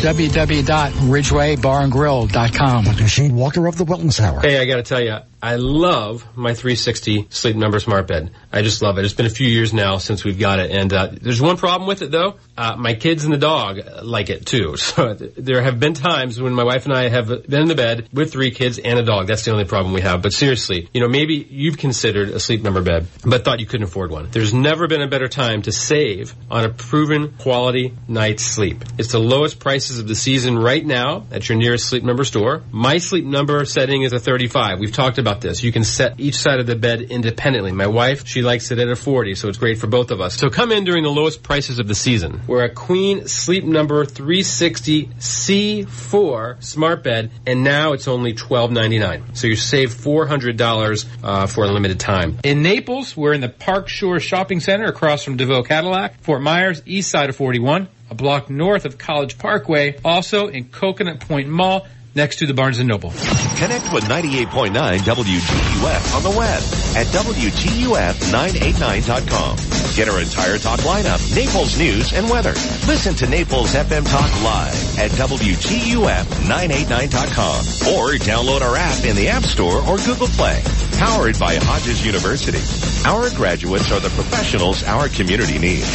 [1.46, 2.84] www.ridgwaybarandgrill.com.
[2.86, 3.08] Dr.
[3.08, 4.42] Shane Walker of the Wellness Hour.
[4.42, 8.32] Hey, I got to tell you, I love my 360 Sleep Number Smart Bed.
[8.52, 9.06] I just love it.
[9.06, 11.88] It's been a few years now since we've got it, and uh, there's one problem
[11.88, 12.38] with it though.
[12.58, 14.76] Uh, my kids and the dog like it too.
[14.96, 18.08] So there have been times when my wife and I have been in the bed
[18.14, 19.28] with three kids and a dog.
[19.28, 20.22] That's the only problem we have.
[20.22, 23.84] But seriously, you know, maybe you've considered a Sleep Number bed, but thought you couldn't
[23.88, 24.30] afford one.
[24.32, 28.86] There's never been a better time to save on a proven quality night's sleep.
[28.98, 32.64] It's the lowest prices of the season right now at your nearest Sleep Number store.
[32.72, 34.80] My Sleep Number setting is a 35.
[34.80, 35.64] We've talked about this.
[35.64, 37.72] You can set each side of the bed independently.
[37.72, 40.36] My wife, she likes it at a 40, so it's great for both of us.
[40.36, 42.42] So come in during the lowest prices of the season.
[42.48, 49.38] We're a Queen Sleep Number 360 C4 smart bed, and now it's only $12.99.
[49.38, 52.40] So you save $400 uh, for a limited time.
[52.44, 56.22] In Naples, we're in the Park Shore Shopping Center across from DeVoe Cadillac.
[56.22, 60.00] Fort Myers, east side of 41, a block north of College Parkway.
[60.04, 63.12] Also in Coconut Point Mall, next to the Barnes & Noble.
[63.58, 66.62] Connect with 98.9 WGUF on the web
[66.96, 69.58] at WGUF989.com.
[69.96, 72.54] Get our entire talk lineup, Naples news and weather.
[72.88, 79.44] Listen to Naples FM Talk live at WGUF989.com or download our app in the App
[79.44, 80.62] Store or Google Play.
[80.98, 82.60] Powered by Hodges University.
[83.06, 85.88] Our graduates are the professionals our community needs.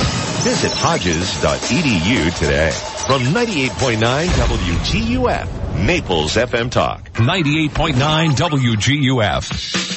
[0.44, 2.70] Visit hodges.edu today.
[3.06, 7.12] From 98.9 WGUF, Naples FM Talk.
[7.14, 9.90] 98.9 WGUF.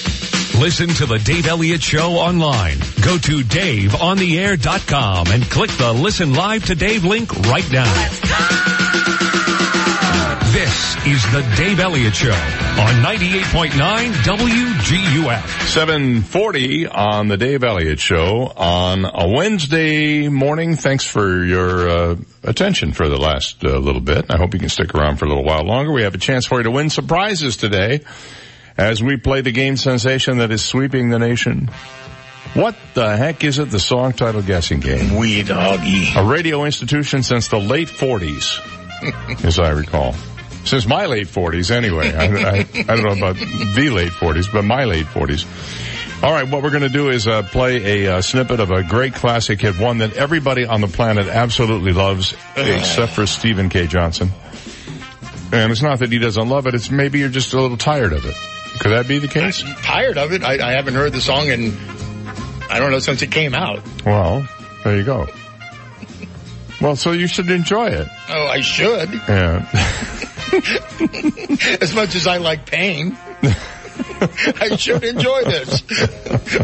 [0.59, 2.77] Listen to the Dave Elliott Show online.
[3.01, 9.12] Go to DaveOnTheAir.com and click the Listen Live to Dave link right now.
[11.33, 13.71] This is the Dave Elliott Show on 98.9
[14.23, 15.67] WGUF.
[15.67, 20.75] 740 on the Dave Elliott Show on a Wednesday morning.
[20.75, 24.25] Thanks for your uh, attention for the last uh, little bit.
[24.29, 25.91] I hope you can stick around for a little while longer.
[25.91, 28.01] We have a chance for you to win some prizes today
[28.77, 31.69] as we play the game sensation that is sweeping the nation.
[32.53, 33.71] What the heck is it?
[33.71, 35.15] The song title guessing game.
[35.15, 36.09] We doggy.
[36.15, 40.13] A radio institution since the late 40s, as I recall.
[40.65, 42.13] Since my late 40s anyway.
[42.13, 46.23] I, I, I don't know about the late 40s, but my late 40s.
[46.23, 48.81] All right, what we're going to do is uh, play a uh, snippet of a
[48.83, 53.87] great classic hit, one that everybody on the planet absolutely loves, except for Stephen K.
[53.87, 54.29] Johnson.
[55.51, 58.13] And it's not that he doesn't love it; it's maybe you're just a little tired
[58.13, 58.35] of it.
[58.79, 59.63] Could that be the case?
[59.65, 60.43] I'm tired of it.
[60.43, 61.77] I, I haven't heard the song in
[62.73, 63.81] I don't know since it came out.
[64.03, 64.47] Well,
[64.83, 65.27] there you go.
[66.83, 68.07] Well, so you should enjoy it.
[68.29, 69.13] Oh, I should.
[69.13, 69.65] Yeah.
[71.81, 73.17] as much as I like pain.
[74.59, 75.81] I should enjoy this,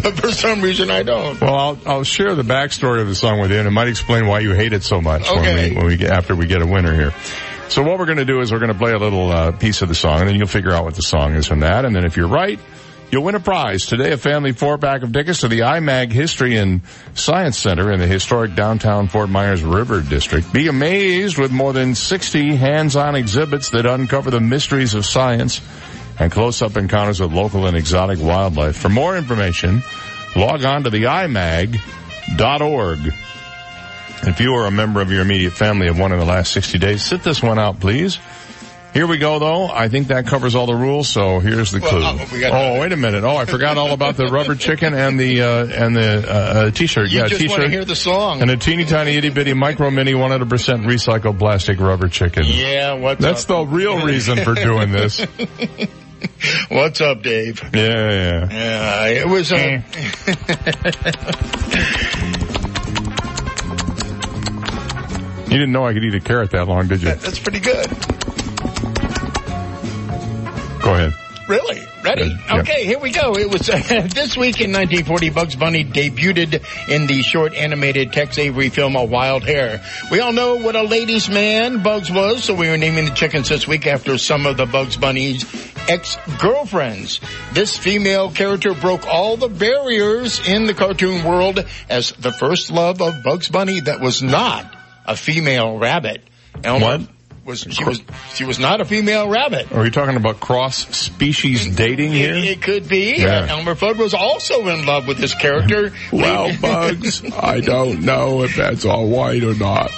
[0.03, 1.39] but for some reason I don't.
[1.39, 4.27] Well, I'll, I'll share the backstory of the song with you, and it might explain
[4.27, 5.41] why you hate it so much Okay.
[5.41, 7.13] when we when we get after we get a winner here.
[7.69, 9.81] So what we're going to do is we're going to play a little uh, piece
[9.81, 11.85] of the song, and then you'll figure out what the song is from that.
[11.85, 12.59] And then if you're right,
[13.11, 14.11] you'll win a prize today.
[14.11, 16.81] A family four pack of tickets to the IMAG History and
[17.14, 20.52] Science Center in the historic downtown Fort Myers River District.
[20.53, 25.61] Be amazed with more than 60 hands-on exhibits that uncover the mysteries of science
[26.19, 28.77] and close-up encounters with local and exotic wildlife.
[28.77, 29.81] For more information,
[30.36, 32.99] log on to the imag.org.
[34.22, 36.77] If you or a member of your immediate family have won in the last 60
[36.77, 38.19] days, sit this one out, please.
[38.94, 39.68] Here we go, though.
[39.68, 41.07] I think that covers all the rules.
[41.10, 42.26] So here's the Well, clue.
[42.34, 43.24] we got- oh, wait a minute.
[43.24, 46.72] Oh, I forgot all about the rubber chicken and the uh, and the uh, uh,
[46.72, 47.11] t-shirt.
[47.11, 48.41] You yeah, just t-shirt want to hear the song.
[48.41, 50.48] and a teeny tiny itty bitty micro mini 100%
[50.86, 52.45] recycled plastic rubber chicken.
[52.48, 53.48] yeah, what's That's up?
[53.70, 55.24] the real reason for doing this.
[56.70, 57.61] What's up, Dave?
[57.74, 58.48] Yeah, yeah.
[58.52, 59.53] Yeah, it was.
[59.53, 59.82] Uh,
[65.49, 67.10] You didn't know I could eat a carrot that long, did you?
[67.16, 67.88] that's pretty good.
[70.90, 71.14] Go ahead.
[71.48, 71.82] Really?
[72.03, 72.26] Ready?
[72.48, 72.60] Yeah.
[72.61, 73.36] Okay, here we go.
[73.36, 73.78] It was uh,
[74.14, 79.03] this week in 1940, Bugs Bunny debuted in the short animated Tex Avery film A
[79.03, 79.84] Wild Hare.
[80.10, 83.49] We all know what a ladies' man Bugs was, so we were naming the chickens
[83.49, 85.44] this week after some of the Bugs Bunny's
[85.88, 87.20] ex-girlfriends.
[87.53, 92.99] This female character broke all the barriers in the cartoon world as the first love
[93.02, 94.76] of Bugs Bunny that was not
[95.06, 96.24] a female rabbit.
[96.64, 97.02] Elmer, What?
[97.49, 98.01] Was she was
[98.34, 99.71] she was not a female rabbit.
[99.73, 102.35] Are we talking about cross species dating here?
[102.35, 103.15] It, could be.
[103.17, 103.39] Yeah.
[103.39, 105.91] Uh, Elmer Fudd was also in love with this character.
[106.11, 109.91] Well, Bugs, I don't know if that's all white or not.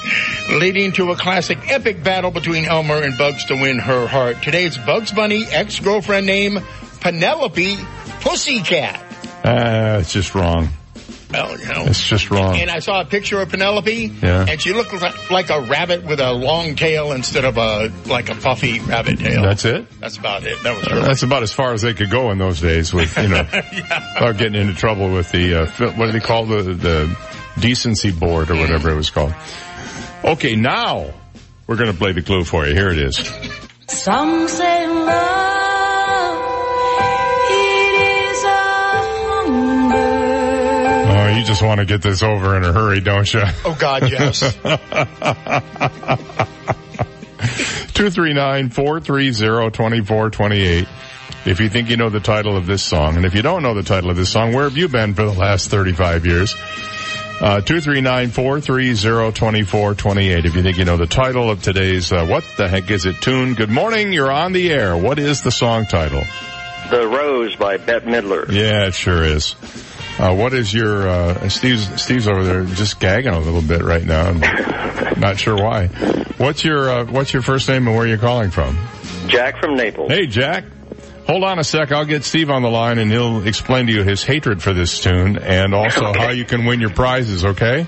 [0.50, 4.42] leading to a classic epic battle between Elmer and Bugs to win her heart.
[4.42, 6.60] Today's Bugs Bunny ex-girlfriend name
[7.02, 7.78] Penelope
[8.22, 9.02] Pussycat.
[9.44, 10.70] Ah, it's just wrong.
[11.32, 11.86] Well, you know.
[11.88, 12.58] It's just wrong.
[12.58, 14.46] And I saw a picture of Penelope, Yeah.
[14.48, 14.94] and she looked
[15.32, 19.42] like a rabbit with a long tail instead of a like a puffy rabbit tail.
[19.42, 19.88] That's it?
[20.00, 20.62] That's about it.
[20.64, 21.06] That was Uh.
[21.06, 24.38] That's about as far as they could go in those days with, you know, without
[24.38, 27.18] getting into trouble with the, uh, what do they call the, the
[27.60, 29.34] decency board or whatever it was called.
[30.24, 31.14] Okay, now
[31.68, 32.74] we're going to play the clue for you.
[32.74, 33.18] Here it is.
[33.88, 35.51] Some say love,
[41.42, 43.42] you just want to get this over in a hurry, don't you?
[43.66, 44.42] Oh God, yes.
[48.02, 50.88] 239-430-2428.
[51.44, 53.74] If you think you know the title of this song, and if you don't know
[53.74, 56.54] the title of this song, where have you been for the last 35 years?
[57.42, 60.46] Uh, 239-430-2428.
[60.46, 63.20] If you think you know the title of today's, uh, what the heck is it
[63.20, 63.56] tune?
[63.56, 64.96] Good morning, you're on the air.
[64.96, 66.22] What is the song title?
[66.92, 68.48] The Rose by Bette Midler.
[68.52, 69.56] Yeah, it sure is.
[70.22, 74.06] Uh, what is your, uh, Steve's, Steve's over there just gagging a little bit right
[74.06, 74.26] now.
[74.28, 75.88] I'm not sure why.
[76.38, 78.78] What's your, uh, what's your first name and where are you calling from?
[79.28, 80.12] Jack from Naples.
[80.12, 80.66] Hey, Jack.
[81.26, 81.92] Hold on a sec.
[81.92, 85.00] I'll get Steve on the line and he'll explain to you his hatred for this
[85.02, 86.20] tune and also Okay.
[86.20, 87.88] how you can win your prizes, okay?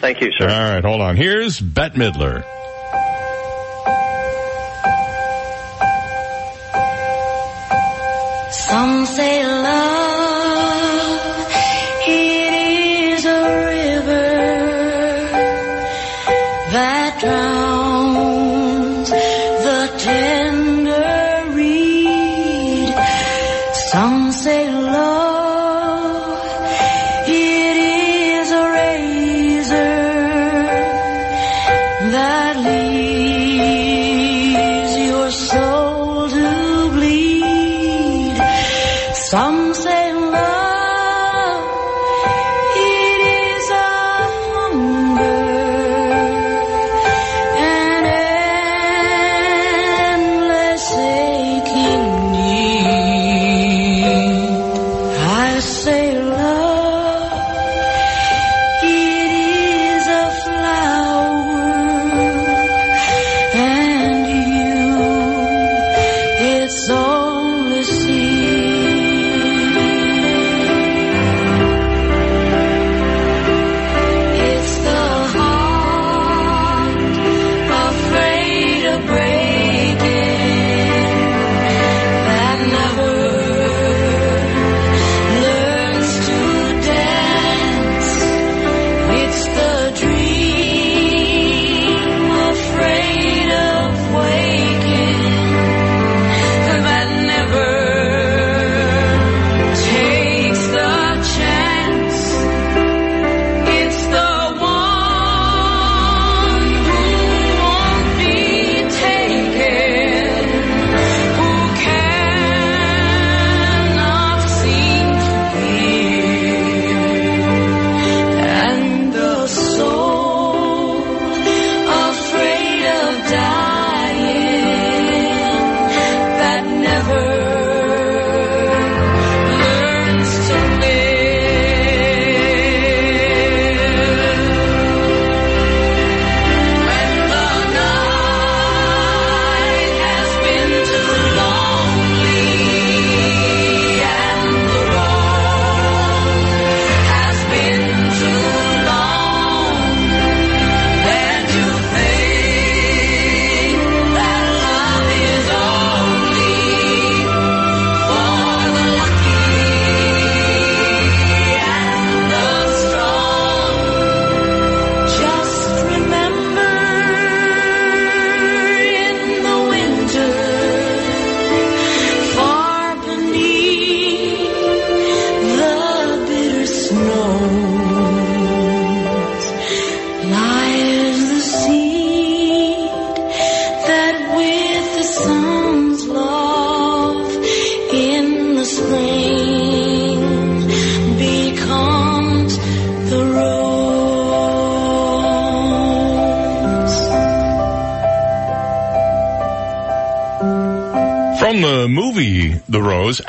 [0.00, 0.48] Thank you, sir.
[0.48, 1.16] All right, hold on.
[1.16, 2.44] Here's Bette Midler.
[8.50, 9.93] Some say love,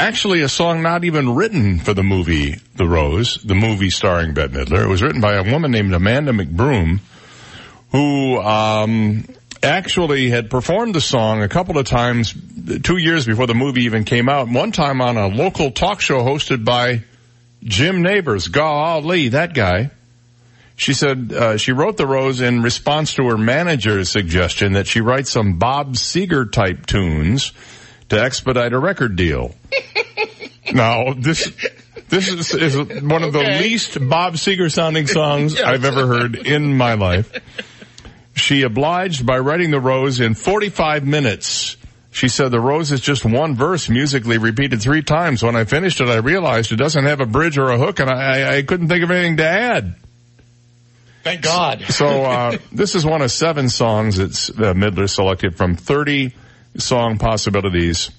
[0.05, 4.53] actually a song not even written for the movie The Rose, the movie starring Bette
[4.53, 4.83] Midler.
[4.83, 6.99] It was written by a woman named Amanda McBroom,
[7.91, 9.25] who um,
[9.63, 12.35] actually had performed the song a couple of times
[12.83, 14.47] two years before the movie even came out.
[14.47, 17.03] One time on a local talk show hosted by
[17.63, 19.89] Jim Nabors, golly, that guy.
[20.75, 25.01] She said uh, she wrote the rose in response to her manager's suggestion that she
[25.01, 27.53] write some Bob Seger type tunes
[28.09, 29.55] to expedite a record deal.
[30.73, 31.51] Now this
[32.09, 36.77] this is, is one of the least Bob Seger sounding songs I've ever heard in
[36.77, 37.31] my life.
[38.35, 41.77] She obliged by writing the rose in 45 minutes.
[42.11, 45.41] She said the rose is just one verse musically repeated three times.
[45.43, 48.09] When I finished it, I realized it doesn't have a bridge or a hook and
[48.09, 49.95] I, I, I couldn't think of anything to add.
[51.23, 51.81] Thank God.
[51.89, 54.29] So, uh, this is one of seven songs that
[54.59, 56.33] uh, Midler selected from 30
[56.77, 58.11] song possibilities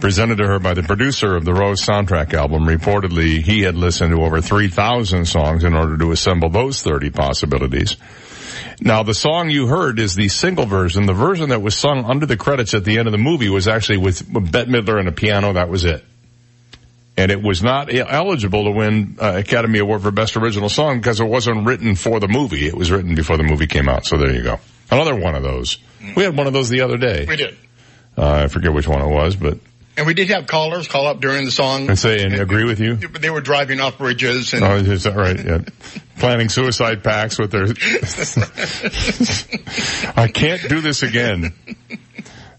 [0.00, 2.64] presented to her by the producer of the Rose soundtrack album.
[2.64, 7.96] Reportedly, he had listened to over 3,000 songs in order to assemble those 30 possibilities.
[8.80, 11.06] Now, the song you heard is the single version.
[11.06, 13.68] The version that was sung under the credits at the end of the movie was
[13.68, 15.54] actually with Bette Midler and a piano.
[15.54, 16.04] That was it.
[17.16, 21.20] And it was not eligible to win uh, Academy Award for Best Original Song because
[21.20, 22.66] it wasn't written for the movie.
[22.66, 24.04] It was written before the movie came out.
[24.04, 24.60] So there you go.
[24.90, 25.78] Another one of those.
[26.14, 27.24] We had one of those the other day.
[27.26, 27.56] We did.
[28.18, 29.58] Uh, I forget which one it was, but
[29.96, 31.88] And we did have callers call up during the song.
[31.88, 32.96] and say and agree with you.
[32.96, 35.42] They were driving off bridges and Oh, is that right?
[35.42, 35.60] Yeah.
[36.18, 37.64] Planning suicide pacts with their.
[40.16, 41.52] I can't do this again.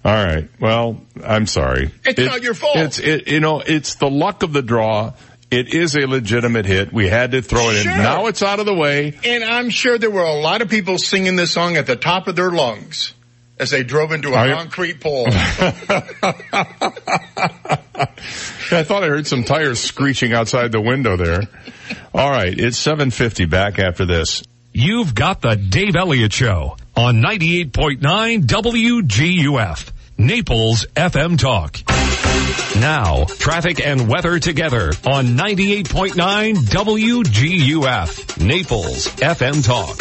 [0.05, 0.49] All right.
[0.59, 1.91] Well, I'm sorry.
[2.05, 2.77] It's not your fault.
[2.77, 3.27] It's it.
[3.27, 5.13] You know, it's the luck of the draw.
[5.49, 6.91] It is a legitimate hit.
[6.91, 7.91] We had to throw it Sure.
[7.93, 7.97] in.
[7.99, 9.17] Now it's out of the way.
[9.23, 12.27] And I'm sure there were a lot of people singing this song at the top
[12.27, 13.13] of their lungs
[13.59, 15.27] as they drove into a concrete pole.
[18.69, 21.41] I thought I heard some tires screeching outside the window there.
[22.13, 22.53] All right.
[22.57, 24.43] It's 750 back after this.
[24.73, 31.96] You've got the Dave Elliott Show on 98.9 WGUF, Naples FM Talk.
[32.79, 39.97] Now, traffic and weather together on 98.9 WGUF, Naples FM Talk.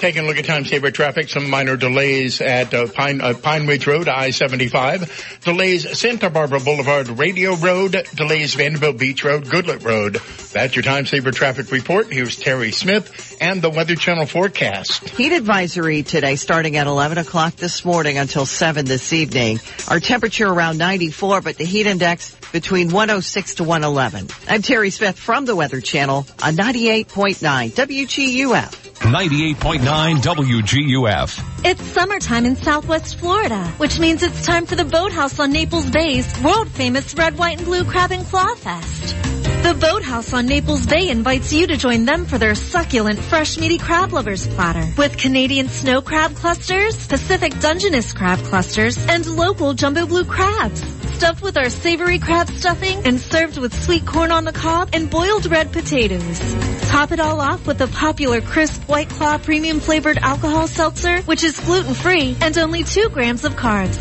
[0.00, 3.66] Taking a look at time saver traffic, some minor delays at uh, Pine, uh, Pine
[3.66, 5.40] Ridge Road, I-75.
[5.42, 7.94] Delays Santa Barbara Boulevard, Radio Road.
[8.14, 10.14] Delays Vanderbilt Beach Road, Goodlette Road.
[10.54, 12.10] That's your time saver traffic report.
[12.10, 15.06] Here's Terry Smith and the Weather Channel forecast.
[15.10, 19.60] Heat advisory today starting at 11 o'clock this morning until 7 this evening.
[19.88, 24.28] Our temperature around 94, but the heat index between 106 to 111.
[24.48, 28.90] I'm Terry Smith from the Weather Channel on 98.9 WGUF.
[29.00, 31.66] 98.9 WGUF.
[31.66, 36.26] It's summertime in Southwest Florida, which means it's time for the Boathouse on Naples Bay's
[36.40, 39.14] world famous Red, White, and Blue Crab and Claw Fest.
[39.62, 43.76] The Boathouse on Naples Bay invites you to join them for their succulent, fresh, meaty
[43.76, 50.06] crab lovers platter with Canadian snow crab clusters, Pacific Dungeness crab clusters, and local jumbo
[50.06, 50.99] blue crabs.
[51.20, 55.10] Stuffed with our savory crab stuffing and served with sweet corn on the cob and
[55.10, 56.40] boiled red potatoes.
[56.88, 61.44] Top it all off with the popular crisp White Claw premium flavored alcohol seltzer, which
[61.44, 63.98] is gluten free and only two grams of carbs.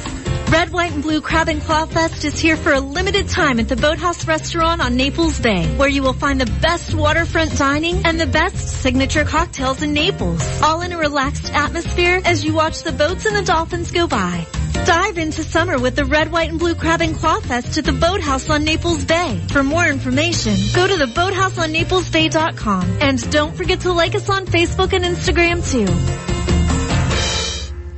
[0.50, 3.68] Red, White, and Blue Crab and Claw Fest is here for a limited time at
[3.68, 8.18] the Boathouse Restaurant on Naples Bay, where you will find the best waterfront dining and
[8.18, 12.94] the best signature cocktails in Naples, all in a relaxed atmosphere as you watch the
[12.94, 14.48] boats and the dolphins go by.
[14.74, 17.94] Dive into summer with the Red, White, and Blue Crab and Claw Fest at the
[17.94, 19.42] Boathouse on Naples Bay.
[19.52, 25.04] For more information, go to theboathouseonnaplesbay.com and don't forget to like us on Facebook and
[25.04, 25.88] Instagram too.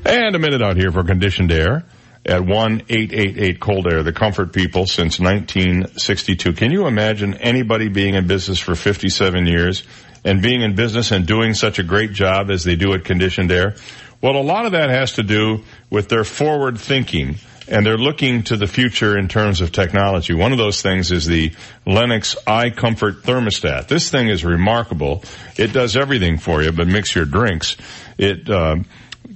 [0.04, 1.86] And a minute out here for conditioned air
[2.26, 6.54] at 1-888 cold air, the comfort people since 1962.
[6.54, 9.84] Can you imagine anybody being in business for 57 years
[10.24, 13.52] and being in business and doing such a great job as they do at conditioned
[13.52, 13.76] air?
[14.22, 17.38] Well, a lot of that has to do with their forward thinking
[17.68, 20.34] and they're looking to the future in terms of technology.
[20.34, 21.54] One of those things is the
[21.86, 23.88] Lennox iComfort thermostat.
[23.88, 25.24] This thing is remarkable.
[25.58, 27.78] It does everything for you, but mix your drinks.
[28.18, 28.78] It, uh,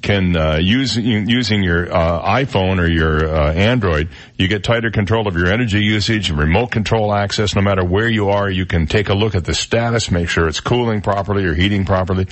[0.02, 5.28] can uh, use using your uh, iPhone or your uh, Android, you get tighter control
[5.28, 7.56] of your energy usage, and remote control access.
[7.56, 10.48] No matter where you are, you can take a look at the status, make sure
[10.48, 12.28] it's cooling properly or heating properly.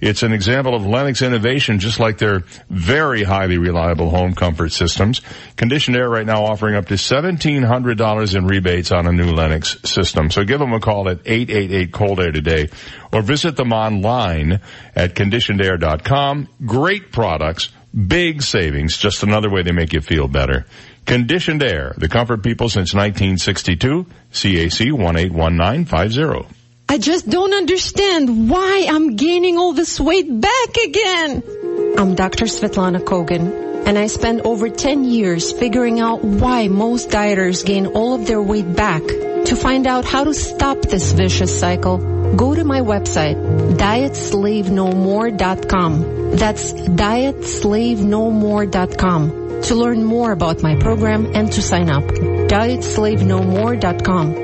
[0.00, 5.20] It's an example of Lennox innovation, just like their very highly reliable home comfort systems.
[5.56, 9.32] Conditioned Air right now offering up to seventeen hundred dollars in rebates on a new
[9.32, 10.30] Lennox system.
[10.30, 12.68] So give them a call at eight eight eight Cold Air today,
[13.12, 14.60] or visit them online
[14.94, 16.48] at conditionedair.com.
[16.64, 17.70] Great products,
[18.06, 20.66] big savings, just another way they make you feel better.
[21.08, 24.04] Conditioned air, the comfort people since 1962.
[24.30, 26.54] CAC 181950.
[26.90, 31.42] I just don't understand why I'm gaining all this weight back again.
[31.96, 32.44] I'm Dr.
[32.44, 38.14] Svetlana Kogan, and I spent over 10 years figuring out why most dieters gain all
[38.14, 39.02] of their weight back.
[39.46, 43.36] To find out how to stop this vicious cycle, go to my website,
[43.76, 46.36] dietslavenomore.com.
[46.36, 52.04] That's dietslavenomore.com to learn more about my program and to sign up.
[52.04, 54.34] dietslavenomore.com.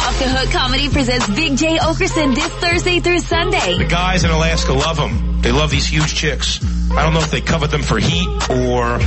[0.00, 3.78] Off the Hook Comedy presents Big Jay Oakerson this Thursday through Sunday.
[3.78, 5.40] The guys in Alaska love them.
[5.40, 6.58] They love these huge chicks.
[6.92, 8.98] I don't know if they covet them for heat or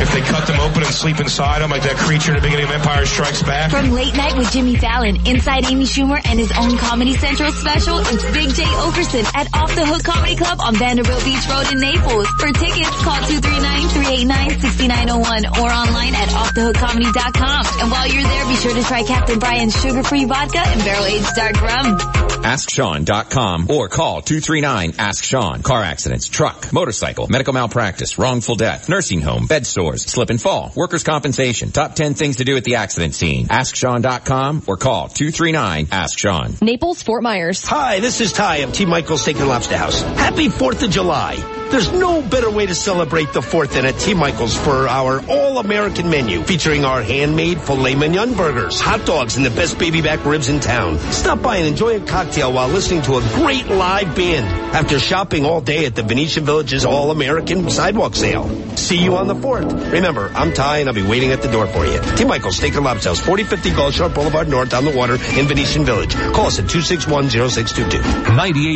[0.00, 2.66] if they cut them open and sleep inside them like that creature in the beginning
[2.66, 3.70] of Empire Strikes Back.
[3.70, 7.98] From Late Night with Jimmy Fallon, Inside Amy Schumer, and his own Comedy Central special,
[7.98, 11.80] it's Big Jay Oakerson at Off the Hook Comedy Club on Vanderbilt Beach Road in
[11.80, 12.26] Naples.
[12.38, 17.66] For tickets, call 239-389-6901 or online at offthehookcomedy.com.
[17.80, 21.60] And while you're there, be sure to try Captain Brian's sugar-free vodka and barrel-aged dark
[21.62, 21.96] rum.
[22.44, 25.62] AskSean.com or call 239-ASK-SEAN.
[25.62, 30.72] Car accidents, truck, motorcycle, medical malpractice, wrongful death, nursing home, bed sores, slip and fall,
[30.74, 31.70] workers' compensation.
[31.70, 33.46] Top 10 things to do at the accident scene.
[33.48, 36.58] AskSean.com or call 239-ASK-SEAN.
[36.62, 37.64] Naples, Fort Myers.
[37.66, 38.86] Hi, this is Ty of T.
[38.86, 40.02] Michael's Steak and Lobster House.
[40.02, 41.63] Happy 4th of July.
[41.74, 44.14] There's no better way to celebrate the 4th than at T.
[44.14, 49.50] Michael's for our all-American menu featuring our handmade filet mignon burgers, hot dogs, and the
[49.50, 51.00] best baby back ribs in town.
[51.10, 55.44] Stop by and enjoy a cocktail while listening to a great live band after shopping
[55.44, 58.48] all day at the Venetian Village's all-American sidewalk sale.
[58.76, 59.90] See you on the 4th.
[59.90, 62.00] Remember, I'm Ty and I'll be waiting at the door for you.
[62.14, 62.24] T.
[62.24, 65.84] Michael's Steak and Lobster House, 4050 Gulf Shore Boulevard North on the water in Venetian
[65.84, 66.14] Village.
[66.14, 68.00] Call us at 261-0622.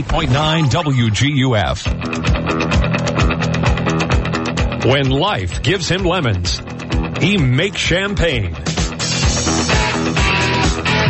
[0.03, 2.88] 98.9 WGUF.
[4.89, 6.60] When life gives him lemons,
[7.20, 8.55] he makes champagne.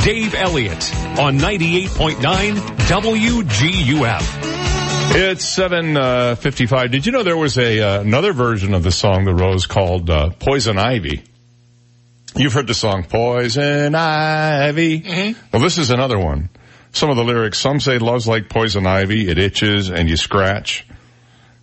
[0.02, 2.56] Dave Elliott on 98.9
[2.88, 4.38] WGUF.
[5.14, 6.90] It's 7.55.
[6.90, 10.10] Did you know there was a uh, another version of the song The Rose called
[10.10, 11.22] uh, Poison Ivy?
[12.34, 15.00] You've heard the song Poison Ivy.
[15.00, 15.40] Mm-hmm.
[15.52, 16.50] Well, this is another one.
[16.92, 19.28] Some of the lyrics, some say love's like poison ivy.
[19.28, 20.86] It itches and you scratch.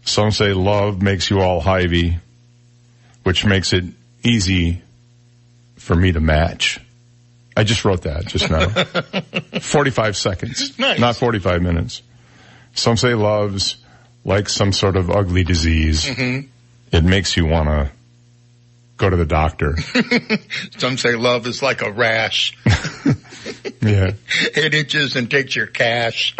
[0.06, 2.20] Some say love makes you all hivey,
[3.24, 3.84] which makes it
[4.24, 4.82] easy
[5.78, 6.80] for me to match.
[7.58, 8.68] I just wrote that just now.
[9.62, 10.78] 45 seconds.
[10.78, 11.00] Nice.
[11.00, 12.02] Not 45 minutes.
[12.74, 13.78] Some say love's
[14.26, 16.04] like some sort of ugly disease.
[16.06, 16.48] Mhm.
[16.92, 17.92] It makes you want to
[18.98, 19.76] go to the doctor.
[20.78, 22.58] Some say love is like a rash.
[23.82, 24.12] yeah.
[24.56, 26.36] It itches and takes your cash.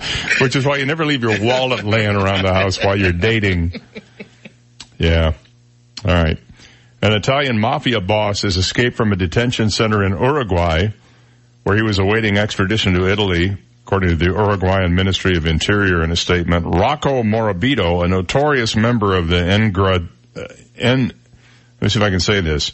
[0.40, 3.80] Which is why you never leave your wallet laying around the house while you're dating.
[4.98, 5.34] Yeah.
[6.04, 6.38] All right.
[7.00, 10.88] An Italian mafia boss has escaped from a detention center in Uruguay
[11.62, 13.56] where he was awaiting extradition to Italy.
[13.84, 19.14] According to the Uruguayan Ministry of Interior in a statement, Rocco Morabito, a notorious member
[19.14, 20.06] of the Engra,
[20.36, 20.46] uh,
[20.76, 22.72] en, let me see if I can say this,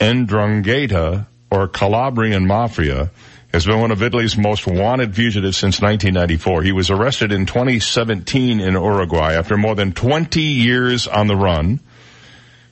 [0.00, 3.10] Ndrangheta or Calabrian Mafia
[3.54, 6.62] has been one of Italy's most wanted fugitives since 1994.
[6.62, 11.78] He was arrested in 2017 in Uruguay after more than 20 years on the run.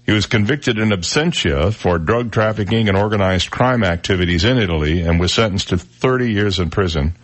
[0.04, 5.20] He was convicted in absentia for drug trafficking and organized crime activities in Italy and
[5.20, 7.14] was sentenced to 30 years in prison.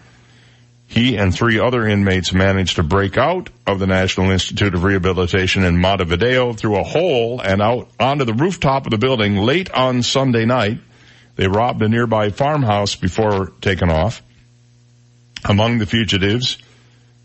[0.87, 5.65] He and three other inmates managed to break out of the National Institute of Rehabilitation
[5.65, 10.05] in Montevideo through a hole and out onto the rooftop of the building late on
[10.05, 10.79] Sunday night.
[11.39, 14.23] They robbed a nearby farmhouse before taking off.
[15.45, 16.59] Among the fugitives,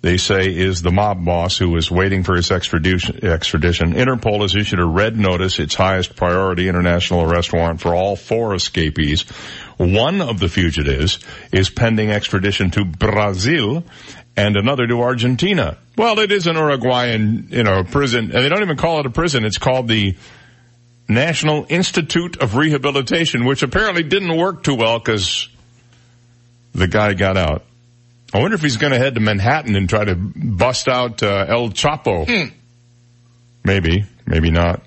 [0.02, 3.16] they say, is the mob boss who is waiting for his extradition.
[3.22, 8.54] Interpol has issued a red notice, its highest priority international arrest warrant for all four
[8.54, 9.22] escapees.
[9.78, 11.18] One of the fugitives
[11.52, 13.84] is pending extradition to Brazil
[14.38, 15.80] and another to Argentina.
[15.98, 19.10] Well, it is an Uruguayan, you know, prison, and they don't even call it a
[19.10, 19.44] prison.
[19.44, 20.16] It's called the
[21.08, 25.50] National Institute of Rehabilitation, which apparently didn't work too well because
[26.74, 27.64] the guy got out.
[28.34, 31.46] I wonder if he's going to head to Manhattan and try to bust out uh,
[31.48, 32.28] El Chapo.
[33.64, 34.82] Maybe, maybe not.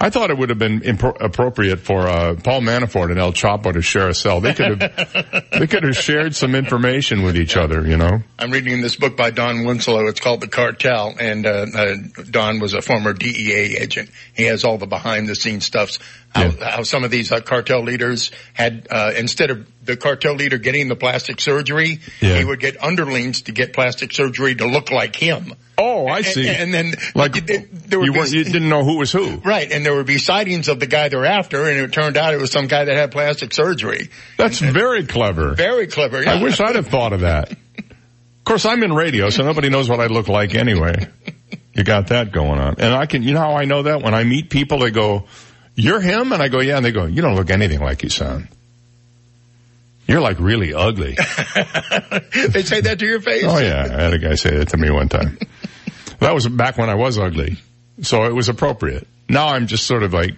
[0.00, 3.72] I thought it would have been impro- appropriate for uh, Paul Manafort and El Chapo
[3.72, 4.40] to share a cell.
[4.40, 8.22] They could have they could have shared some information with each other, you know.
[8.38, 10.06] I'm reading this book by Don Winslow.
[10.08, 11.94] It's called The Cartel, and uh, uh,
[12.30, 14.10] Don was a former DEA agent.
[14.34, 15.98] He has all the behind the scenes stuffs.
[16.34, 20.58] How, how some of these uh, cartel leaders had uh, instead of the cartel leader
[20.58, 22.38] getting the plastic surgery, Yeah.
[22.38, 25.54] he would get underlings to get plastic surgery to look like him.
[25.76, 26.48] Oh, I see.
[26.48, 29.36] And, then like there would you be- you didn't know who was who.
[29.38, 32.32] Right, and there would be sightings of the guy they're after, and it turned out
[32.34, 34.10] it was some guy that had plastic surgery.
[34.36, 35.54] That's very clever.
[35.54, 36.22] Very clever.
[36.22, 36.34] Yeah.
[36.34, 37.50] I wish I'd have thought of that.
[37.52, 41.08] Of course, I'm in radio, so nobody knows what I look like anyway.
[41.74, 42.74] You got that going on.
[42.78, 44.02] And I can, you know how I know that?
[44.02, 45.24] When I meet people, they go,
[45.74, 46.32] you're him?
[46.32, 46.76] And I go, yeah.
[46.76, 48.48] And they go, you don't look anything like you sound.
[50.06, 51.12] You're like really ugly.
[51.16, 53.44] they say that to your face.
[53.46, 55.38] Oh yeah, I had a guy say that to me one time.
[56.18, 57.56] that was back when I was ugly,
[58.02, 59.06] so it was appropriate.
[59.28, 60.32] Now I'm just sort of like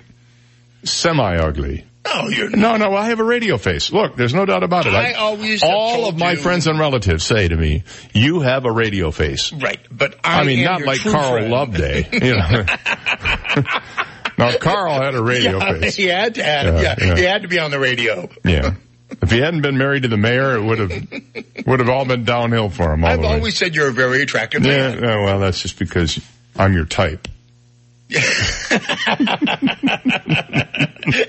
[0.84, 1.84] semi-ugly.
[2.06, 3.90] No, you're No, no, I have a radio face.
[3.90, 4.92] Look, there's no doubt about it.
[4.92, 8.70] I always all of my you- friends and relatives say to me, "You have a
[8.70, 11.50] radio face." Right, but I, I, mean, not like Carl friend.
[11.50, 12.06] Loveday.
[12.12, 12.66] You know.
[14.38, 15.96] now Carl had a radio yeah, face.
[15.96, 17.16] He had to have, Yeah, yeah, yeah.
[17.16, 18.28] he had to be on the radio.
[18.44, 18.74] Yeah.
[19.22, 20.90] If he hadn't been married to the mayor, it would have
[21.66, 23.04] would have all been downhill for him.
[23.04, 25.02] I've always said you're a very attractive man.
[25.02, 26.18] yeah, well, that's just because
[26.56, 27.28] I'm your type.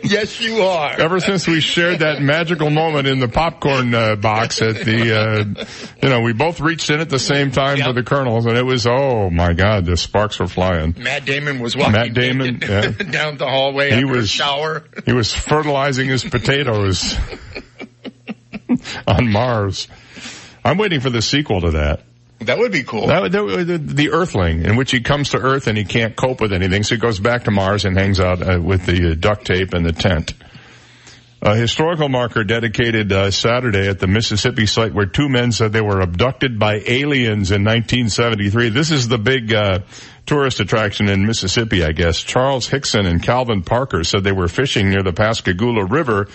[0.03, 0.91] yes, you are.
[0.99, 5.65] Ever since we shared that magical moment in the popcorn uh, box at the, uh,
[6.03, 8.65] you know, we both reached in at the same time for the kernels, and it
[8.65, 10.95] was, oh my God, the sparks were flying.
[10.97, 12.91] Matt Damon was walking Matt Damon, yeah.
[12.91, 14.83] down the hallway He was- shower.
[15.05, 17.15] He was fertilizing his potatoes
[19.07, 19.87] on Mars.
[20.63, 22.01] I'm waiting for the sequel to that.
[22.39, 23.07] That would be cool.
[23.07, 26.51] That, that, the, Earthling, in which he comes to Earth and he can't cope with
[26.51, 29.45] anything, so he goes back to Mars and hangs out uh, with the uh, duct
[29.45, 30.33] tape and the tent.
[31.41, 35.81] A historical marker dedicated uh, Saturday at the Mississippi site where two men said they
[35.81, 38.69] were abducted by aliens in 1973.
[38.69, 39.79] This is the big uh,
[40.25, 42.19] tourist attraction in Mississippi, I guess.
[42.19, 46.27] Charles Hickson and Calvin Parker said they were fishing near the Pascagoula River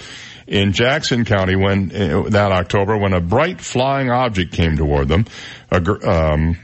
[0.51, 5.25] in Jackson County when uh, that October when a bright flying object came toward them.
[5.71, 6.59] A, um,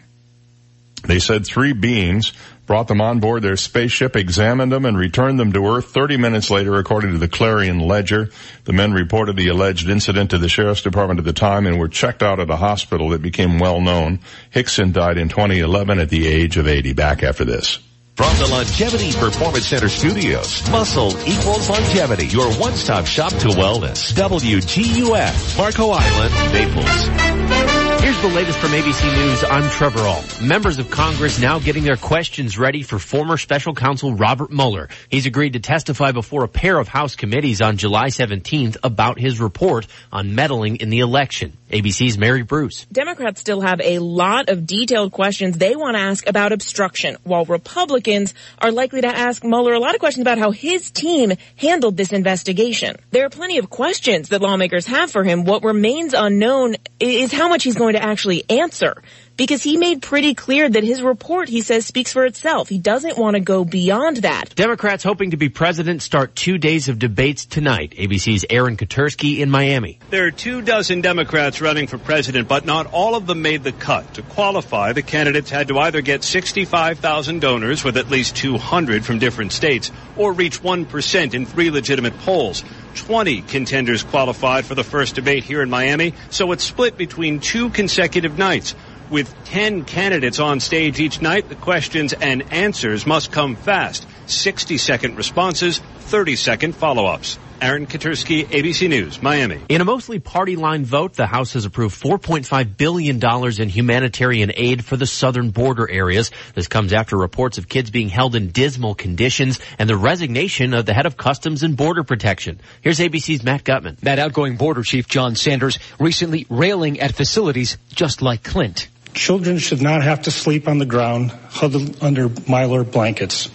[1.04, 2.32] they said three beings
[2.66, 6.50] brought them on board their spaceship, examined them, and returned them to Earth 30 minutes
[6.50, 8.30] later, according to the Clarion Ledger.
[8.64, 11.86] The men reported the alleged incident to the Sheriff's Department at the time and were
[11.86, 14.18] checked out at a hospital that became well known.
[14.50, 16.94] Hickson died in 2011 at the age of 80.
[16.94, 17.78] Back after this.
[18.16, 22.28] From the Longevity Performance Center studios, muscle equals longevity.
[22.28, 24.14] Your one-stop shop to wellness.
[24.14, 28.02] WGUF, Marco Island, Naples.
[28.02, 29.44] Here's the latest from ABC News.
[29.44, 30.40] I'm Trevor Ault.
[30.40, 34.88] Members of Congress now getting their questions ready for former special counsel Robert Mueller.
[35.10, 39.40] He's agreed to testify before a pair of House committees on July 17th about his
[39.40, 41.56] report on meddling in the election.
[41.70, 42.86] ABC's Mary Bruce.
[42.92, 47.44] Democrats still have a lot of detailed questions they want to ask about obstruction, while
[47.44, 51.96] Republicans are likely to ask Mueller a lot of questions about how his team handled
[51.96, 52.96] this investigation.
[53.10, 55.44] There are plenty of questions that lawmakers have for him.
[55.44, 59.02] What remains unknown is how much he's going to actually answer.
[59.36, 62.68] Because he made pretty clear that his report, he says, speaks for itself.
[62.68, 64.54] He doesn't want to go beyond that.
[64.54, 67.92] Democrats hoping to be president start two days of debates tonight.
[67.98, 69.98] ABC's Aaron Katersky in Miami.
[70.08, 73.72] There are two dozen Democrats running for president, but not all of them made the
[73.72, 74.14] cut.
[74.14, 79.18] To qualify, the candidates had to either get 65,000 donors with at least 200 from
[79.18, 82.64] different states or reach 1% in three legitimate polls.
[82.96, 87.68] 20 contenders qualified for the first debate here in Miami, so it's split between two
[87.70, 88.74] consecutive nights.
[89.08, 94.04] With 10 candidates on stage each night, the questions and answers must come fast.
[94.26, 97.38] 60 second responses, 30 second follow ups.
[97.62, 99.60] Aaron Katersky, ABC News, Miami.
[99.68, 103.20] In a mostly party line vote, the House has approved $4.5 billion
[103.62, 106.30] in humanitarian aid for the southern border areas.
[106.54, 110.84] This comes after reports of kids being held in dismal conditions and the resignation of
[110.84, 112.60] the head of Customs and Border Protection.
[112.82, 113.96] Here's ABC's Matt Gutman.
[114.02, 118.88] That outgoing border chief, John Sanders, recently railing at facilities just like Clint.
[119.16, 123.50] Children should not have to sleep on the ground huddled under mylar blankets.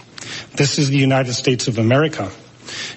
[0.56, 2.32] This is the United States of America.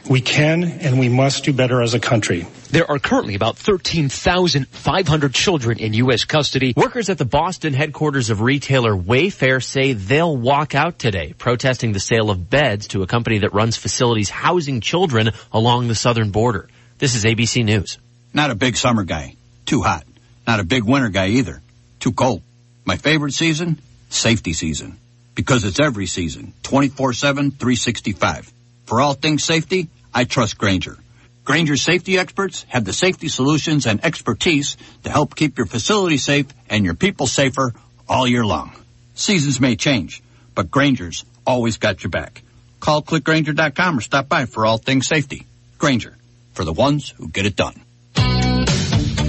[0.10, 2.48] We can and we must do better as a country.
[2.72, 6.26] There are currently about 13,500 children in U.S.
[6.26, 6.74] custody.
[6.76, 12.00] Workers at the Boston headquarters of retailer Wayfair say they'll walk out today, protesting the
[12.00, 16.68] sale of beds to a company that runs facilities housing children along the southern border.
[16.98, 18.00] This is ABC News.
[18.34, 19.36] Not a big summer guy.
[19.68, 20.04] Too hot.
[20.48, 21.62] Not a big winter guy either.
[22.00, 22.42] Too cold.
[22.86, 23.80] My favorite season?
[24.10, 24.98] Safety season.
[25.34, 26.54] Because it's every season.
[26.62, 27.18] 24-7,
[27.58, 28.54] 365.
[28.86, 30.98] For all things safety, I trust Grainger.
[31.44, 36.46] Grainger safety experts have the safety solutions and expertise to help keep your facility safe
[36.70, 37.74] and your people safer
[38.08, 38.72] all year long.
[39.16, 40.22] Seasons may change,
[40.54, 42.44] but Grainger's always got your back.
[42.80, 45.46] Call clickgrainger.com or stop by for all things safety.
[45.80, 46.16] Grainger,
[46.54, 47.85] for the ones who get it done.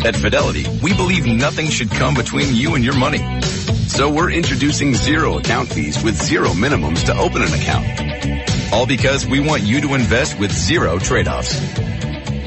[0.05, 3.41] At Fidelity, we believe nothing should come between you and your money.
[3.89, 8.73] So we're introducing zero account fees with zero minimums to open an account.
[8.73, 11.59] All because we want you to invest with zero trade-offs.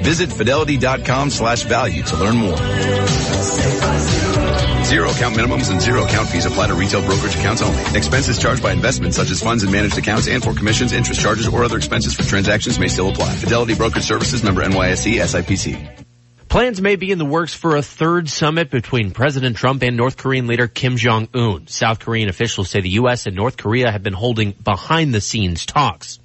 [0.03, 2.57] Visit fidelity.com slash value to learn more.
[4.85, 7.81] Zero account minimums and zero account fees apply to retail brokerage accounts only.
[7.97, 11.47] Expenses charged by investments such as funds and managed accounts and for commissions, interest charges,
[11.47, 13.33] or other expenses for transactions may still apply.
[13.35, 16.08] Fidelity Brokerage Services member NYSE SIPC.
[16.49, 20.17] Plans may be in the works for a third summit between President Trump and North
[20.17, 21.67] Korean leader Kim Jong-un.
[21.67, 23.27] South Korean officials say the U.S.
[23.27, 26.17] and North Korea have been holding behind the scenes talks.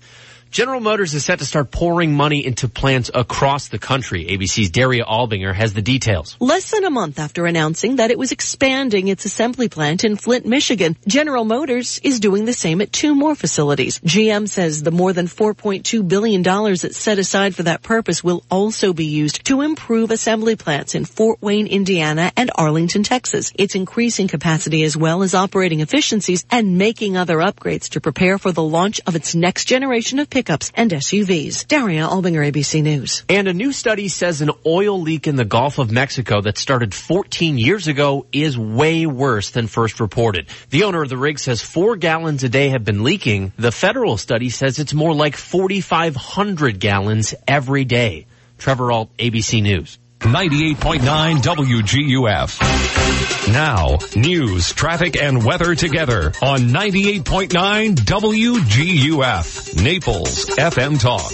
[0.54, 4.26] General Motors is set to start pouring money into plants across the country.
[4.26, 6.36] ABC's Daria Albinger has the details.
[6.38, 10.46] Less than a month after announcing that it was expanding its assembly plant in Flint,
[10.46, 13.98] Michigan, General Motors is doing the same at two more facilities.
[13.98, 18.92] GM says the more than $4.2 billion it's set aside for that purpose will also
[18.92, 23.52] be used to improve assembly plants in Fort Wayne, Indiana and Arlington, Texas.
[23.56, 28.52] It's increasing capacity as well as operating efficiencies and making other upgrades to prepare for
[28.52, 31.66] the launch of its next generation of pickups and SUVs.
[31.66, 33.24] Daria Albinger, ABC News.
[33.28, 36.94] And a new study says an oil leak in the Gulf of Mexico that started
[36.94, 40.48] 14 years ago is way worse than first reported.
[40.70, 43.52] The owner of the rig says four gallons a day have been leaking.
[43.56, 48.26] The federal study says it's more like 4,500 gallons every day.
[48.58, 49.98] Trevor Ault, ABC News.
[50.24, 53.52] 98.9 WGUF.
[53.52, 59.82] Now, news, traffic, and weather together on 98.9 WGUF.
[59.82, 61.30] Naples FM Talk.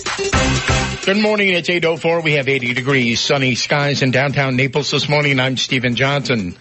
[1.07, 1.51] Good morning.
[1.51, 2.25] It's 8.04.
[2.25, 5.39] We have 80 degrees, sunny skies in downtown Naples this morning.
[5.39, 6.57] I'm Stephen Johnson.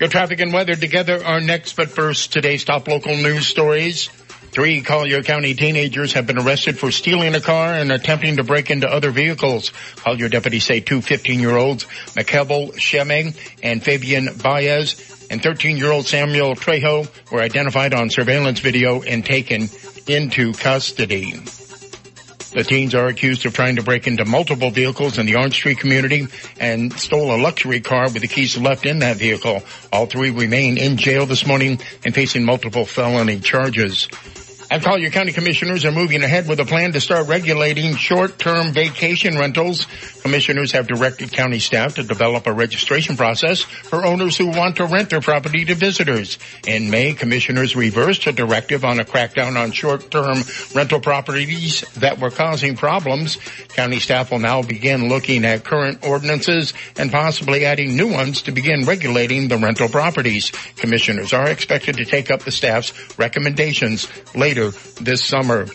[0.00, 4.08] Your traffic and weather together are next, but first, today's top local news stories.
[4.54, 8.70] Three Collier County teenagers have been arrested for stealing a car and attempting to break
[8.70, 9.72] into other vehicles.
[9.96, 17.40] Collier deputies say two 15-year-olds, McKebel Sheming and Fabian Baez, and 13-year-old Samuel Trejo were
[17.40, 19.68] identified on surveillance video and taken
[20.06, 21.32] into custody.
[22.52, 25.78] The teens are accused of trying to break into multiple vehicles in the Orange Street
[25.78, 26.28] community
[26.60, 29.64] and stole a luxury car with the keys left in that vehicle.
[29.92, 34.06] All three remain in jail this morning and facing multiple felony charges.
[34.74, 39.38] And Collier County Commissioners are moving ahead with a plan to start regulating short-term vacation
[39.38, 39.86] rentals.
[40.22, 44.86] Commissioners have directed county staff to develop a registration process for owners who want to
[44.86, 46.40] rent their property to visitors.
[46.66, 50.38] In May, commissioners reversed a directive on a crackdown on short-term
[50.74, 53.36] rental properties that were causing problems.
[53.68, 58.50] County staff will now begin looking at current ordinances and possibly adding new ones to
[58.50, 60.50] begin regulating the rental properties.
[60.74, 65.66] Commissioners are expected to take up the staff's recommendations later this summer.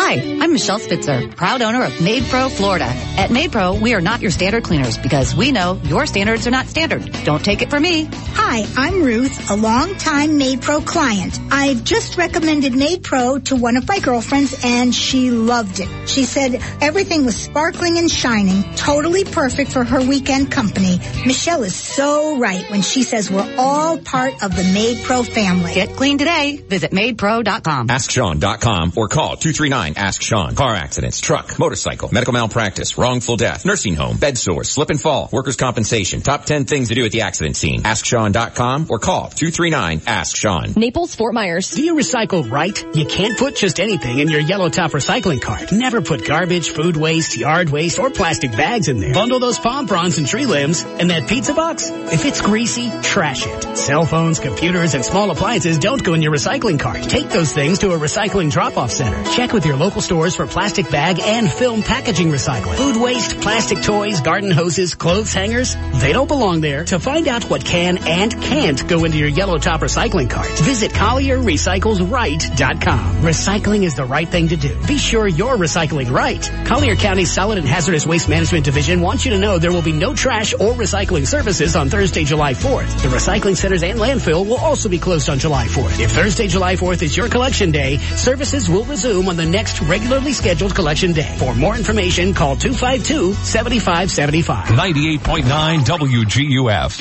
[0.09, 2.87] Hi, I'm Michelle Spitzer, proud owner of MaidPro Florida.
[2.87, 6.67] At MaidPro, we are not your standard cleaners because we know your standards are not
[6.67, 7.13] standard.
[7.25, 8.09] Don't take it from me.
[8.33, 11.39] Hi, I'm Ruth, a longtime MaidPro client.
[11.51, 16.09] I've just recommended MaidPro to one of my girlfriends and she loved it.
[16.09, 21.01] She said everything was sparkling and shining, totally perfect for her weekend company.
[21.27, 25.75] Michelle is so right when she says we're all part of the MaidPro family.
[25.75, 26.57] Get clean today.
[26.57, 27.89] Visit MaidPro.com.
[27.89, 30.55] AskSean.com or call 239 Ask Sean.
[30.55, 35.29] Car accidents, truck, motorcycle, medical malpractice, wrongful death, nursing home, bed sores, slip and fall,
[35.33, 36.21] workers' compensation.
[36.21, 37.83] Top 10 things to do at the accident scene.
[37.83, 40.73] AskSean.com or call 239 Ask Sean.
[40.77, 41.71] Naples, Fort Myers.
[41.71, 42.79] Do you recycle right?
[42.95, 45.73] You can't put just anything in your yellow top recycling cart.
[45.73, 49.13] Never put garbage, food waste, yard waste, or plastic bags in there.
[49.13, 51.91] Bundle those palm fronds and tree limbs and that pizza box.
[51.91, 53.77] If it's greasy, trash it.
[53.77, 57.03] Cell phones, computers, and small appliances don't go in your recycling cart.
[57.03, 59.23] Take those things to a recycling drop-off center.
[59.33, 62.77] Check with your local stores for plastic bag and film packaging recycling.
[62.77, 66.85] Food waste, plastic toys, garden hoses, clothes hangers, they don't belong there.
[66.85, 70.93] To find out what can and can't go into your yellow top recycling cart, visit
[70.93, 73.23] CollierRecyclesRight.com.
[73.23, 74.77] Recycling is the right thing to do.
[74.87, 76.43] Be sure you're recycling right.
[76.67, 79.93] Collier County's Solid and Hazardous Waste Management Division wants you to know there will be
[79.93, 83.03] no trash or recycling services on Thursday, July 4th.
[83.03, 86.01] The recycling centers and landfill will also be closed on July 4th.
[86.01, 90.33] If Thursday, July 4th is your collection day, services will resume on the next regularly
[90.33, 91.37] scheduled collection day.
[91.39, 94.65] For more information, call 252-7575.
[94.65, 96.99] 98.9 WGUF.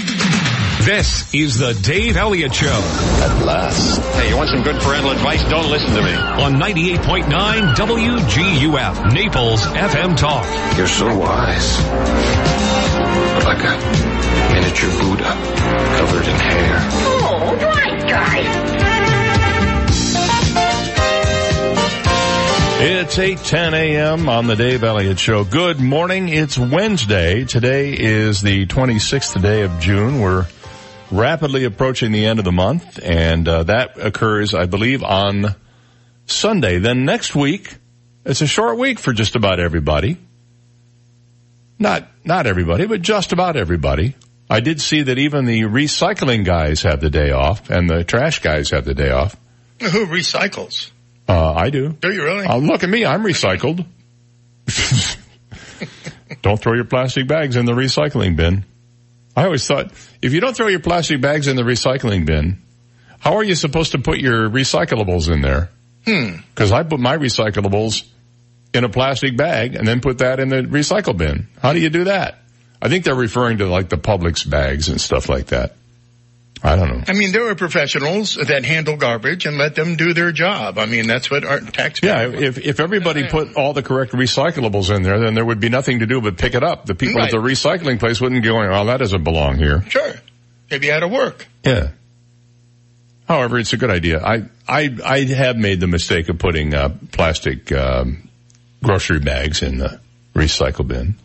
[0.85, 2.67] This is the Dave Elliott Show.
[2.69, 3.99] At last.
[4.15, 5.43] Hey, you want some good parental advice?
[5.49, 6.13] Don't listen to me.
[6.13, 10.45] On 98.9 WGUF, Naples FM Talk.
[10.77, 11.77] You're so wise.
[13.43, 13.77] Like a
[14.53, 15.33] miniature Buddha
[15.97, 16.79] covered in hair.
[17.03, 18.86] Oh, right, guy.
[22.79, 24.29] It's 8:10 a.m.
[24.29, 25.43] on the Dave Elliott Show.
[25.43, 26.29] Good morning.
[26.29, 27.43] It's Wednesday.
[27.43, 30.21] Today is the 26th day of June.
[30.21, 30.45] We're
[31.09, 35.55] rapidly approaching the end of the month, and uh, that occurs, I believe, on
[36.27, 36.77] Sunday.
[36.77, 37.75] Then next week,
[38.23, 40.17] it's a short week for just about everybody.
[41.79, 44.13] Not not everybody, but just about everybody.
[44.51, 48.39] I did see that even the recycling guys have the day off, and the trash
[48.43, 49.35] guys have the day off.
[49.81, 50.91] Who recycles?
[51.27, 51.89] Uh, I do.
[51.89, 52.45] Do you really?
[52.45, 53.05] Uh, look at me.
[53.05, 53.85] I'm recycled.
[56.41, 58.63] don't throw your plastic bags in the recycling bin.
[59.35, 59.91] I always thought
[60.21, 62.61] if you don't throw your plastic bags in the recycling bin,
[63.19, 65.69] how are you supposed to put your recyclables in there?
[66.05, 66.37] Hmm.
[66.49, 68.07] Because I put my recyclables
[68.73, 71.47] in a plastic bag and then put that in the recycle bin.
[71.61, 72.39] How do you do that?
[72.81, 75.75] I think they're referring to like the Publix bags and stuff like that.
[76.63, 77.03] I don't know.
[77.07, 80.77] I mean, there are professionals that handle garbage and let them do their job.
[80.79, 81.99] I mean, that's what our tax.
[82.01, 85.69] Yeah, if if everybody put all the correct recyclables in there, then there would be
[85.69, 86.85] nothing to do but pick it up.
[86.85, 87.25] The people Right.
[87.25, 90.13] at the recycling place wouldn't be going, "Oh, that doesn't belong here." Sure.
[90.71, 91.47] Maybe out of work.
[91.63, 91.89] Yeah.
[93.27, 94.23] However, it's a good idea.
[94.23, 98.29] I I I have made the mistake of putting uh, plastic um,
[98.83, 99.99] grocery bags in the
[100.33, 101.15] recycle bin.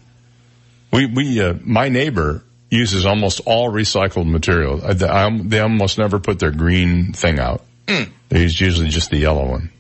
[0.93, 4.81] We we uh, my neighbor uses almost all recycled material.
[4.83, 7.63] I, I, they almost never put their green thing out.
[7.87, 8.05] Hmm.
[8.31, 9.71] They use usually just the yellow one.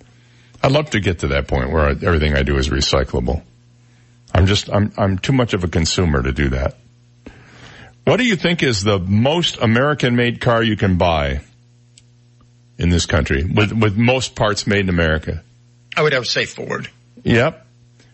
[0.62, 3.42] I'd love to get to that point where I, everything I do is recyclable.
[4.34, 6.76] I'm just I'm I'm too much of a consumer to do that.
[8.04, 11.40] What do you think is the most American-made car you can buy
[12.78, 15.42] in this country with with most parts made in America?
[15.96, 16.88] I would have to say Ford.
[17.24, 17.66] Yep.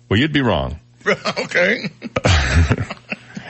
[0.08, 0.80] Well, you'd be wrong.
[1.06, 1.90] okay.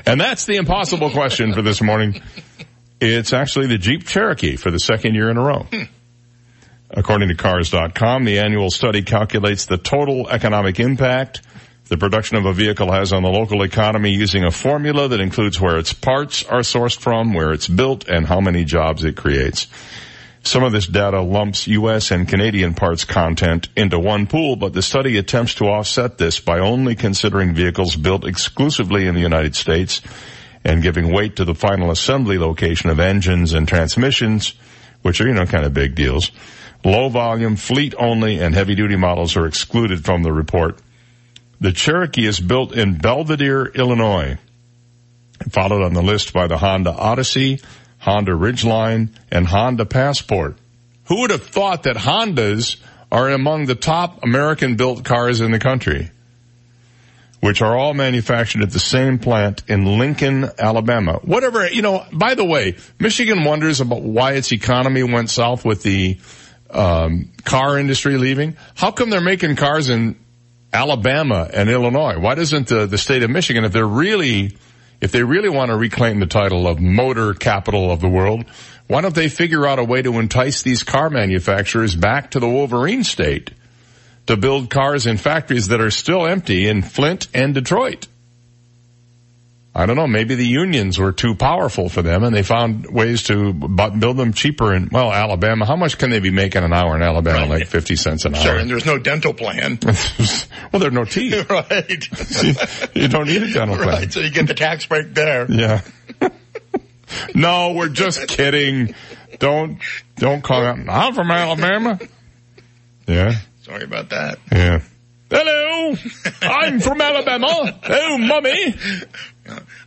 [0.09, 2.23] And that's the impossible question for this morning.
[2.99, 5.67] It's actually the Jeep Cherokee for the second year in a row.
[6.91, 11.43] According to cars.com, the annual study calculates the total economic impact
[11.89, 15.61] the production of a vehicle has on the local economy using a formula that includes
[15.61, 19.67] where its parts are sourced from, where it's built, and how many jobs it creates.
[20.49, 22.11] Some of this data lumps U.S.
[22.11, 26.61] and Canadian parts content into one pool, but the study attempts to offset this by
[26.61, 30.01] only considering vehicles built exclusively in the United States
[30.65, 34.55] and giving weight to the final assembly location of engines and transmissions,
[35.03, 36.31] which are, you know, kind of big deals.
[36.83, 40.79] Low volume, fleet only, and heavy duty models are excluded from the report.
[41.61, 44.39] The Cherokee is built in Belvidere, Illinois,
[45.51, 47.61] followed on the list by the Honda Odyssey,
[48.09, 50.57] Honda Ridgeline, and Honda Passport.
[51.09, 52.77] Who would have thought that Hondas
[53.13, 56.11] are among the top American built cars in the country?
[57.41, 61.21] Which are all manufactured at the same plant in Lincoln, Alabama.
[61.23, 65.83] Whatever, you know, by the way, Michigan wonders about why its economy went south with
[65.83, 66.19] the
[66.71, 68.57] um, car industry leaving.
[68.75, 70.17] How come they're making cars in
[70.73, 72.19] Alabama and Illinois?
[72.19, 74.57] Why doesn't the, the state of Michigan, if they're really,
[75.01, 78.45] if they really want to reclaim the title of motor capital of the world,
[78.87, 82.49] why don't they figure out a way to entice these car manufacturers back to the
[82.49, 83.51] Wolverine state
[84.27, 88.09] to build cars in factories that are still empty in Flint and Detroit?
[89.79, 90.09] I don't know.
[90.09, 94.33] Maybe the unions were too powerful for them, and they found ways to build them
[94.33, 95.67] cheaper in well Alabama.
[95.67, 97.43] How much can they be making an hour in Alabama?
[97.43, 97.61] Right.
[97.61, 98.43] Like fifty cents an hour.
[98.43, 99.79] Sure, and there's no dental plan.
[99.85, 101.49] well, there's no teeth.
[101.51, 102.97] right.
[102.97, 103.89] you don't need a dental plan.
[103.89, 104.13] Right.
[104.13, 105.49] So you get the tax break there.
[105.49, 105.83] Yeah.
[107.37, 108.97] no, we're just kidding.
[109.39, 109.79] Don't
[110.17, 110.77] don't call out.
[110.89, 112.01] I'm from Alabama.
[113.07, 113.37] Yeah.
[113.63, 114.41] Sorry about that.
[114.51, 114.81] Yeah.
[115.31, 115.95] Hello,
[116.43, 117.79] I'm from Alabama.
[117.89, 118.75] Oh, mummy.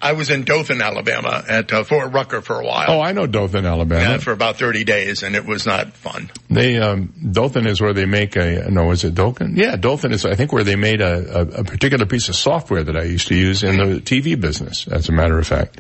[0.01, 2.85] I was in Dothan, Alabama at uh, Fort Rucker for a while.
[2.89, 4.01] Oh, I know Dothan, Alabama.
[4.01, 6.31] Yeah, for about 30 days and it was not fun.
[6.49, 9.55] They, um, Dothan is where they make a, no, is it Dothan?
[9.55, 12.83] Yeah, Dothan is, I think, where they made a, a, a particular piece of software
[12.83, 15.79] that I used to use in the TV business, as a matter of fact.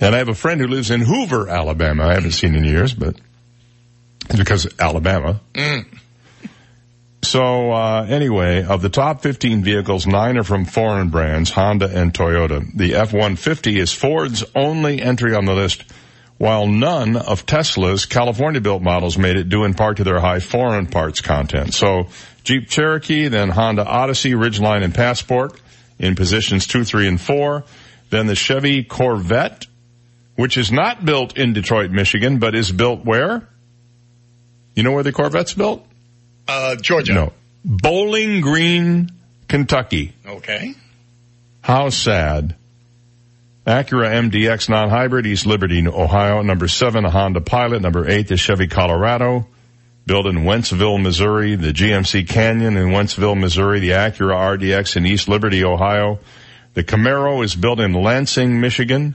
[0.00, 2.06] And I have a friend who lives in Hoover, Alabama.
[2.06, 3.16] I haven't seen in years, but
[4.28, 5.40] it's because Alabama.
[5.54, 5.86] Mm.
[7.22, 12.14] So uh, anyway, of the top 15 vehicles, nine are from foreign brands, Honda and
[12.14, 12.66] Toyota.
[12.74, 15.84] The F-150 is Ford's only entry on the list,
[16.38, 20.86] while none of Tesla's California-built models made it due in part to their high foreign
[20.86, 21.74] parts content.
[21.74, 22.08] So
[22.42, 25.60] Jeep Cherokee, then Honda Odyssey, Ridgeline, and Passport
[25.98, 27.64] in positions two, three, and four.
[28.08, 29.66] Then the Chevy Corvette,
[30.36, 33.46] which is not built in Detroit, Michigan, but is built where?
[34.74, 35.86] You know where the Corvette's built?
[36.50, 37.14] Uh, Georgia.
[37.14, 37.32] No.
[37.64, 39.10] Bowling Green,
[39.46, 40.12] Kentucky.
[40.26, 40.74] Okay.
[41.62, 42.56] How sad.
[43.66, 46.42] Acura MDX non-hybrid, East Liberty, Ohio.
[46.42, 47.82] Number seven, a Honda Pilot.
[47.82, 49.46] Number eight, the Chevy Colorado.
[50.06, 51.54] Built in Wentzville, Missouri.
[51.54, 53.78] The GMC Canyon in Wentzville, Missouri.
[53.78, 56.18] The Acura RDX in East Liberty, Ohio.
[56.74, 59.14] The Camaro is built in Lansing, Michigan.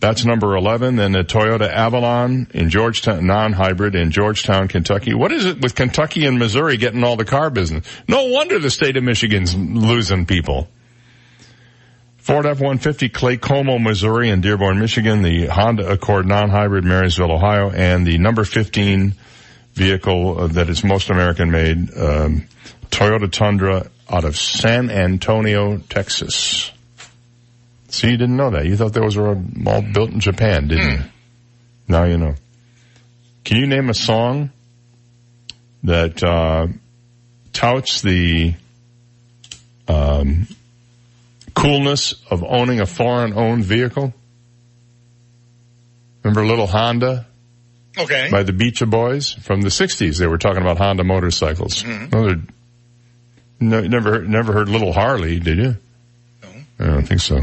[0.00, 0.96] That's number 11.
[0.96, 5.12] Then the Toyota Avalon in Georgetown, non-hybrid in Georgetown, Kentucky.
[5.12, 7.86] What is it with Kentucky and Missouri getting all the car business?
[8.08, 10.68] No wonder the state of Michigan's losing people.
[12.16, 15.20] Ford F-150 Claycomo, Missouri and Dearborn, Michigan.
[15.20, 17.70] The Honda Accord non-hybrid Marysville, Ohio.
[17.70, 19.14] And the number 15
[19.74, 22.46] vehicle that is most American made, um,
[22.90, 26.72] Toyota Tundra out of San Antonio, Texas.
[27.90, 28.66] See, you didn't know that.
[28.66, 29.36] You thought those were
[29.66, 30.98] all built in Japan, didn't mm.
[30.98, 31.04] you?
[31.88, 32.34] Now you know.
[33.44, 34.50] Can you name a song
[35.82, 36.68] that uh,
[37.52, 38.54] touts the
[39.88, 40.46] um,
[41.54, 44.14] coolness of owning a foreign-owned vehicle?
[46.22, 47.26] Remember Little Honda?
[47.98, 48.28] Okay.
[48.30, 50.18] By the Beach Boys from the '60s.
[50.18, 51.82] They were talking about Honda motorcycles.
[51.82, 52.44] Mm-hmm.
[53.68, 55.76] No, never, never heard Little Harley, did you?
[56.80, 57.40] I don't think so.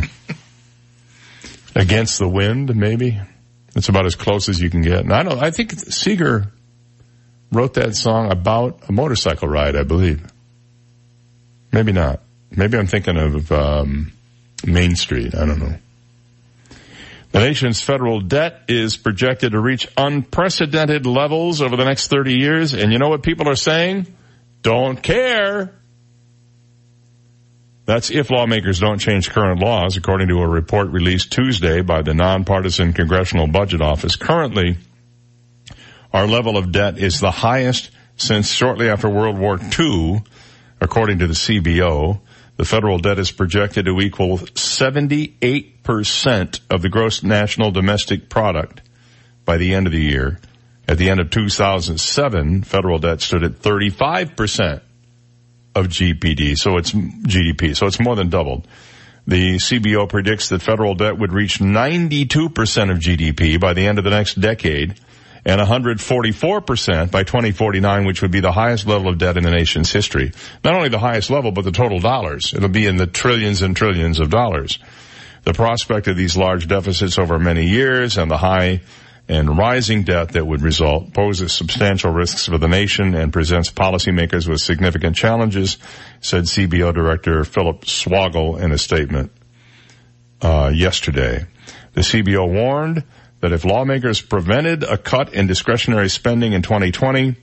[1.76, 3.22] Against the Wind, maybe.
[3.76, 5.02] It's about as close as you can get.
[5.02, 6.50] And I don't, I think Seger
[7.52, 10.26] wrote that song about a motorcycle ride, I believe.
[11.72, 12.22] Maybe not.
[12.50, 14.12] Maybe I'm thinking of, um,
[14.66, 15.36] Main Street.
[15.36, 15.76] I don't know.
[17.32, 22.74] The nation's federal debt is projected to reach unprecedented levels over the next 30 years.
[22.74, 24.08] And you know what people are saying?
[24.64, 25.74] Don't care.
[27.88, 32.14] That's if lawmakers don't change current laws, according to a report released Tuesday by the
[32.14, 34.18] nonpartisan Congressional Budget Office.
[34.18, 34.76] Currently,
[36.12, 40.22] our level of debt is the highest since shortly after World War II,
[40.82, 42.20] according to the CBO.
[42.58, 48.82] The federal debt is projected to equal 78% of the gross national domestic product
[49.46, 50.42] by the end of the year.
[50.90, 54.82] At the end of 2007, federal debt stood at 35%
[55.78, 58.68] of GPD, so it's GDP, so it's more than doubled.
[59.28, 64.06] The CBO predicts that federal debt would reach 92% of GDP by the end of
[64.06, 65.00] the next decade
[65.46, 69.92] and 144% by 2049, which would be the highest level of debt in the nation's
[69.92, 70.34] history.
[70.64, 72.54] Not only the highest level, but the total dollars.
[72.54, 74.78] It'll be in the trillions and trillions of dollars.
[75.44, 78.82] The prospect of these large deficits over many years and the high
[79.30, 84.48] and rising debt that would result poses substantial risks for the nation and presents policymakers
[84.48, 85.78] with significant challenges,
[86.22, 89.32] said CBO Director Phillip Swagel in a statement
[90.42, 91.46] uh, yesterday.
[91.94, 93.04] The CBO warned
[93.42, 97.36] that if lawmakers prevented a cut in discretionary spending in 2020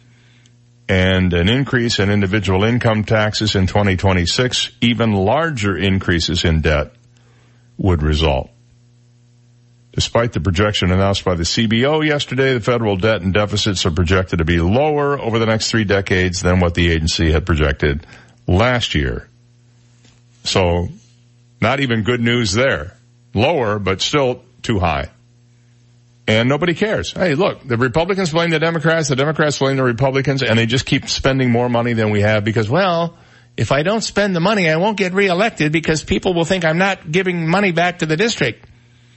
[0.89, 6.93] and an increase in individual income taxes in 2026, even larger increases in debt
[7.77, 8.51] would result.
[9.95, 14.41] Despite the projection announced by the CBO yesterday, the federal debt and deficits are projected
[14.41, 18.05] to be lower over the next three decades than what the agency had projected
[18.49, 19.29] last year.
[20.43, 20.89] So,
[21.61, 22.97] not even good news there.
[23.35, 25.11] Lower, but still too high.
[26.27, 27.13] And nobody cares.
[27.13, 30.87] Hey, look, the Republicans blame the Democrats, the Democrats blame the Republicans, and they just
[30.87, 33.17] keep spending more money than we have because, well,
[33.57, 36.79] if I don't spend the money, I won't get reelected because people will think I'm
[36.79, 38.67] not giving money back to the district.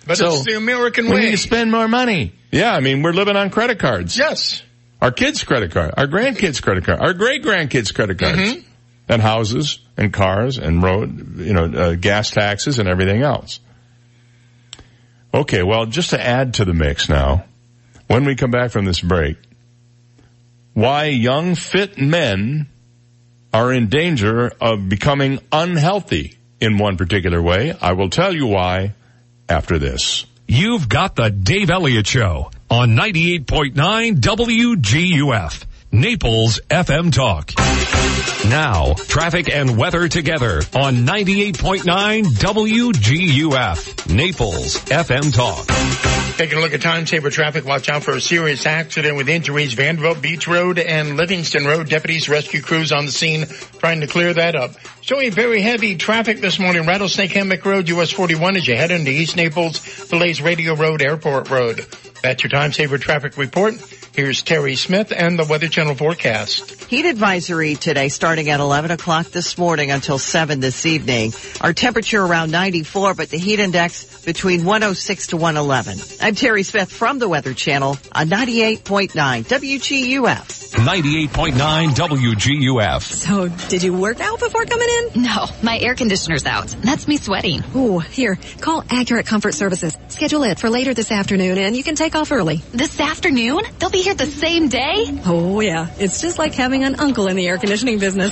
[0.08, 1.22] But So, it's the American we way.
[1.26, 2.34] need to spend more money.
[2.52, 4.18] Yeah, I mean, we're living on credit cards.
[4.18, 4.64] Yes.
[5.02, 8.62] Our kids' credit card, our grandkids' credit card, our great grandkids' credit cards, Mm-hmm.
[9.10, 13.60] and houses and cars and road, you know, uh, gas taxes and everything else.
[15.34, 17.46] Okay, well, just to add to the mix now,
[18.08, 19.38] when we come back from this break,
[20.74, 22.68] why young fit men
[23.54, 27.76] are in danger of becoming unhealthy in one particular way.
[27.82, 28.94] I will tell you why
[29.50, 30.26] after this.
[30.48, 33.74] You've got the Dave Elliott Show on 98.9
[34.20, 37.54] WGUF, Naples FM Talk.
[38.50, 45.66] Now, traffic and weather together on 98.9 WGUF, Naples FM Talk.
[46.38, 47.66] Taking a look at time saver traffic.
[47.66, 49.74] Watch out for a serious accident with injuries.
[49.74, 51.90] Vanderbilt Beach Road and Livingston Road.
[51.90, 53.46] Deputies, rescue crews on the scene
[53.80, 54.72] trying to clear that up.
[55.02, 56.86] Showing very heavy traffic this morning.
[56.86, 59.80] Rattlesnake Hammock Road, US 41 as you head into East Naples.
[60.10, 61.78] Delays Radio Road, Airport Road.
[62.22, 63.76] That's your time saver traffic report.
[64.18, 66.86] Here's Terry Smith and the Weather Channel forecast.
[66.86, 71.34] Heat advisory today starting at 11 o'clock this morning until 7 this evening.
[71.62, 76.00] Our temperature around 94, but the heat index between 106 to 111.
[76.20, 80.58] I'm Terry Smith from the Weather Channel on 98.9 WGUF.
[80.74, 83.02] 98.9 WGUF.
[83.04, 85.24] So, did you work out before coming in?
[85.24, 86.76] No, my air conditioner's out.
[86.82, 87.64] That's me sweating.
[87.76, 89.96] Ooh, here, call Accurate Comfort Services.
[90.08, 92.64] Schedule it for later this afternoon and you can take off early.
[92.72, 93.62] This afternoon?
[93.78, 95.20] They'll be here the same day?
[95.26, 98.32] Oh yeah, it's just like having an uncle in the air conditioning business.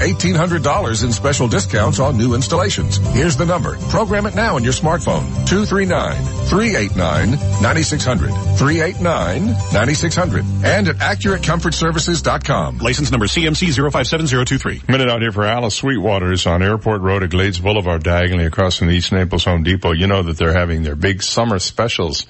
[0.09, 2.97] $1,800 in special discounts on new installations.
[3.13, 3.77] Here's the number.
[3.89, 5.27] Program it now on your smartphone.
[5.45, 8.29] 239-389-9600.
[8.57, 10.63] 389-9600.
[10.63, 12.79] And at AccurateComfortServices.com.
[12.79, 14.81] License number CMC 057023.
[14.87, 18.87] Minute out here for Alice Sweetwaters on Airport Road at Glades Boulevard, diagonally across from
[18.87, 19.91] the East Naples Home Depot.
[19.91, 22.25] You know that they're having their big summer specials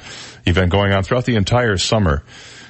[0.45, 2.23] event going on throughout the entire summer.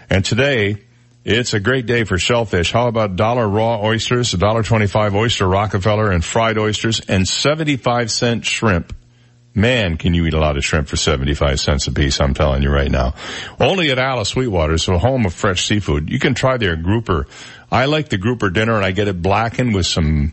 [0.09, 0.83] And today,
[1.23, 2.71] it's a great day for shellfish.
[2.71, 8.11] How about dollar raw oysters, a dollar twenty-five oyster Rockefeller and fried oysters, and seventy-five
[8.11, 8.95] cent shrimp.
[9.53, 12.63] Man, can you eat a lot of shrimp for 75 cents a piece, I'm telling
[12.63, 13.15] you right now.
[13.59, 16.09] Only at Alice Sweetwater, so home of fresh seafood.
[16.09, 17.27] You can try their grouper.
[17.69, 20.31] I like the grouper dinner and I get it blackened with some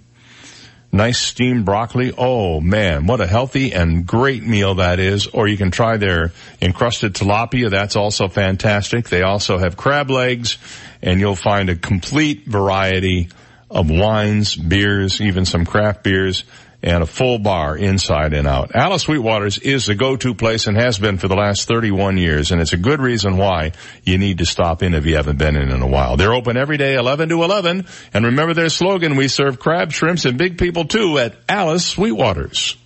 [0.93, 2.13] nice steamed broccoli.
[2.17, 5.27] Oh man, what a healthy and great meal that is.
[5.27, 7.71] Or you can try their encrusted tilapia.
[7.71, 9.09] That's also fantastic.
[9.09, 10.59] They also have crab legs
[11.03, 13.29] and you'll find a complete variety
[13.71, 16.45] of wines, beers, even some craft beers
[16.83, 18.75] and a full bar inside and out.
[18.75, 22.61] Alice Sweetwaters is the go-to place and has been for the last 31 years and
[22.61, 23.73] it's a good reason why
[24.05, 26.17] you need to stop in if you haven't been in in a while.
[26.17, 30.25] They're open every day 11 to 11 and remember their slogan, we serve crab, shrimps
[30.25, 32.77] and big people too at Alice Sweetwaters.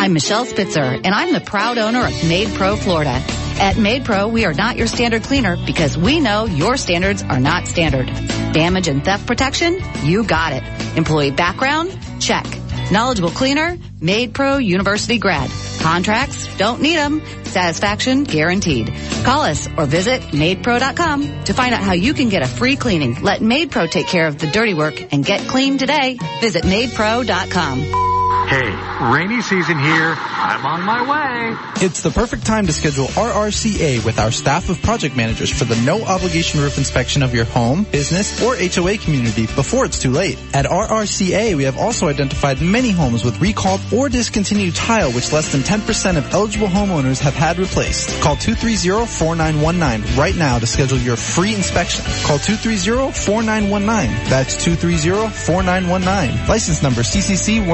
[0.00, 3.39] I'm Michelle Spitzer, and I'm the proud owner of MaidPro Florida.
[3.60, 7.68] At MaidPro, we are not your standard cleaner because we know your standards are not
[7.68, 8.06] standard.
[8.54, 9.78] Damage and theft protection?
[10.02, 10.62] You got it.
[10.96, 11.96] Employee background?
[12.20, 12.46] Check.
[12.90, 13.76] Knowledgeable cleaner?
[14.00, 15.50] MaidPro University grad.
[15.80, 16.48] Contracts?
[16.56, 17.22] Don't need them.
[17.44, 18.94] Satisfaction guaranteed.
[19.24, 23.22] Call us or visit maidpro.com to find out how you can get a free cleaning.
[23.22, 26.16] Let MaidPro take care of the dirty work and get clean today.
[26.40, 28.19] Visit maidpro.com.
[28.50, 28.74] Hey,
[29.12, 30.16] rainy season here.
[30.18, 31.56] I'm on my way.
[31.86, 35.80] It's the perfect time to schedule RRCA with our staff of project managers for the
[35.82, 40.36] no obligation roof inspection of your home, business, or HOA community before it's too late.
[40.52, 45.52] At RRCA, we have also identified many homes with recalled or discontinued tile which less
[45.52, 48.20] than 10% of eligible homeowners have had replaced.
[48.20, 52.04] Call 230-4919 right now to schedule your free inspection.
[52.24, 54.28] Call 230-4919.
[54.28, 56.48] That's 230-4919.
[56.48, 57.64] License number CCC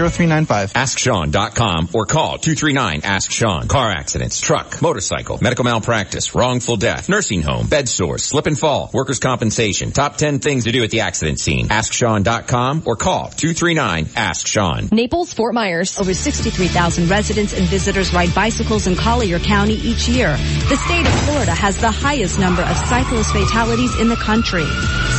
[0.00, 0.72] 1330395.
[0.72, 3.68] AskSean.com or call 239-ASK-SEAN.
[3.68, 8.90] Car accidents, truck, motorcycle, medical malpractice, wrongful death, nursing home, bed sores, slip and fall,
[8.92, 9.92] workers' compensation.
[9.92, 11.68] Top 10 things to do at the accident scene.
[11.68, 14.88] AskSean.com or call 239-ASK-SEAN.
[14.92, 15.98] Naples, Fort Myers.
[15.98, 20.30] Over 63,000 residents and visitors ride bicycles in Collier County each year.
[20.68, 24.64] The state of Florida has the highest number of cyclist fatalities in the country.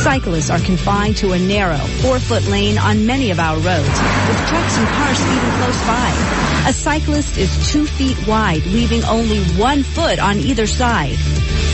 [0.02, 3.88] Cyclists are confined to a narrow, four-foot lane on many of our roads,
[4.28, 6.68] with trucks and cars speeding close by.
[6.68, 11.16] A cyclist is two feet wide, leaving only one foot on either side.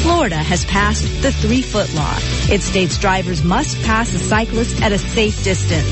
[0.03, 2.17] Florida has passed the three-foot law.
[2.51, 5.87] It states drivers must pass a cyclist at a safe distance.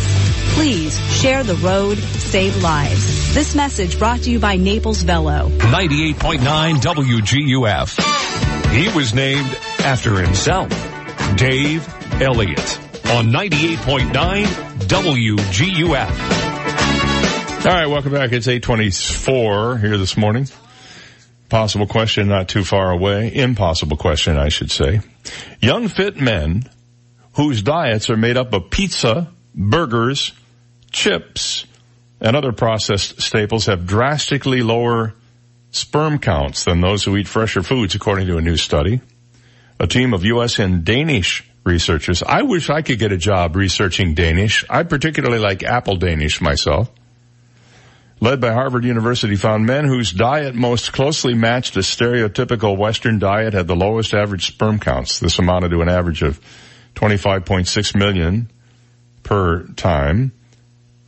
[0.55, 3.35] Please share the road, save lives.
[3.35, 5.51] This message brought to you by Naples Velo.
[5.51, 8.73] 98.9 WGUF.
[8.73, 10.71] He was named after himself,
[11.37, 11.87] Dave
[12.23, 12.79] Elliott,
[13.11, 14.47] on 98.9
[14.87, 16.46] WGUF.
[17.67, 18.31] All right, welcome back.
[18.31, 20.47] It's 824 here this morning.
[21.49, 23.35] Possible question not too far away.
[23.35, 25.01] Impossible question, I should say.
[25.61, 26.71] Young fit men
[27.33, 30.33] whose diets are made up of pizza, burgers,
[30.93, 31.67] chips,
[32.21, 35.15] and other processed staples have drastically lower
[35.73, 39.01] sperm counts than those who eat fresher foods, according to a new study.
[39.81, 40.61] A team of U.S.
[40.61, 42.23] and Danish researchers.
[42.23, 44.65] I wish I could get a job researching Danish.
[44.71, 46.93] I particularly like apple Danish myself.
[48.19, 53.53] Led by Harvard University found men whose diet most closely matched a stereotypical Western diet
[53.53, 55.19] had the lowest average sperm counts.
[55.19, 56.41] This amounted to an average of
[56.95, 58.51] 25.6 million
[59.23, 60.33] per time,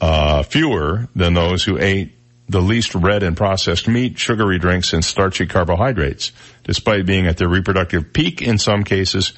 [0.03, 2.15] uh, fewer than those who ate
[2.49, 6.33] the least red and processed meat, sugary drinks, and starchy carbohydrates.
[6.65, 9.33] Despite being at their reproductive peak in some cases,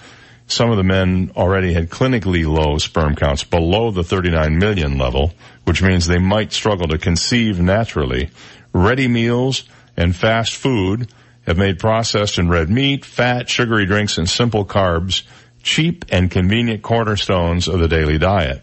[0.50, 5.32] some of the men already had clinically low sperm counts below the 39 million level,
[5.64, 8.30] which means they might struggle to conceive naturally.
[8.72, 9.64] Ready meals
[9.96, 11.08] and fast food
[11.46, 15.22] have made processed and red meat, fat, sugary drinks, and simple carbs
[15.62, 18.62] cheap and convenient cornerstones of the daily diet.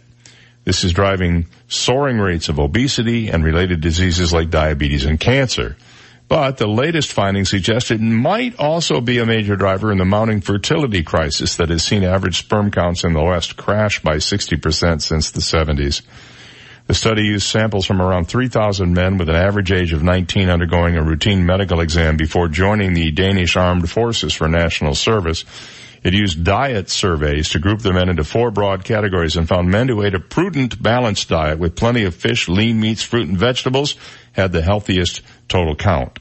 [0.64, 5.77] This is driving soaring rates of obesity and related diseases like diabetes and cancer.
[6.28, 10.41] But the latest findings suggest it might also be a major driver in the mounting
[10.41, 15.32] fertility crisis that has seen average sperm counts in the West crash by 60% since
[15.32, 16.02] the 70s.
[16.88, 20.98] The study used samples from around 3,000 men with an average age of 19 undergoing
[20.98, 25.45] a routine medical exam before joining the Danish Armed Forces for national service.
[26.04, 29.90] It used diet surveys to group the men into four broad categories and found men
[29.90, 33.95] who ate a prudent, balanced diet with plenty of fish, lean meats, fruit, and vegetables
[34.38, 36.19] had the healthiest total count.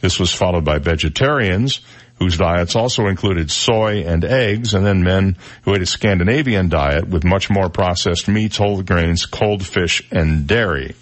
[0.00, 1.80] This was followed by vegetarians
[2.18, 7.08] whose diets also included soy and eggs, and then men who ate a Scandinavian diet
[7.08, 10.94] with much more processed meats, whole grains, cold fish, and dairy.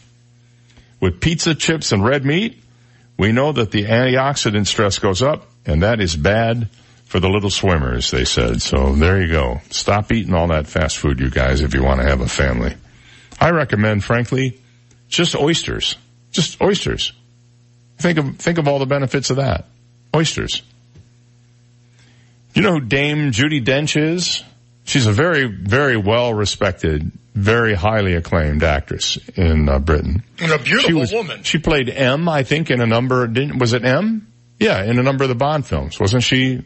[1.01, 2.61] With pizza, chips, and red meat,
[3.17, 6.69] we know that the antioxidant stress goes up, and that is bad
[7.05, 8.61] for the little swimmers, they said.
[8.61, 9.61] So there you go.
[9.71, 12.75] Stop eating all that fast food, you guys, if you want to have a family.
[13.41, 14.59] I recommend, frankly,
[15.09, 15.97] just oysters.
[16.35, 17.13] Just oysters.
[17.99, 19.65] Think of, think of all the benefits of that.
[20.15, 20.63] Oysters.
[22.55, 24.43] You know who Dame Judi Dench is?
[24.85, 30.23] She's a very, very well respected, very highly acclaimed actress in uh, Britain.
[30.41, 31.43] And a beautiful she was, woman.
[31.45, 34.27] She played M, I think, in a number, didn't, was it M?
[34.59, 35.99] Yeah, in a number of the Bond films.
[35.99, 36.65] Wasn't she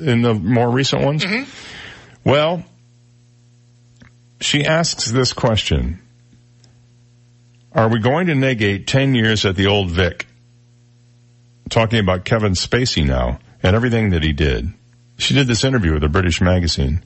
[0.00, 1.24] in the more recent ones?
[1.24, 1.50] Mm-hmm.
[2.28, 2.64] Well,
[4.40, 6.00] she asks this question.
[7.76, 10.26] Are we going to negate 10 years at the old Vic?
[11.68, 14.72] Talking about Kevin Spacey now and everything that he did.
[15.18, 17.04] She did this interview with a British magazine.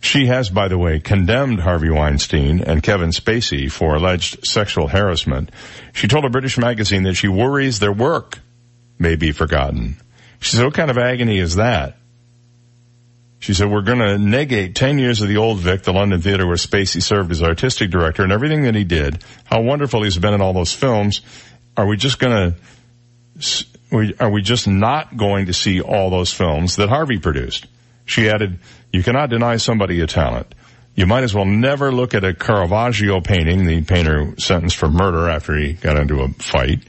[0.00, 5.50] She has, by the way, condemned Harvey Weinstein and Kevin Spacey for alleged sexual harassment.
[5.92, 8.38] She told a British magazine that she worries their work
[9.00, 9.96] may be forgotten.
[10.38, 11.96] She said, what kind of agony is that?
[13.38, 16.46] She said, we're going to negate 10 years of the old Vic, the London theater
[16.46, 20.34] where Spacey served as artistic director and everything that he did, how wonderful he's been
[20.34, 21.20] in all those films.
[21.76, 22.54] Are we just going
[23.38, 27.66] to, are we just not going to see all those films that Harvey produced?
[28.06, 28.58] She added,
[28.92, 30.54] you cannot deny somebody a talent.
[30.94, 35.28] You might as well never look at a Caravaggio painting, the painter sentenced for murder
[35.28, 36.82] after he got into a fight.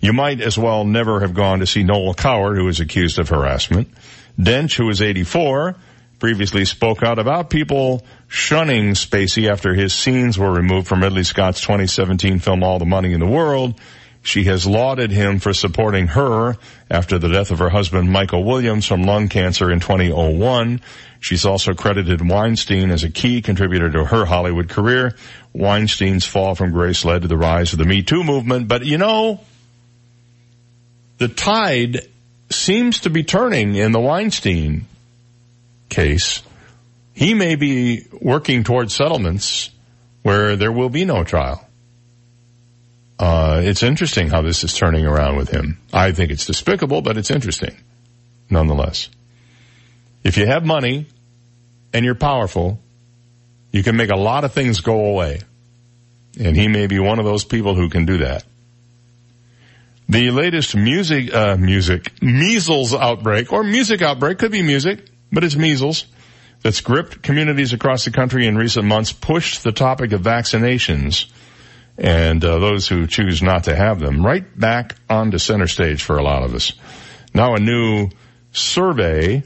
[0.00, 3.28] You might as well never have gone to see Noel Coward, who was accused of
[3.28, 3.88] harassment.
[4.38, 5.76] Dench, who is 84,
[6.18, 11.60] previously spoke out about people shunning Spacey after his scenes were removed from Ridley Scott's
[11.60, 13.80] 2017 film All the Money in the World.
[14.22, 16.56] She has lauded him for supporting her
[16.90, 20.80] after the death of her husband Michael Williams from lung cancer in 2001.
[21.20, 25.14] She's also credited Weinstein as a key contributor to her Hollywood career.
[25.52, 28.96] Weinstein's fall from grace led to the rise of the Me Too movement, but you
[28.96, 29.40] know,
[31.18, 32.08] the tide
[32.64, 34.86] seems to be turning in the Weinstein
[35.88, 36.42] case.
[37.12, 39.70] He may be working towards settlements
[40.22, 41.66] where there will be no trial.
[43.18, 45.78] Uh, it's interesting how this is turning around with him.
[45.92, 47.76] I think it's despicable, but it's interesting
[48.50, 49.08] nonetheless.
[50.22, 51.06] If you have money
[51.92, 52.78] and you're powerful,
[53.72, 55.40] you can make a lot of things go away.
[56.40, 58.44] And he may be one of those people who can do that.
[60.08, 65.56] The latest music, uh, music, measles outbreak, or music outbreak, could be music, but it's
[65.56, 66.06] measles,
[66.62, 71.26] that's gripped communities across the country in recent months pushed the topic of vaccinations
[71.96, 76.16] and uh, those who choose not to have them right back onto center stage for
[76.16, 76.72] a lot of us.
[77.32, 78.08] Now a new
[78.50, 79.42] survey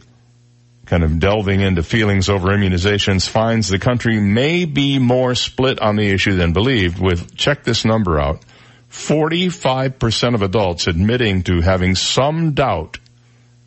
[0.86, 5.96] kind of delving into feelings over immunizations finds the country may be more split on
[5.96, 8.42] the issue than believed with, check this number out,
[8.90, 12.98] 45% of adults admitting to having some doubt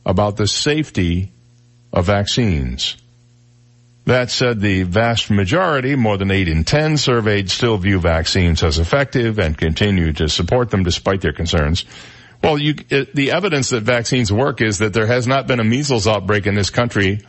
[0.06, 1.32] about the safety
[1.94, 2.98] of vaccines.
[4.06, 8.80] That said, the vast majority, more than 8 in 10 surveyed, still view vaccines as
[8.80, 11.86] effective and continue to support them despite their concerns.
[12.44, 15.64] Well, you, it, the evidence that vaccines work is that there has not been a
[15.64, 17.22] measles outbreak in this country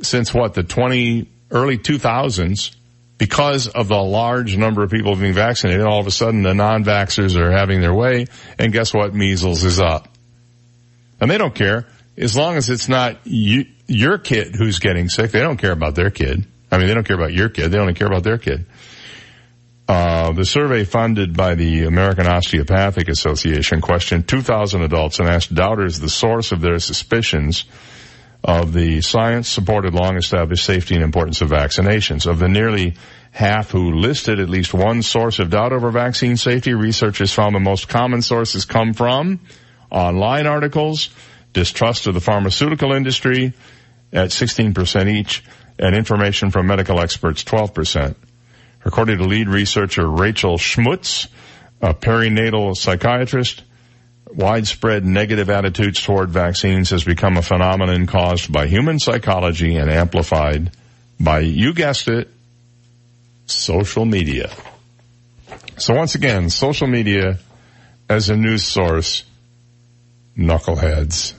[0.00, 2.76] since what, the 20, early 2000s
[3.18, 5.84] because of the large number of people being vaccinated.
[5.84, 8.26] All of a sudden the non-vaxxers are having their way
[8.58, 9.14] and guess what?
[9.14, 10.08] Measles is up.
[11.20, 15.30] And they don't care as long as it's not you, your kid who's getting sick,
[15.30, 16.46] they don't care about their kid.
[16.70, 17.70] I mean, they don't care about your kid.
[17.70, 18.66] They only care about their kid.
[19.88, 25.98] Uh, the survey funded by the American Osteopathic Association questioned 2,000 adults and asked doubters
[25.98, 27.64] the source of their suspicions
[28.48, 32.26] of the science supported long established safety and importance of vaccinations.
[32.26, 32.94] Of the nearly
[33.30, 37.60] half who listed at least one source of doubt over vaccine safety, researchers found the
[37.60, 39.40] most common sources come from
[39.90, 41.10] online articles,
[41.52, 43.52] distrust of the pharmaceutical industry,
[44.14, 45.44] at 16% each,
[45.78, 48.14] and information from medical experts 12%.
[48.82, 51.28] According to lead researcher Rachel Schmutz,
[51.82, 53.62] a perinatal psychiatrist,
[54.34, 60.70] widespread negative attitudes toward vaccines has become a phenomenon caused by human psychology and amplified
[61.20, 62.28] by, you guessed it,
[63.46, 64.50] social media.
[65.76, 67.38] So once again, social media
[68.08, 69.24] as a news source,
[70.36, 71.34] knuckleheads.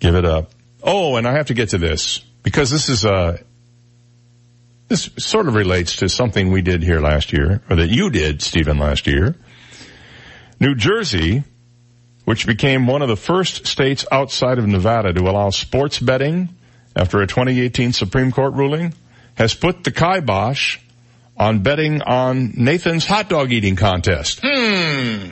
[0.00, 0.50] Give it up.
[0.82, 3.38] Oh, and I have to get to this because this is uh
[4.88, 8.42] this sort of relates to something we did here last year, or that you did,
[8.42, 9.34] Stephen, last year.
[10.62, 11.42] New Jersey,
[12.24, 16.50] which became one of the first states outside of Nevada to allow sports betting
[16.94, 18.94] after a 2018 Supreme Court ruling,
[19.34, 20.78] has put the kibosh
[21.36, 24.38] on betting on Nathan's hot dog eating contest.
[24.40, 25.30] Hmm.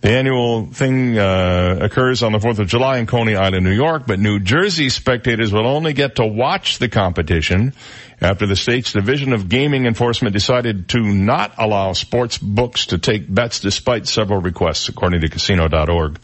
[0.00, 4.04] The annual thing uh, occurs on the 4th of July in Coney Island, New York,
[4.06, 7.74] but New Jersey spectators will only get to watch the competition
[8.22, 13.32] after the state's Division of Gaming Enforcement decided to not allow sports books to take
[13.32, 16.18] bets despite several requests, according to casino.org.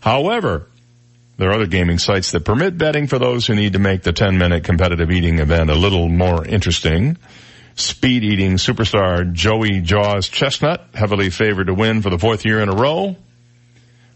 [0.00, 0.66] However,
[1.38, 4.12] there are other gaming sites that permit betting for those who need to make the
[4.12, 7.16] 10-minute competitive eating event a little more interesting
[7.76, 12.68] speed eating superstar Joey Jaws Chestnut, heavily favored to win for the fourth year in
[12.68, 13.16] a row.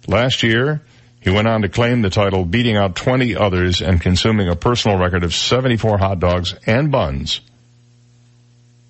[0.07, 0.81] Last year,
[1.21, 4.99] he went on to claim the title, beating out 20 others and consuming a personal
[4.99, 7.41] record of 74 hot dogs and buns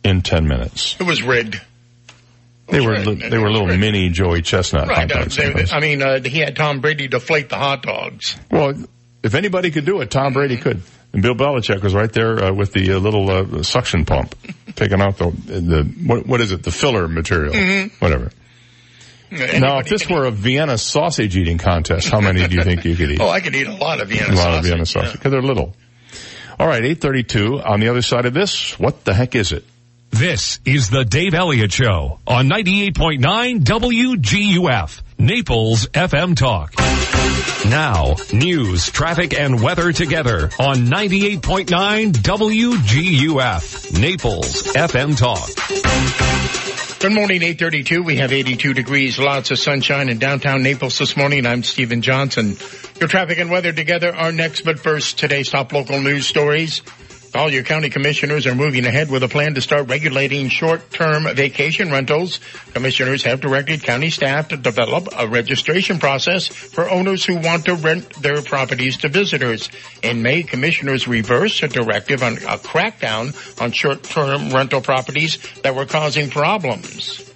[0.04, 0.96] in 10 minutes.
[0.98, 1.60] It was rigged.
[2.68, 5.12] They were they were little mini Joey Chestnut hot Right.
[5.12, 8.36] Uh, they- I mean, uh, he had Tom Brady deflate the hot dogs.
[8.48, 8.74] Well,
[9.24, 10.80] if anybody could do it, Tom Brady could.
[11.12, 14.36] And Bill Belichick was right there uh, with the uh, little uh, suction pump,
[14.76, 16.62] taking out the the what, what is it?
[16.62, 17.90] The filler material, Mhm.
[18.00, 18.30] whatever.
[19.60, 22.96] now, if this were a Vienna sausage eating contest, how many do you think you
[22.96, 23.20] could eat?
[23.20, 24.34] Oh, I could eat a lot of Vienna sausage.
[24.34, 24.58] a lot sausage.
[24.58, 25.76] of Vienna sausage because they're little.
[26.58, 27.60] All right, eight thirty-two.
[27.62, 29.64] On the other side of this, what the heck is it?
[30.10, 36.74] This is the Dave Elliott Show on 98.9 WGUF, Naples FM Talk.
[37.70, 45.48] Now, news, traffic, and weather together on 98.9 WGUF, Naples FM Talk.
[47.00, 48.02] Good morning, 832.
[48.02, 51.46] We have 82 degrees, lots of sunshine in downtown Naples this morning.
[51.46, 52.56] I'm Stephen Johnson.
[52.98, 56.82] Your traffic and weather together are next, but first, today's top local news stories.
[57.32, 62.40] Collier county commissioners are moving ahead with a plan to start regulating short-term vacation rentals.
[62.74, 67.76] Commissioners have directed county staff to develop a registration process for owners who want to
[67.76, 69.70] rent their properties to visitors.
[70.02, 75.86] In May, commissioners reversed a directive on a crackdown on short-term rental properties that were
[75.86, 77.29] causing problems.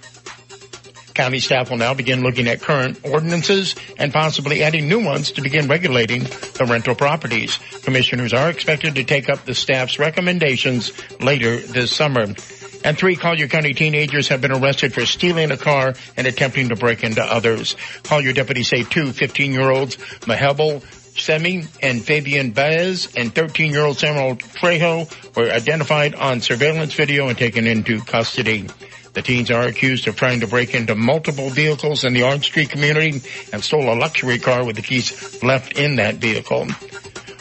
[1.15, 5.41] County staff will now begin looking at current ordinances and possibly adding new ones to
[5.41, 7.57] begin regulating the rental properties.
[7.83, 12.27] Commissioners are expected to take up the staff's recommendations later this summer.
[12.83, 16.75] And three Collier County teenagers have been arrested for stealing a car and attempting to
[16.75, 17.75] break into others.
[18.03, 19.95] Collier deputies say two 15-year-olds,
[20.27, 20.83] Mahebel
[21.17, 27.65] Semi and Fabian Baez and 13-year-old Samuel Trejo were identified on surveillance video and taken
[27.67, 28.67] into custody.
[29.13, 32.69] The teens are accused of trying to break into multiple vehicles in the Orange Street
[32.69, 33.21] community
[33.53, 36.67] and stole a luxury car with the keys left in that vehicle.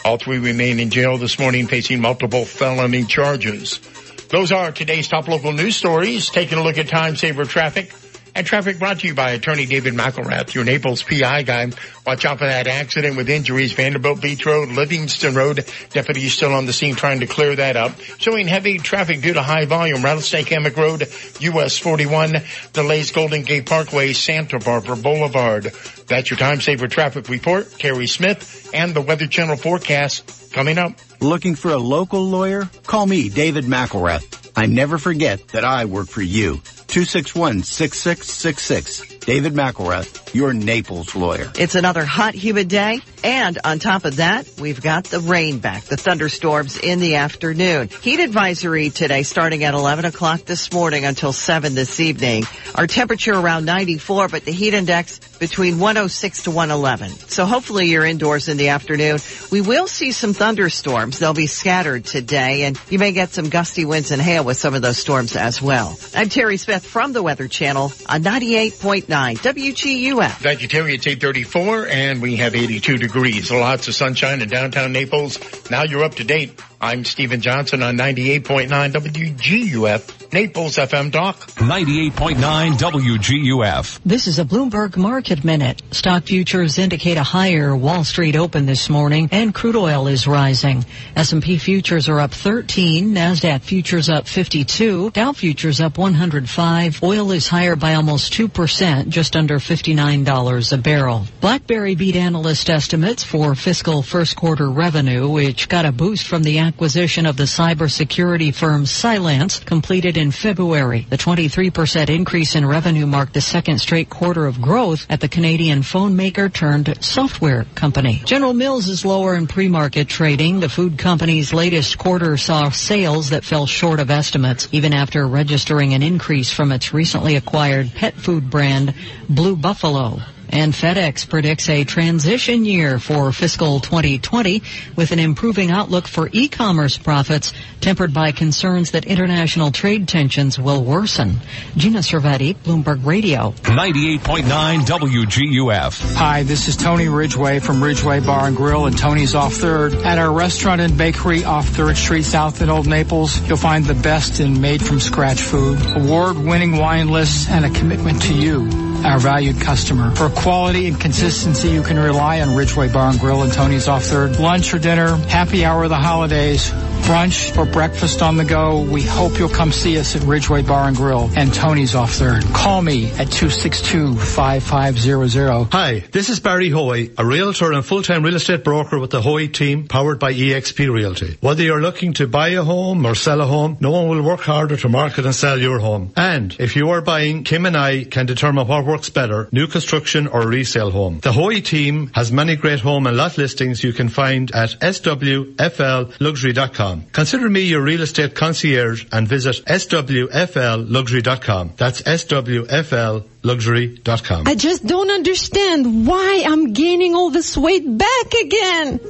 [0.05, 3.81] All three remain in jail this morning facing multiple felony charges.
[4.29, 6.31] Those are today's top local news stories.
[6.31, 7.93] Taking a look at time saver traffic.
[8.37, 11.71] And traffic brought to you by attorney David McElrath, your Naples PI guy.
[12.05, 13.73] Watch out for that accident with injuries.
[13.73, 15.65] Vanderbilt Beach Road, Livingston Road.
[15.91, 17.93] Deputies still on the scene trying to clear that up.
[18.19, 20.03] Showing heavy traffic due to high volume.
[20.03, 21.09] Rattlesnake Hammock Road,
[21.41, 22.35] US 41.
[22.73, 25.73] Delays Golden Gate Parkway, Santa Barbara Boulevard.
[26.09, 27.71] That's your time saver traffic report.
[27.79, 30.93] Terry Smith and the Weather Channel forecast coming up.
[31.21, 32.69] Looking for a local lawyer?
[32.85, 34.51] Call me, David McElrath.
[34.57, 36.61] I never forget that I work for you.
[36.95, 39.27] 261-6666.
[39.27, 41.51] David McElrath, your Naples lawyer.
[41.59, 43.01] It's another hot, humid day.
[43.25, 47.89] And on top of that, we've got the rain back, the thunderstorms in the afternoon.
[47.89, 52.45] Heat advisory today starting at 11 o'clock this morning until 7 this evening.
[52.77, 57.11] Our temperature around 94, but the heat index between 106 to 111.
[57.29, 59.19] So hopefully you're indoors in the afternoon.
[59.51, 61.19] We will see some thunderstorms.
[61.19, 64.75] They'll be scattered today and you may get some gusty winds and hail with some
[64.75, 65.99] of those storms as well.
[66.15, 70.31] I'm Terry Smith from the Weather Channel on 98.9 WGUF.
[70.31, 70.95] Thank you, Terry.
[70.95, 73.51] It's 834 and we have 82 degrees.
[73.51, 75.39] Lots of sunshine in downtown Naples.
[75.71, 76.61] Now you're up to date.
[76.81, 81.37] I'm Stephen Johnson on 98.9 WGUF, Naples FM Talk.
[81.63, 84.01] 98.9 WGUF.
[84.05, 85.81] This is a Bloomberg Market Minute.
[85.93, 90.85] Stock futures indicate a higher Wall Street open this morning and crude oil is rising.
[91.15, 97.01] S&P futures are up 13, NASDAQ futures up 52, Dow futures up 105.
[97.05, 101.27] Oil is higher by almost 2%, just under $59 a barrel.
[101.41, 106.59] BlackBerry beat analyst estimates for fiscal first quarter revenue, which got a boost from the
[106.59, 111.07] acquisition of the cybersecurity firm Cylance completed in February.
[111.09, 115.83] The 23% increase in revenue marked the second straight quarter of growth at the Canadian
[115.83, 118.23] phone maker turned software company.
[118.25, 120.61] General Mills is lower in pre-market trading.
[120.61, 125.95] The food company's latest quarter saw sales that fell short of estimates, even after registering
[125.95, 128.95] an increase from its recently acquired pet food brand
[129.29, 130.21] Blue Buffalo.
[130.51, 134.63] And FedEx predicts a transition year for fiscal 2020
[134.97, 140.83] with an improving outlook for e-commerce profits tempered by concerns that international trade tensions will
[140.83, 141.37] worsen.
[141.77, 143.51] Gina Cervetti, Bloomberg Radio.
[143.63, 146.15] 98.9 WGUF.
[146.15, 149.95] Hi, this is Tony Ridgway from Ridgway Bar and Grill and Tony's Off Third.
[149.95, 153.95] At our restaurant and bakery off Third Street South in Old Naples, you'll find the
[153.95, 159.19] best in made from scratch food, award-winning wine lists, and a commitment to you our
[159.19, 160.15] valued customer.
[160.15, 164.05] For quality and consistency, you can rely on Ridgway Bar and Grill and Tony's Off
[164.05, 164.39] Third.
[164.41, 166.71] Lunch or dinner, happy hour of the holidays,
[167.05, 168.81] brunch or breakfast on the go.
[168.81, 172.43] We hope you'll come see us at Ridgway Bar and Grill and Tony's Off Third.
[172.55, 175.73] Call me at 262-5500.
[175.73, 179.49] Hi, this is Barry Hoy, a realtor and full-time real estate broker with the Hoy
[179.49, 181.37] team powered by eXp Realty.
[181.41, 184.41] Whether you're looking to buy a home or sell a home, no one will work
[184.41, 186.13] harder to market and sell your home.
[186.17, 190.29] And if you are buying, Kim and I can determine what works better, new construction
[190.29, 191.19] or resale home.
[191.19, 197.07] The Hoy team has many great home and lot listings you can find at swflluxury.com.
[197.11, 201.73] Consider me your real estate concierge and visit swflluxury.com.
[201.77, 204.47] That's swflluxury.com.
[204.47, 209.01] I just don't understand why I'm gaining all this weight back again.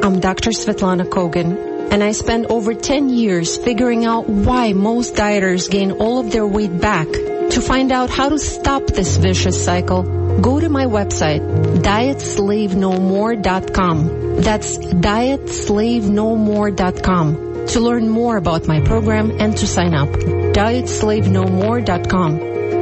[0.00, 0.50] I'm Dr.
[0.50, 6.20] Svetlana Kogan and I spent over 10 years figuring out why most dieters gain all
[6.20, 7.06] of their weight back.
[7.08, 10.02] To find out how to stop this vicious cycle,
[10.40, 11.42] go to my website,
[11.82, 14.40] dietslavenomore.com.
[14.40, 20.08] That's dietslavenomore.com to learn more about my program and to sign up.
[20.08, 22.81] dietslavenomore.com.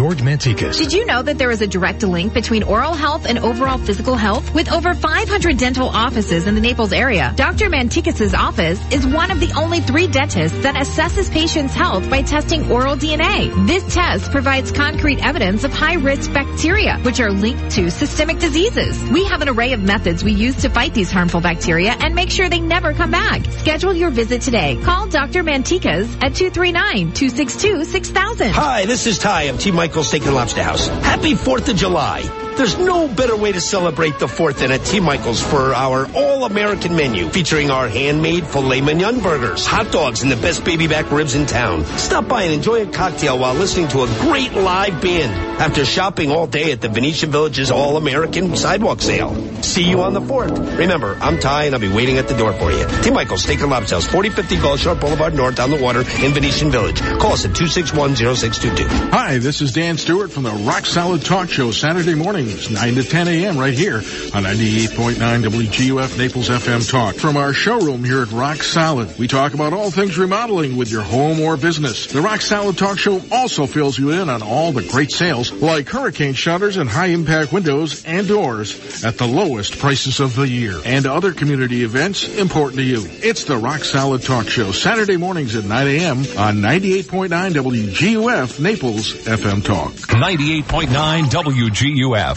[0.00, 0.78] George Mantikas.
[0.78, 4.16] Did you know that there is a direct link between oral health and overall physical
[4.16, 4.54] health?
[4.54, 7.68] With over 500 dental offices in the Naples area, Dr.
[7.68, 12.72] Mantikas's office is one of the only three dentists that assesses patients' health by testing
[12.72, 13.52] oral DNA.
[13.66, 18.98] This test provides concrete evidence of high-risk bacteria, which are linked to systemic diseases.
[19.10, 22.30] We have an array of methods we use to fight these harmful bacteria and make
[22.30, 23.44] sure they never come back.
[23.52, 24.80] Schedule your visit today.
[24.82, 25.44] Call Dr.
[25.44, 28.52] Mantikas at 239-262-6000.
[28.52, 29.70] Hi, this is Ty of T.
[29.80, 30.88] Michael's Steak and Lobster House.
[30.88, 32.49] Happy 4th of July.
[32.60, 35.00] There's no better way to celebrate the 4th than at T.
[35.00, 40.36] Michael's for our all-American menu featuring our handmade filet mignon burgers, hot dogs, and the
[40.36, 41.86] best baby back ribs in town.
[41.96, 46.30] Stop by and enjoy a cocktail while listening to a great live band after shopping
[46.30, 49.34] all day at the Venetian Village's all-American sidewalk sale.
[49.62, 50.76] See you on the 4th.
[50.76, 52.86] Remember, I'm Ty and I'll be waiting at the door for you.
[53.02, 53.10] T.
[53.10, 56.70] Michael's Steak and Lobster House, 4050 Gulf Shore Boulevard North on the water in Venetian
[56.70, 57.00] Village.
[57.00, 58.86] Call us at 261-0622.
[59.12, 62.14] Hi, this is Dan Stewart from the Rock Solid Talk Show Saturday
[62.50, 63.58] mornings, 9 to 10 a.m.
[63.58, 67.14] right here on 98.9 WGUF Naples FM Talk.
[67.16, 71.02] From our showroom here at Rock Solid, we talk about all things remodeling with your
[71.02, 72.06] home or business.
[72.06, 75.88] The Rock Solid Talk Show also fills you in on all the great sales like
[75.88, 80.80] hurricane shutters and high impact windows and doors at the lowest prices of the year
[80.84, 83.04] and other community events important to you.
[83.22, 86.18] It's the Rock Solid Talk Show Saturday mornings at 9 a.m.
[86.18, 89.92] on 98.9 WGUF Naples FM Talk.
[89.92, 92.29] 98.9 WGUF.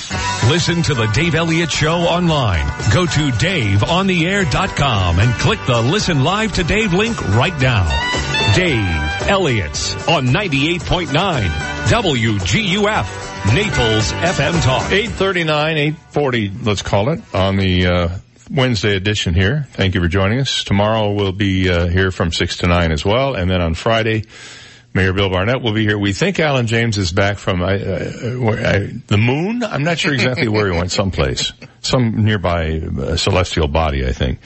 [0.50, 2.66] Listen to the Dave Elliott Show online.
[2.94, 7.86] Go to DaveOnTheAir.com and click the Listen Live to Dave link right now.
[8.56, 11.08] Dave Elliott's on 98.9
[11.88, 13.24] WGUF.
[13.54, 14.92] Naples FM Talk.
[14.92, 18.10] 839, 840, let's call it, on the uh,
[18.50, 19.68] Wednesday edition here.
[19.72, 20.64] Thank you for joining us.
[20.64, 23.36] Tomorrow we'll be uh, here from 6 to 9 as well.
[23.36, 24.24] And then on Friday,
[24.94, 25.98] Mayor Bill Barnett will be here.
[25.98, 29.64] We think Alan James is back from uh, uh, the moon.
[29.64, 30.92] I'm not sure exactly where he went.
[30.92, 34.40] Someplace, some nearby uh, celestial body, I think.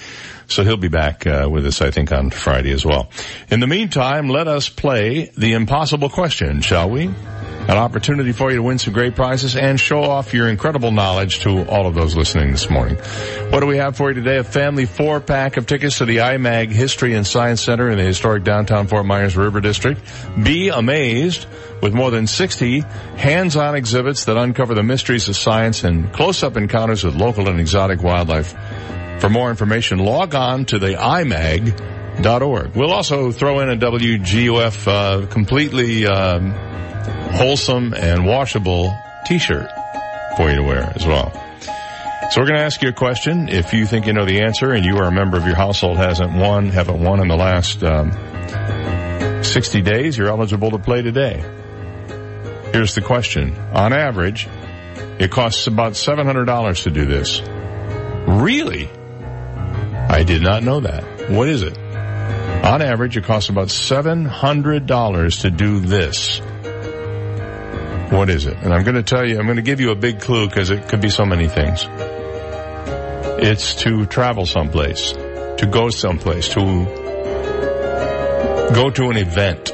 [0.47, 3.09] So he'll be back uh, with us, I think, on Friday as well.
[3.51, 7.09] In the meantime, let us play the impossible question, shall we?
[7.67, 11.41] An opportunity for you to win some great prizes and show off your incredible knowledge
[11.41, 12.95] to all of those listening this morning.
[13.49, 14.37] What do we have for you today?
[14.37, 18.05] A family four pack of tickets to the IMAG History and Science Center in the
[18.05, 19.99] historic downtown Fort Myers River District.
[20.41, 21.45] Be amazed
[21.81, 22.79] with more than 60
[23.17, 28.01] hands-on exhibits that uncover the mysteries of science and close-up encounters with local and exotic
[28.01, 28.55] wildlife.
[29.19, 32.75] For more information, log on to the imag.org.
[32.75, 36.51] We'll also throw in a WGUF uh, completely um,
[37.31, 39.69] wholesome and washable t-shirt
[40.37, 41.31] for you to wear as well.
[42.29, 43.49] So we're going to ask you a question.
[43.49, 45.97] If you think you know the answer and you are a member of your household
[45.97, 48.11] hasn't won, haven't won in the last um,
[49.43, 51.39] 60 days, you're eligible to play today.
[52.73, 53.57] Here's the question.
[53.73, 54.47] On average,
[55.19, 57.41] it costs about $700 to do this.
[58.27, 58.89] Really?
[60.09, 61.29] I did not know that.
[61.29, 61.77] What is it?
[61.77, 66.39] On average, it costs about $700 to do this.
[68.11, 68.57] What is it?
[68.57, 70.69] And I'm going to tell you, I'm going to give you a big clue because
[70.69, 71.85] it could be so many things.
[73.39, 76.61] It's to travel someplace, to go someplace, to
[78.73, 79.67] go to an event.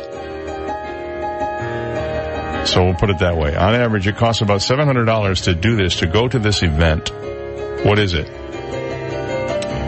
[2.68, 3.56] So we'll put it that way.
[3.56, 7.12] On average, it costs about $700 to do this, to go to this event.
[7.86, 8.43] What is it?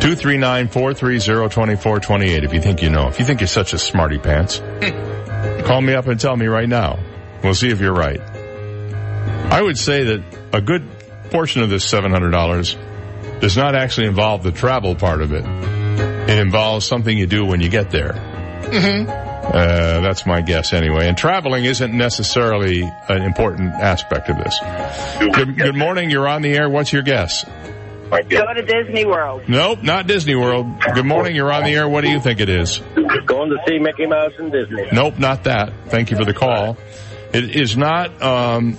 [0.06, 3.08] 239-430-2428 if you think you know.
[3.08, 4.60] If you think you're such a smarty pants,
[5.66, 7.00] call me up and tell me right now.
[7.44, 8.20] We'll see if you're right.
[8.20, 10.88] I would say that a good
[11.32, 15.44] portion of this $700 does not actually involve the travel part of it.
[16.30, 18.14] It involves something you do when you get there.
[18.14, 19.10] Mm-hmm.
[19.10, 21.08] Uh, that's my guess anyway.
[21.08, 24.60] And traveling isn't necessarily an important aspect of this.
[25.20, 26.12] Good, good morning.
[26.12, 26.70] You're on the air.
[26.70, 27.44] What's your guess?
[28.16, 29.44] Well, Go to Disney World.
[29.48, 30.68] Nope, not Disney World.
[30.94, 31.36] Good morning.
[31.36, 31.88] You're on the air.
[31.90, 32.80] What do you think it is?
[33.26, 34.88] Going to see Mickey Mouse and Disney.
[34.92, 35.74] Nope, not that.
[35.88, 36.78] Thank you for the call.
[37.34, 38.22] It is not.
[38.22, 38.78] Um,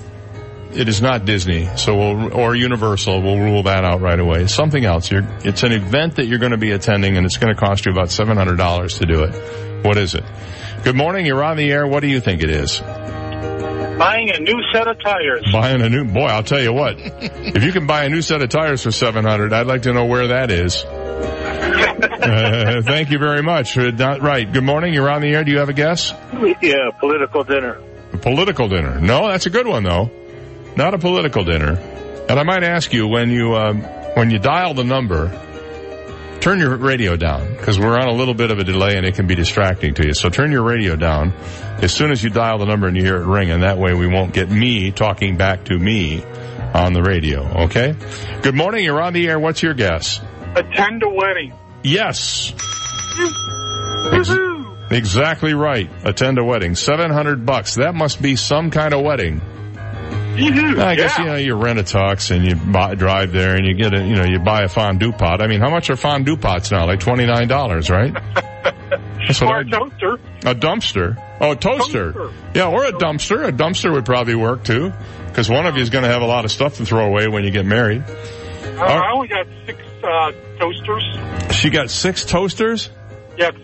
[0.73, 1.69] it is not Disney.
[1.77, 3.23] So we'll, or Universal.
[3.23, 4.47] We'll rule that out right away.
[4.47, 5.11] Something else.
[5.11, 7.87] You're, it's an event that you're going to be attending, and it's going to cost
[7.87, 9.85] you about seven hundred dollars to do it.
[9.85, 10.25] What is it?
[10.83, 11.27] Good morning.
[11.27, 11.87] You're on the air.
[11.87, 12.81] What do you think it is?
[13.99, 15.45] Buying a new set of tires.
[15.53, 16.27] Buying a new boy.
[16.27, 16.97] I'll tell you what.
[16.99, 19.93] if you can buy a new set of tires for seven hundred, I'd like to
[19.93, 20.85] know where that is.
[21.97, 23.79] Uh, thank you very much.
[23.79, 24.51] Uh, not right.
[24.51, 24.93] Good morning.
[24.93, 25.45] You're on the air.
[25.45, 26.13] Do you have a guess?
[26.61, 27.81] Yeah, political dinner.
[28.13, 29.01] A political dinner.
[29.01, 30.11] No, that's a good one though.
[30.77, 31.79] Not a political dinner.
[32.29, 33.83] And I might ask you when you um,
[34.15, 35.29] when you dial the number,
[36.47, 39.17] turn your radio down because we're on a little bit of a delay and it
[39.17, 40.15] can be distracting to you.
[40.15, 41.33] So turn your radio down
[41.83, 43.95] as soon as you dial the number and you hear it ring, and that way
[43.95, 46.25] we won't get me talking back to me
[46.73, 47.65] on the radio.
[47.65, 47.97] Okay.
[48.43, 48.85] Good morning.
[48.85, 49.41] You're on the air.
[49.41, 50.21] What's your guess?
[50.55, 51.53] Attend a wedding.
[51.83, 52.53] Yes.
[54.13, 54.31] Ex-
[54.93, 55.91] exactly right.
[56.05, 56.77] Attend a wedding.
[56.77, 57.75] Seven hundred bucks.
[57.75, 59.43] That must be some kind of wedding.
[60.39, 61.25] I guess yeah.
[61.25, 64.05] you know you rent a tux and you buy, drive there and you get a
[64.05, 65.43] you know you buy a fondue pot.
[65.43, 66.87] I mean, how much are fondue pots now?
[66.87, 68.13] Like twenty nine dollars, right?
[69.27, 70.15] That's or a toaster.
[70.45, 71.23] A dumpster.
[71.41, 72.13] Oh, a toaster.
[72.13, 72.37] Toaster.
[72.55, 73.49] Yeah, or a dumpster.
[73.49, 74.93] A dumpster would probably work too,
[75.27, 77.27] because one of you is going to have a lot of stuff to throw away
[77.27, 78.05] when you get married.
[78.07, 81.57] Uh, I only got six uh, toasters.
[81.57, 82.91] She got six toasters.
[83.37, 83.55] Yes.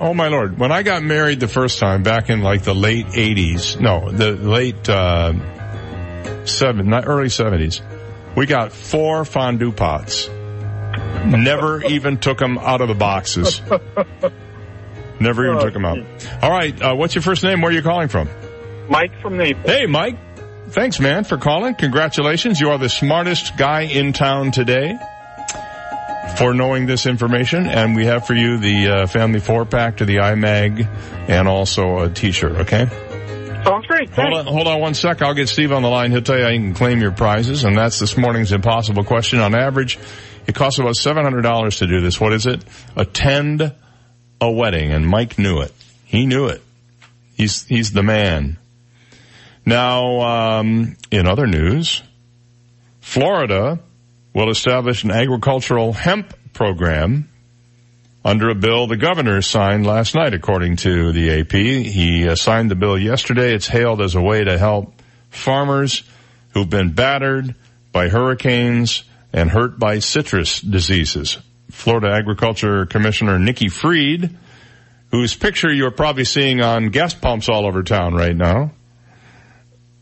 [0.00, 0.58] Oh my lord!
[0.58, 4.32] When I got married the first time back in like the late '80s, no, the
[4.32, 5.32] late uh,
[6.44, 7.80] seven, not early '70s,
[8.36, 10.28] we got four fondue pots.
[11.24, 13.60] Never even took them out of the boxes.
[15.20, 15.98] Never even took them out.
[16.42, 17.60] All right, uh, what's your first name?
[17.60, 18.28] Where are you calling from?
[18.88, 19.66] Mike from Naples.
[19.66, 20.16] Hey, Mike.
[20.70, 21.74] Thanks, man, for calling.
[21.74, 22.60] Congratulations.
[22.60, 24.98] You are the smartest guy in town today
[26.36, 27.66] for knowing this information.
[27.66, 30.86] And we have for you the uh, family four pack to the iMag
[31.28, 32.86] and also a t-shirt, okay?
[33.68, 34.10] Sounds great.
[34.10, 35.20] Hold on, hold on one sec.
[35.20, 36.10] I'll get Steve on the line.
[36.10, 37.64] He'll tell you how you can claim your prizes.
[37.64, 39.40] And that's this morning's impossible question.
[39.40, 39.98] On average,
[40.46, 42.18] it costs about $700 to do this.
[42.18, 42.64] What is it?
[42.96, 43.74] Attend
[44.40, 44.92] a wedding.
[44.92, 45.72] And Mike knew it.
[46.04, 46.62] He knew it.
[47.34, 48.56] He's, he's the man.
[49.66, 52.02] Now, um, in other news,
[53.00, 53.80] Florida
[54.32, 57.28] will establish an agricultural hemp program
[58.24, 61.52] under a bill the governor signed last night, according to the AP.
[61.52, 63.54] He uh, signed the bill yesterday.
[63.54, 64.92] It's hailed as a way to help
[65.30, 66.02] farmers
[66.50, 67.54] who've been battered
[67.92, 71.38] by hurricanes and hurt by citrus diseases.
[71.70, 74.36] Florida Agriculture Commissioner Nikki Fried,
[75.10, 78.72] whose picture you're probably seeing on gas pumps all over town right now,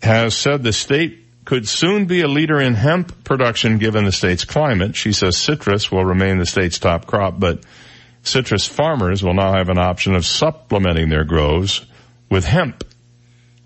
[0.02, 4.44] has said the state could soon be a leader in hemp production given the state's
[4.44, 4.96] climate.
[4.96, 7.60] She says citrus will remain the state's top crop, but
[8.26, 11.86] citrus farmers will now have an option of supplementing their groves
[12.30, 12.84] with hemp.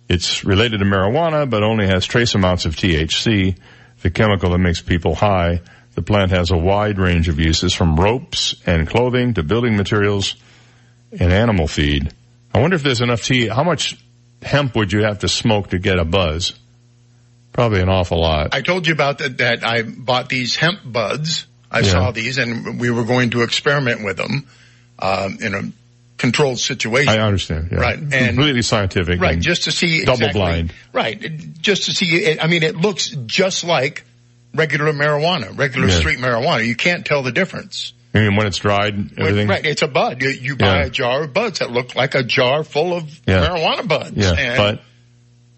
[0.09, 3.57] It's related to marijuana, but only has trace amounts of THC,
[4.03, 5.61] the chemical that makes people high.
[5.95, 10.37] The plant has a wide range of uses from ropes and clothing to building materials
[11.13, 12.13] and animal feed.
[12.53, 13.47] I wonder if there's enough tea.
[13.49, 13.97] How much
[14.43, 16.59] hemp would you have to smoke to get a buzz?
[17.53, 18.55] Probably an awful lot.
[18.55, 21.47] I told you about that, that I bought these hemp buds.
[21.71, 21.91] I Yeah.
[21.91, 24.47] saw these and we were going to experiment with them,
[24.99, 25.63] um, in a
[26.19, 27.09] controlled situation.
[27.09, 27.69] I understand.
[27.73, 27.79] Yeah.
[27.79, 29.21] Right, and- completely scientific.
[29.21, 30.73] Right, just to see double exactly- blind.
[30.93, 32.07] Right, just to see.
[32.25, 34.05] It, I mean, it looks just like
[34.55, 35.99] regular marijuana, regular Yeah.
[35.99, 36.67] street marijuana.
[36.67, 37.93] You can't tell the difference.
[38.13, 39.47] I mean, when it's dried, everything.
[39.47, 40.21] Right, it's a bud.
[40.21, 40.87] You, you buy Yeah.
[40.87, 43.47] a jar of buds that look like a jar full of Yeah.
[43.47, 44.17] marijuana buds.
[44.17, 44.83] Yeah, and but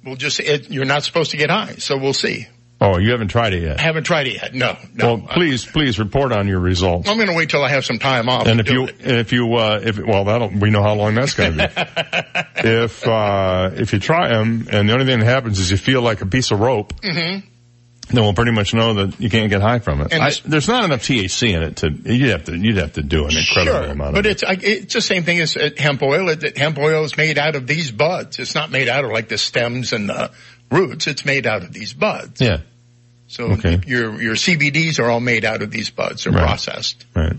[0.04, 0.38] we'll just.
[0.38, 2.46] It, you're not supposed to get high, so we'll see.
[2.82, 3.78] Oh, you haven't tried it yet.
[3.80, 4.54] I haven't tried it yet.
[4.54, 5.14] No, no.
[5.14, 7.08] well, please, please report on your results.
[7.08, 8.46] I'm going to wait till I have some time off.
[8.46, 9.00] and if you, it.
[9.00, 12.42] if you, uh, if well, that'll we know how long that's going to be.
[12.68, 16.02] if uh, if you try them, and the only thing that happens is you feel
[16.02, 17.42] like a piece of rope, Mhm.
[18.10, 20.12] then we'll pretty much know that you can't get high from it.
[20.12, 23.02] I, this- there's not enough THC in it to you'd have to you'd have to
[23.02, 24.42] do an incredible Sure, amount of but it.
[24.42, 26.28] it's it's the same thing as uh, hemp oil.
[26.28, 28.38] It, hemp oil is made out of these buds.
[28.38, 30.30] It's not made out of like the stems and the
[30.70, 31.06] roots.
[31.06, 32.40] It's made out of these buds.
[32.40, 32.58] Yeah.
[33.32, 33.80] So Okay.
[33.86, 36.24] your your CBDs are all made out of these buds.
[36.24, 36.44] They're Right.
[36.44, 37.06] processed.
[37.16, 37.36] Right.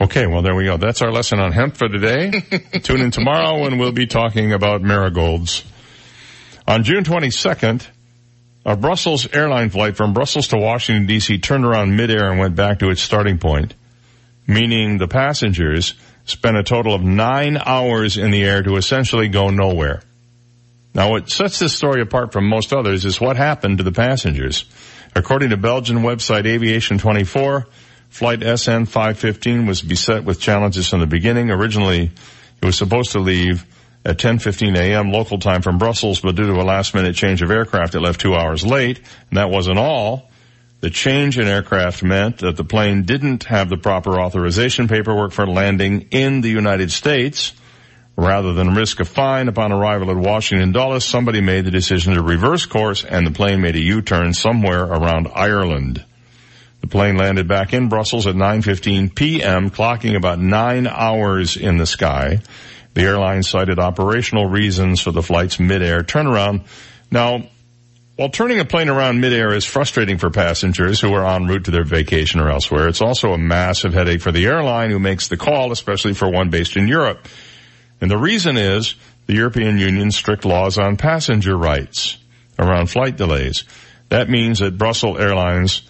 [0.00, 0.76] Okay, well there we go.
[0.76, 2.30] That's our lesson on hemp for today.
[2.84, 5.64] Tune in tomorrow when we'll be talking about marigolds.
[6.68, 7.84] On June 22nd,
[8.64, 12.78] a Brussels airline flight from Brussels to Washington DC turned around midair and went back
[12.78, 13.74] to its starting point,
[14.46, 15.94] meaning the passengers
[16.26, 20.00] spent a total of nine hours in the air to essentially go nowhere.
[20.94, 24.64] Now what sets this story apart from most others is what happened to the passengers.
[25.14, 27.66] According to Belgian website Aviation 24,
[28.08, 31.50] flight SN 515 was beset with challenges from the beginning.
[31.50, 32.10] Originally,
[32.60, 33.64] it was supposed to leave
[34.04, 35.10] at 10:15 a.m.
[35.10, 38.34] local time from Brussels, but due to a last-minute change of aircraft, it left two
[38.34, 38.98] hours late.
[39.30, 40.30] And that wasn't all.
[40.80, 45.46] The change in aircraft meant that the plane didn't have the proper authorization paperwork for
[45.46, 47.52] landing in the United States.
[48.16, 52.22] Rather than risk a fine upon arrival at Washington Dulles, somebody made the decision to
[52.22, 56.04] reverse course and the plane made a U-turn somewhere around Ireland.
[56.80, 61.86] The plane landed back in Brussels at 9.15 p.m., clocking about nine hours in the
[61.86, 62.40] sky.
[62.94, 66.66] The airline cited operational reasons for the flight's mid-air turnaround.
[67.10, 67.44] Now,
[68.16, 71.70] while turning a plane around midair is frustrating for passengers who are en route to
[71.70, 75.36] their vacation or elsewhere, it's also a massive headache for the airline who makes the
[75.36, 77.26] call, especially for one based in Europe.
[78.00, 78.94] And the reason is
[79.26, 82.18] the European Union's strict laws on passenger rights
[82.58, 83.64] around flight delays.
[84.08, 85.82] That means that Brussels Airlines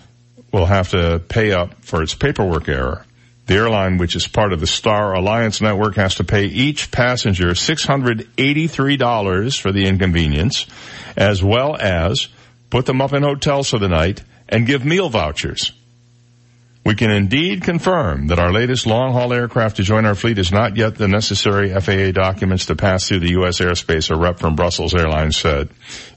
[0.52, 3.06] will have to pay up for its paperwork error.
[3.46, 7.48] The airline, which is part of the Star Alliance network, has to pay each passenger
[7.48, 10.66] $683 for the inconvenience,
[11.16, 12.28] as well as
[12.68, 15.72] put them up in hotels for the night and give meal vouchers.
[16.82, 20.76] We can indeed confirm that our latest long-haul aircraft to join our fleet is not
[20.76, 23.60] yet the necessary FAA documents to pass through the U.S.
[23.60, 25.68] airspace, a rep from Brussels Airlines said.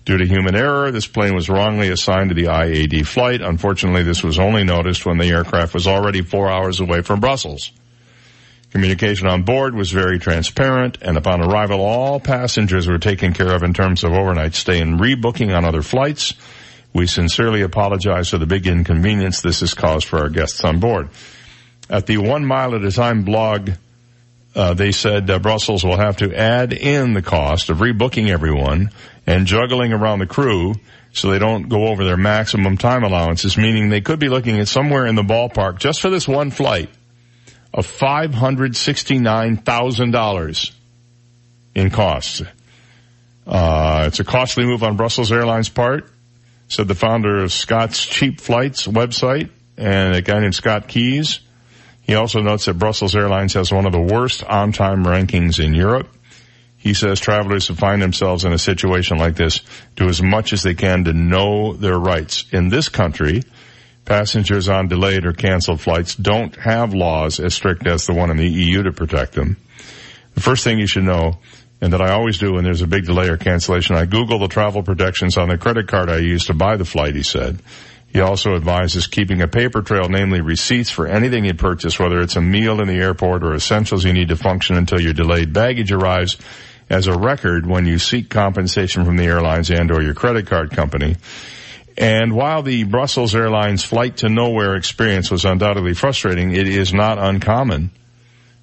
[0.06, 3.42] Due to human error, this plane was wrongly assigned to the IAD flight.
[3.42, 7.72] Unfortunately, this was only noticed when the aircraft was already four hours away from Brussels.
[8.72, 13.64] Communication on board was very transparent, and upon arrival, all passengers were taken care of
[13.64, 16.34] in terms of overnight stay and rebooking on other flights.
[16.94, 21.10] We sincerely apologize for the big inconvenience this has caused for our guests on board.
[21.90, 23.72] At the One Mile at a Time blog,
[24.56, 28.92] uh, they said uh, Brussels will have to add in the cost of rebooking everyone
[29.26, 30.76] and juggling around the crew
[31.14, 34.68] so they don't go over their maximum time allowances, meaning they could be looking at
[34.68, 36.92] somewhere in the ballpark just for this one flight
[37.74, 40.72] of $569,000
[41.74, 42.44] in costs.
[43.46, 46.13] Uh, it's a costly move on Brussels Airlines' part
[46.74, 51.40] said the founder of Scott's Cheap Flights website and a guy named Scott Keyes.
[52.02, 56.10] He also notes that Brussels Airlines has one of the worst on-time rankings in Europe.
[56.78, 59.62] He says travelers who find themselves in a situation like this
[59.96, 62.46] do as much as they can to know their rights.
[62.52, 63.44] In this country,
[64.06, 68.38] passengers on delayed or canceled flights don't have laws as strict as the one in
[68.38, 69.58] the EU to protect them.
[70.34, 71.38] The first thing you should know
[71.84, 73.98] and that I always do when there's a big delay or cancellation.
[73.98, 77.14] I Google the travel protections on the credit card I use to buy the flight,
[77.14, 77.62] he said.
[78.08, 82.38] He also advises keeping a paper trail, namely receipts for anything you purchase, whether it's
[82.38, 85.92] a meal in the airport or essentials you need to function until your delayed baggage
[85.92, 86.38] arrives
[86.90, 90.72] as a record when you seek compensation from the airlines and or your credit card
[90.72, 91.18] company.
[91.98, 97.18] And while the Brussels Airlines flight to nowhere experience was undoubtedly frustrating, it is not
[97.20, 97.92] uncommon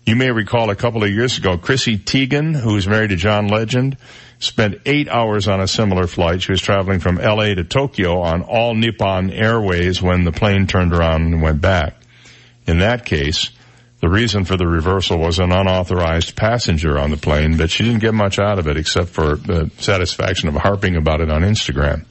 [0.06, 3.48] you may recall a couple of years ago, Chrissy Teigen, who is married to John
[3.48, 3.96] Legend,
[4.38, 6.42] spent eight hours on a similar flight.
[6.42, 10.92] She was traveling from LA to Tokyo on all Nippon Airways when the plane turned
[10.92, 11.96] around and went back.
[12.66, 13.50] In that case,
[14.00, 18.00] the reason for the reversal was an unauthorized passenger on the plane, but she didn't
[18.00, 22.06] get much out of it except for the satisfaction of harping about it on Instagram.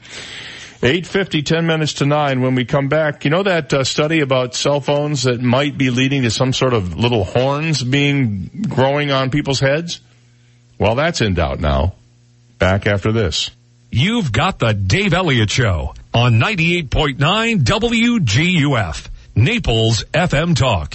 [0.82, 2.42] 8.50, 10 minutes to 9.
[2.42, 5.90] When we come back, you know that uh, study about cell phones that might be
[5.90, 10.00] leading to some sort of little horns being growing on people's heads?
[10.78, 11.96] Well, that's in doubt now.
[12.60, 13.52] Back after this.
[13.92, 17.18] You've got the Dave Elliott Show on 98.9
[17.64, 19.10] WGUF.
[19.36, 20.94] Naples FM Talk.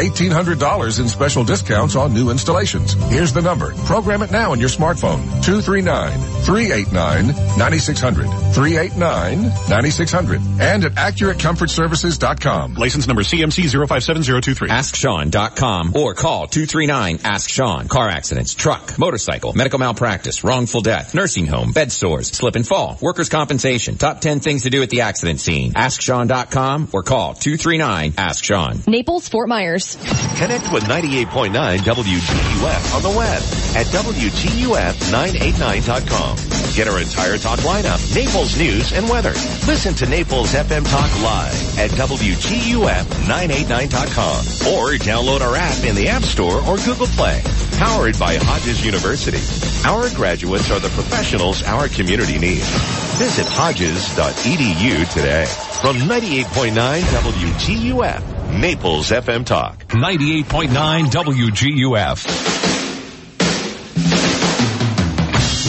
[0.09, 2.93] $1,800 in special discounts on new installations.
[3.11, 3.73] Here's the number.
[3.85, 5.21] Program it now on your smartphone.
[5.43, 8.25] 239-389-9600.
[8.53, 10.59] 389-9600.
[10.59, 12.75] And at AccurateComfortServices.com.
[12.75, 14.69] License number CMC 057023.
[14.69, 17.87] AskSean.com or call 239-ASK-SEAN.
[17.87, 22.97] Car accidents, truck, motorcycle, medical malpractice, wrongful death, nursing home, bed sores, slip and fall,
[23.01, 23.97] workers' compensation.
[23.97, 25.73] Top 10 things to do at the accident scene.
[25.73, 28.83] AskSean.com or call 239-ASK-SEAN.
[28.87, 29.90] Naples, Fort Myers.
[30.37, 33.41] Connect with 98.9 WGUF on the web
[33.75, 36.37] at WGUF989.com.
[36.75, 39.33] Get our entire talk lineup, Naples news and weather.
[39.67, 46.23] Listen to Naples FM Talk live at WGUF989.com or download our app in the App
[46.23, 47.43] Store or Google Play.
[47.81, 49.41] Powered by Hodges University.
[49.89, 52.69] Our graduates are the professionals our community needs.
[53.17, 55.45] Visit hodges.edu today.
[55.81, 58.59] From 98.9 WGUF.
[58.59, 59.83] Naples FM Talk.
[59.87, 62.27] 98.9 WGUF.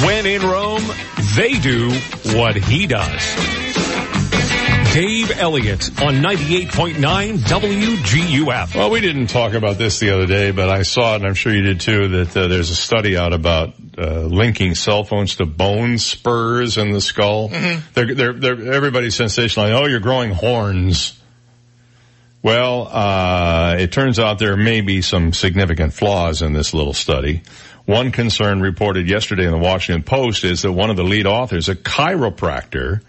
[0.05, 0.85] When in Rome,
[1.35, 1.89] they do
[2.37, 3.62] what he does.
[4.93, 8.75] Dave Elliott on 98.9 WGUF.
[8.75, 11.33] Well, we didn't talk about this the other day, but I saw it and I'm
[11.33, 15.37] sure you did too that uh, there's a study out about uh, linking cell phones
[15.37, 17.49] to bone spurs in the skull.
[17.49, 17.81] Mm-hmm.
[17.95, 21.19] They're, they're, they're, everybody's sensationalizing, oh, you're growing horns.
[22.43, 27.45] Well, uh, it turns out there may be some significant flaws in this little study.
[27.87, 31.71] One concern reported yesterday in the Washington Post is that one of the lead authors,
[31.71, 33.01] a chiropractor,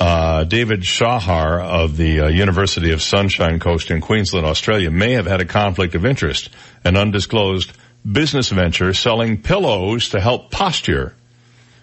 [0.00, 5.26] uh, David Shahar of the uh, University of Sunshine Coast in Queensland, Australia, may have
[5.26, 6.50] had a conflict of interest,
[6.84, 7.72] an undisclosed
[8.10, 11.14] business venture selling pillows to help posture.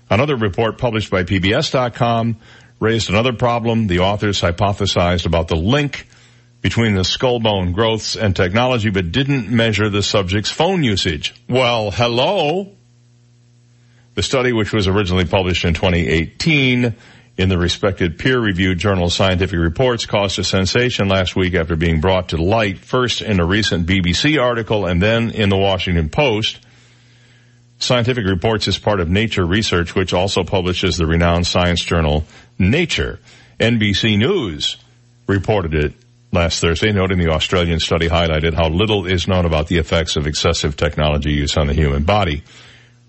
[0.10, 2.38] Another report published by PBS.com
[2.80, 3.88] raised another problem.
[3.88, 6.08] The authors hypothesized about the link
[6.61, 11.35] between the skull bone growths and technology, but didn't measure the subject's phone usage.
[11.48, 12.72] Well, hello.
[14.16, 16.95] The study, which was originally published in 2018,
[17.38, 22.30] in the respected peer-reviewed journal Scientific Reports caused a sensation last week after being brought
[22.30, 26.60] to light, first in a recent BBC article and then in the Washington Post.
[27.78, 32.24] Scientific Reports is part of Nature Research, which also publishes the renowned science journal
[32.58, 33.20] Nature.
[33.60, 34.78] NBC News
[35.28, 35.94] reported it
[36.32, 40.26] last Thursday, noting the Australian study highlighted how little is known about the effects of
[40.26, 42.44] excessive technology use on the human body.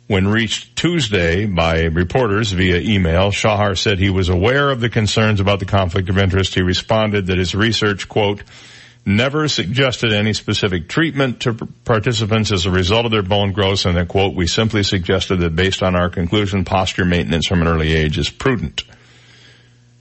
[0.07, 5.41] When reached Tuesday by reporters via email, Shahar said he was aware of the concerns
[5.41, 6.55] about the conflict of interest.
[6.55, 8.45] He responded that his research, quote,
[9.05, 11.55] never suggested any specific treatment to
[11.85, 15.57] participants as a result of their bone growth and that, quote, we simply suggested that
[15.57, 18.85] based on our conclusion, posture maintenance from an early age is prudent.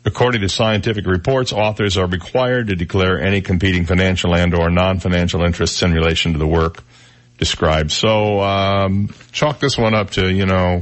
[0.06, 5.44] According to scientific reports, authors are required to declare any competing financial and or non-financial
[5.44, 6.84] interests in relation to the work
[7.38, 7.92] described.
[7.92, 10.82] So, um, chalk this one up to, you know,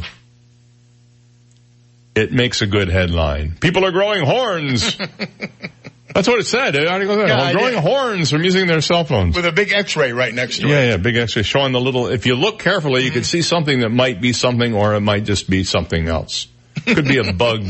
[2.16, 3.56] it makes a good headline.
[3.60, 4.98] People are growing horns.
[6.14, 6.76] That's what it said.
[6.76, 9.36] Article said, Yeah, growing horns from using their cell phones.
[9.36, 10.84] With a big x-ray right next to Yeah, it.
[10.86, 13.80] yeah, yeah, big X-ray showing the little, if you look carefully, you could see something
[13.80, 16.48] that might be something or it might just be something else.
[16.86, 17.66] Could be a bug.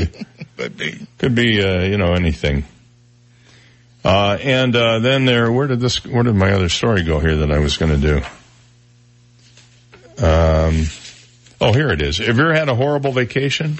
[0.57, 1.07] Could be.
[1.19, 2.65] Could be, uh, you know, anything.
[4.03, 7.37] Uh, and, uh, then there, where did this, where did my other story go here
[7.37, 8.19] that I was gonna do?
[10.23, 10.85] Um,
[11.59, 12.19] oh, here it is.
[12.19, 13.77] Have you ever had a horrible vacation?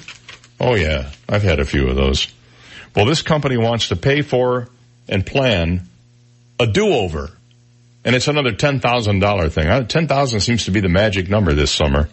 [0.60, 2.28] Oh yeah, I've had a few of those.
[2.94, 4.68] Well, this company wants to pay for
[5.08, 5.88] and plan
[6.60, 7.30] a do-over.
[8.04, 9.66] And it's another $10,000 thing.
[9.66, 12.10] Uh, 10,000 seems to be the magic number this summer.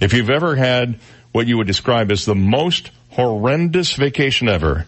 [0.00, 0.98] If you've ever had
[1.32, 4.86] what you would describe as the most horrendous vacation ever,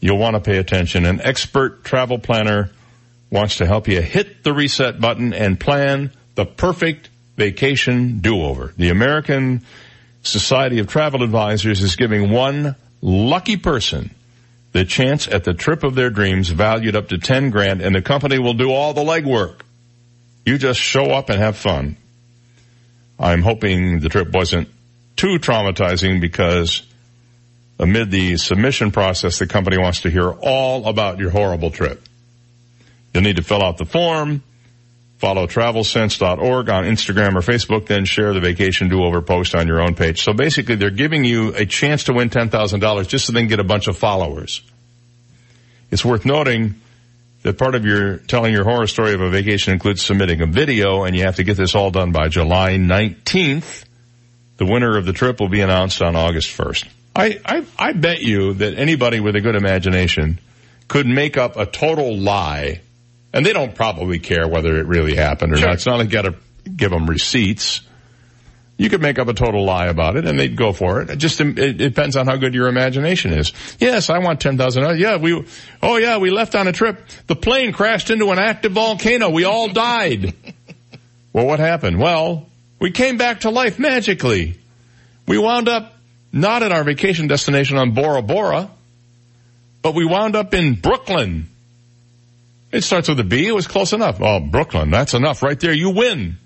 [0.00, 1.06] you'll want to pay attention.
[1.06, 2.70] An expert travel planner
[3.30, 7.08] wants to help you hit the reset button and plan the perfect
[7.38, 8.74] vacation do-over.
[8.76, 9.64] The American
[10.22, 14.10] Society of Travel Advisors is giving one lucky person
[14.72, 18.02] the chance at the trip of their dreams valued up to 10 grand and the
[18.02, 19.60] company will do all the legwork.
[20.44, 21.96] You just show up and have fun.
[23.18, 24.68] I'm hoping the trip wasn't
[25.16, 26.82] too traumatizing because
[27.78, 32.02] amid the submission process, the company wants to hear all about your horrible trip.
[33.14, 34.42] You'll need to fill out the form,
[35.18, 39.94] follow travelsense.org on Instagram or Facebook, then share the vacation do-over post on your own
[39.94, 40.22] page.
[40.22, 43.60] So basically they're giving you a chance to win $10,000 just so they can get
[43.60, 44.62] a bunch of followers.
[45.90, 46.76] It's worth noting
[47.42, 51.04] that part of your telling your horror story of a vacation includes submitting a video
[51.04, 53.84] and you have to get this all done by July 19th.
[54.58, 56.88] The winner of the trip will be announced on August 1st.
[57.16, 60.38] I, I, I bet you that anybody with a good imagination
[60.86, 62.82] could make up a total lie
[63.32, 65.74] and they don't probably care whether it really happened or not.
[65.74, 66.34] It's not like you gotta
[66.76, 67.82] give them receipts.
[68.76, 71.10] You could make up a total lie about it and they'd go for it.
[71.10, 73.52] It just, it depends on how good your imagination is.
[73.80, 75.00] Yes, I want $10,000.
[75.00, 75.44] Yeah, we,
[75.82, 77.04] oh yeah, we left on a trip.
[77.26, 79.30] The plane crashed into an active volcano.
[79.30, 80.32] We all died.
[81.32, 81.98] well, what happened?
[81.98, 82.46] Well,
[82.78, 84.58] we came back to life magically.
[85.26, 85.94] We wound up
[86.32, 88.70] not at our vacation destination on Bora Bora,
[89.82, 91.48] but we wound up in Brooklyn.
[92.70, 93.46] It starts with a B.
[93.46, 94.20] It was close enough.
[94.20, 94.90] Oh, Brooklyn.
[94.90, 95.72] That's enough right there.
[95.72, 96.36] You win.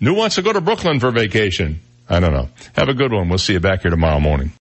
[0.00, 1.80] Who wants to go to Brooklyn for vacation?
[2.08, 2.48] I don't know.
[2.74, 3.28] Have a good one.
[3.28, 4.52] We'll see you back here tomorrow morning.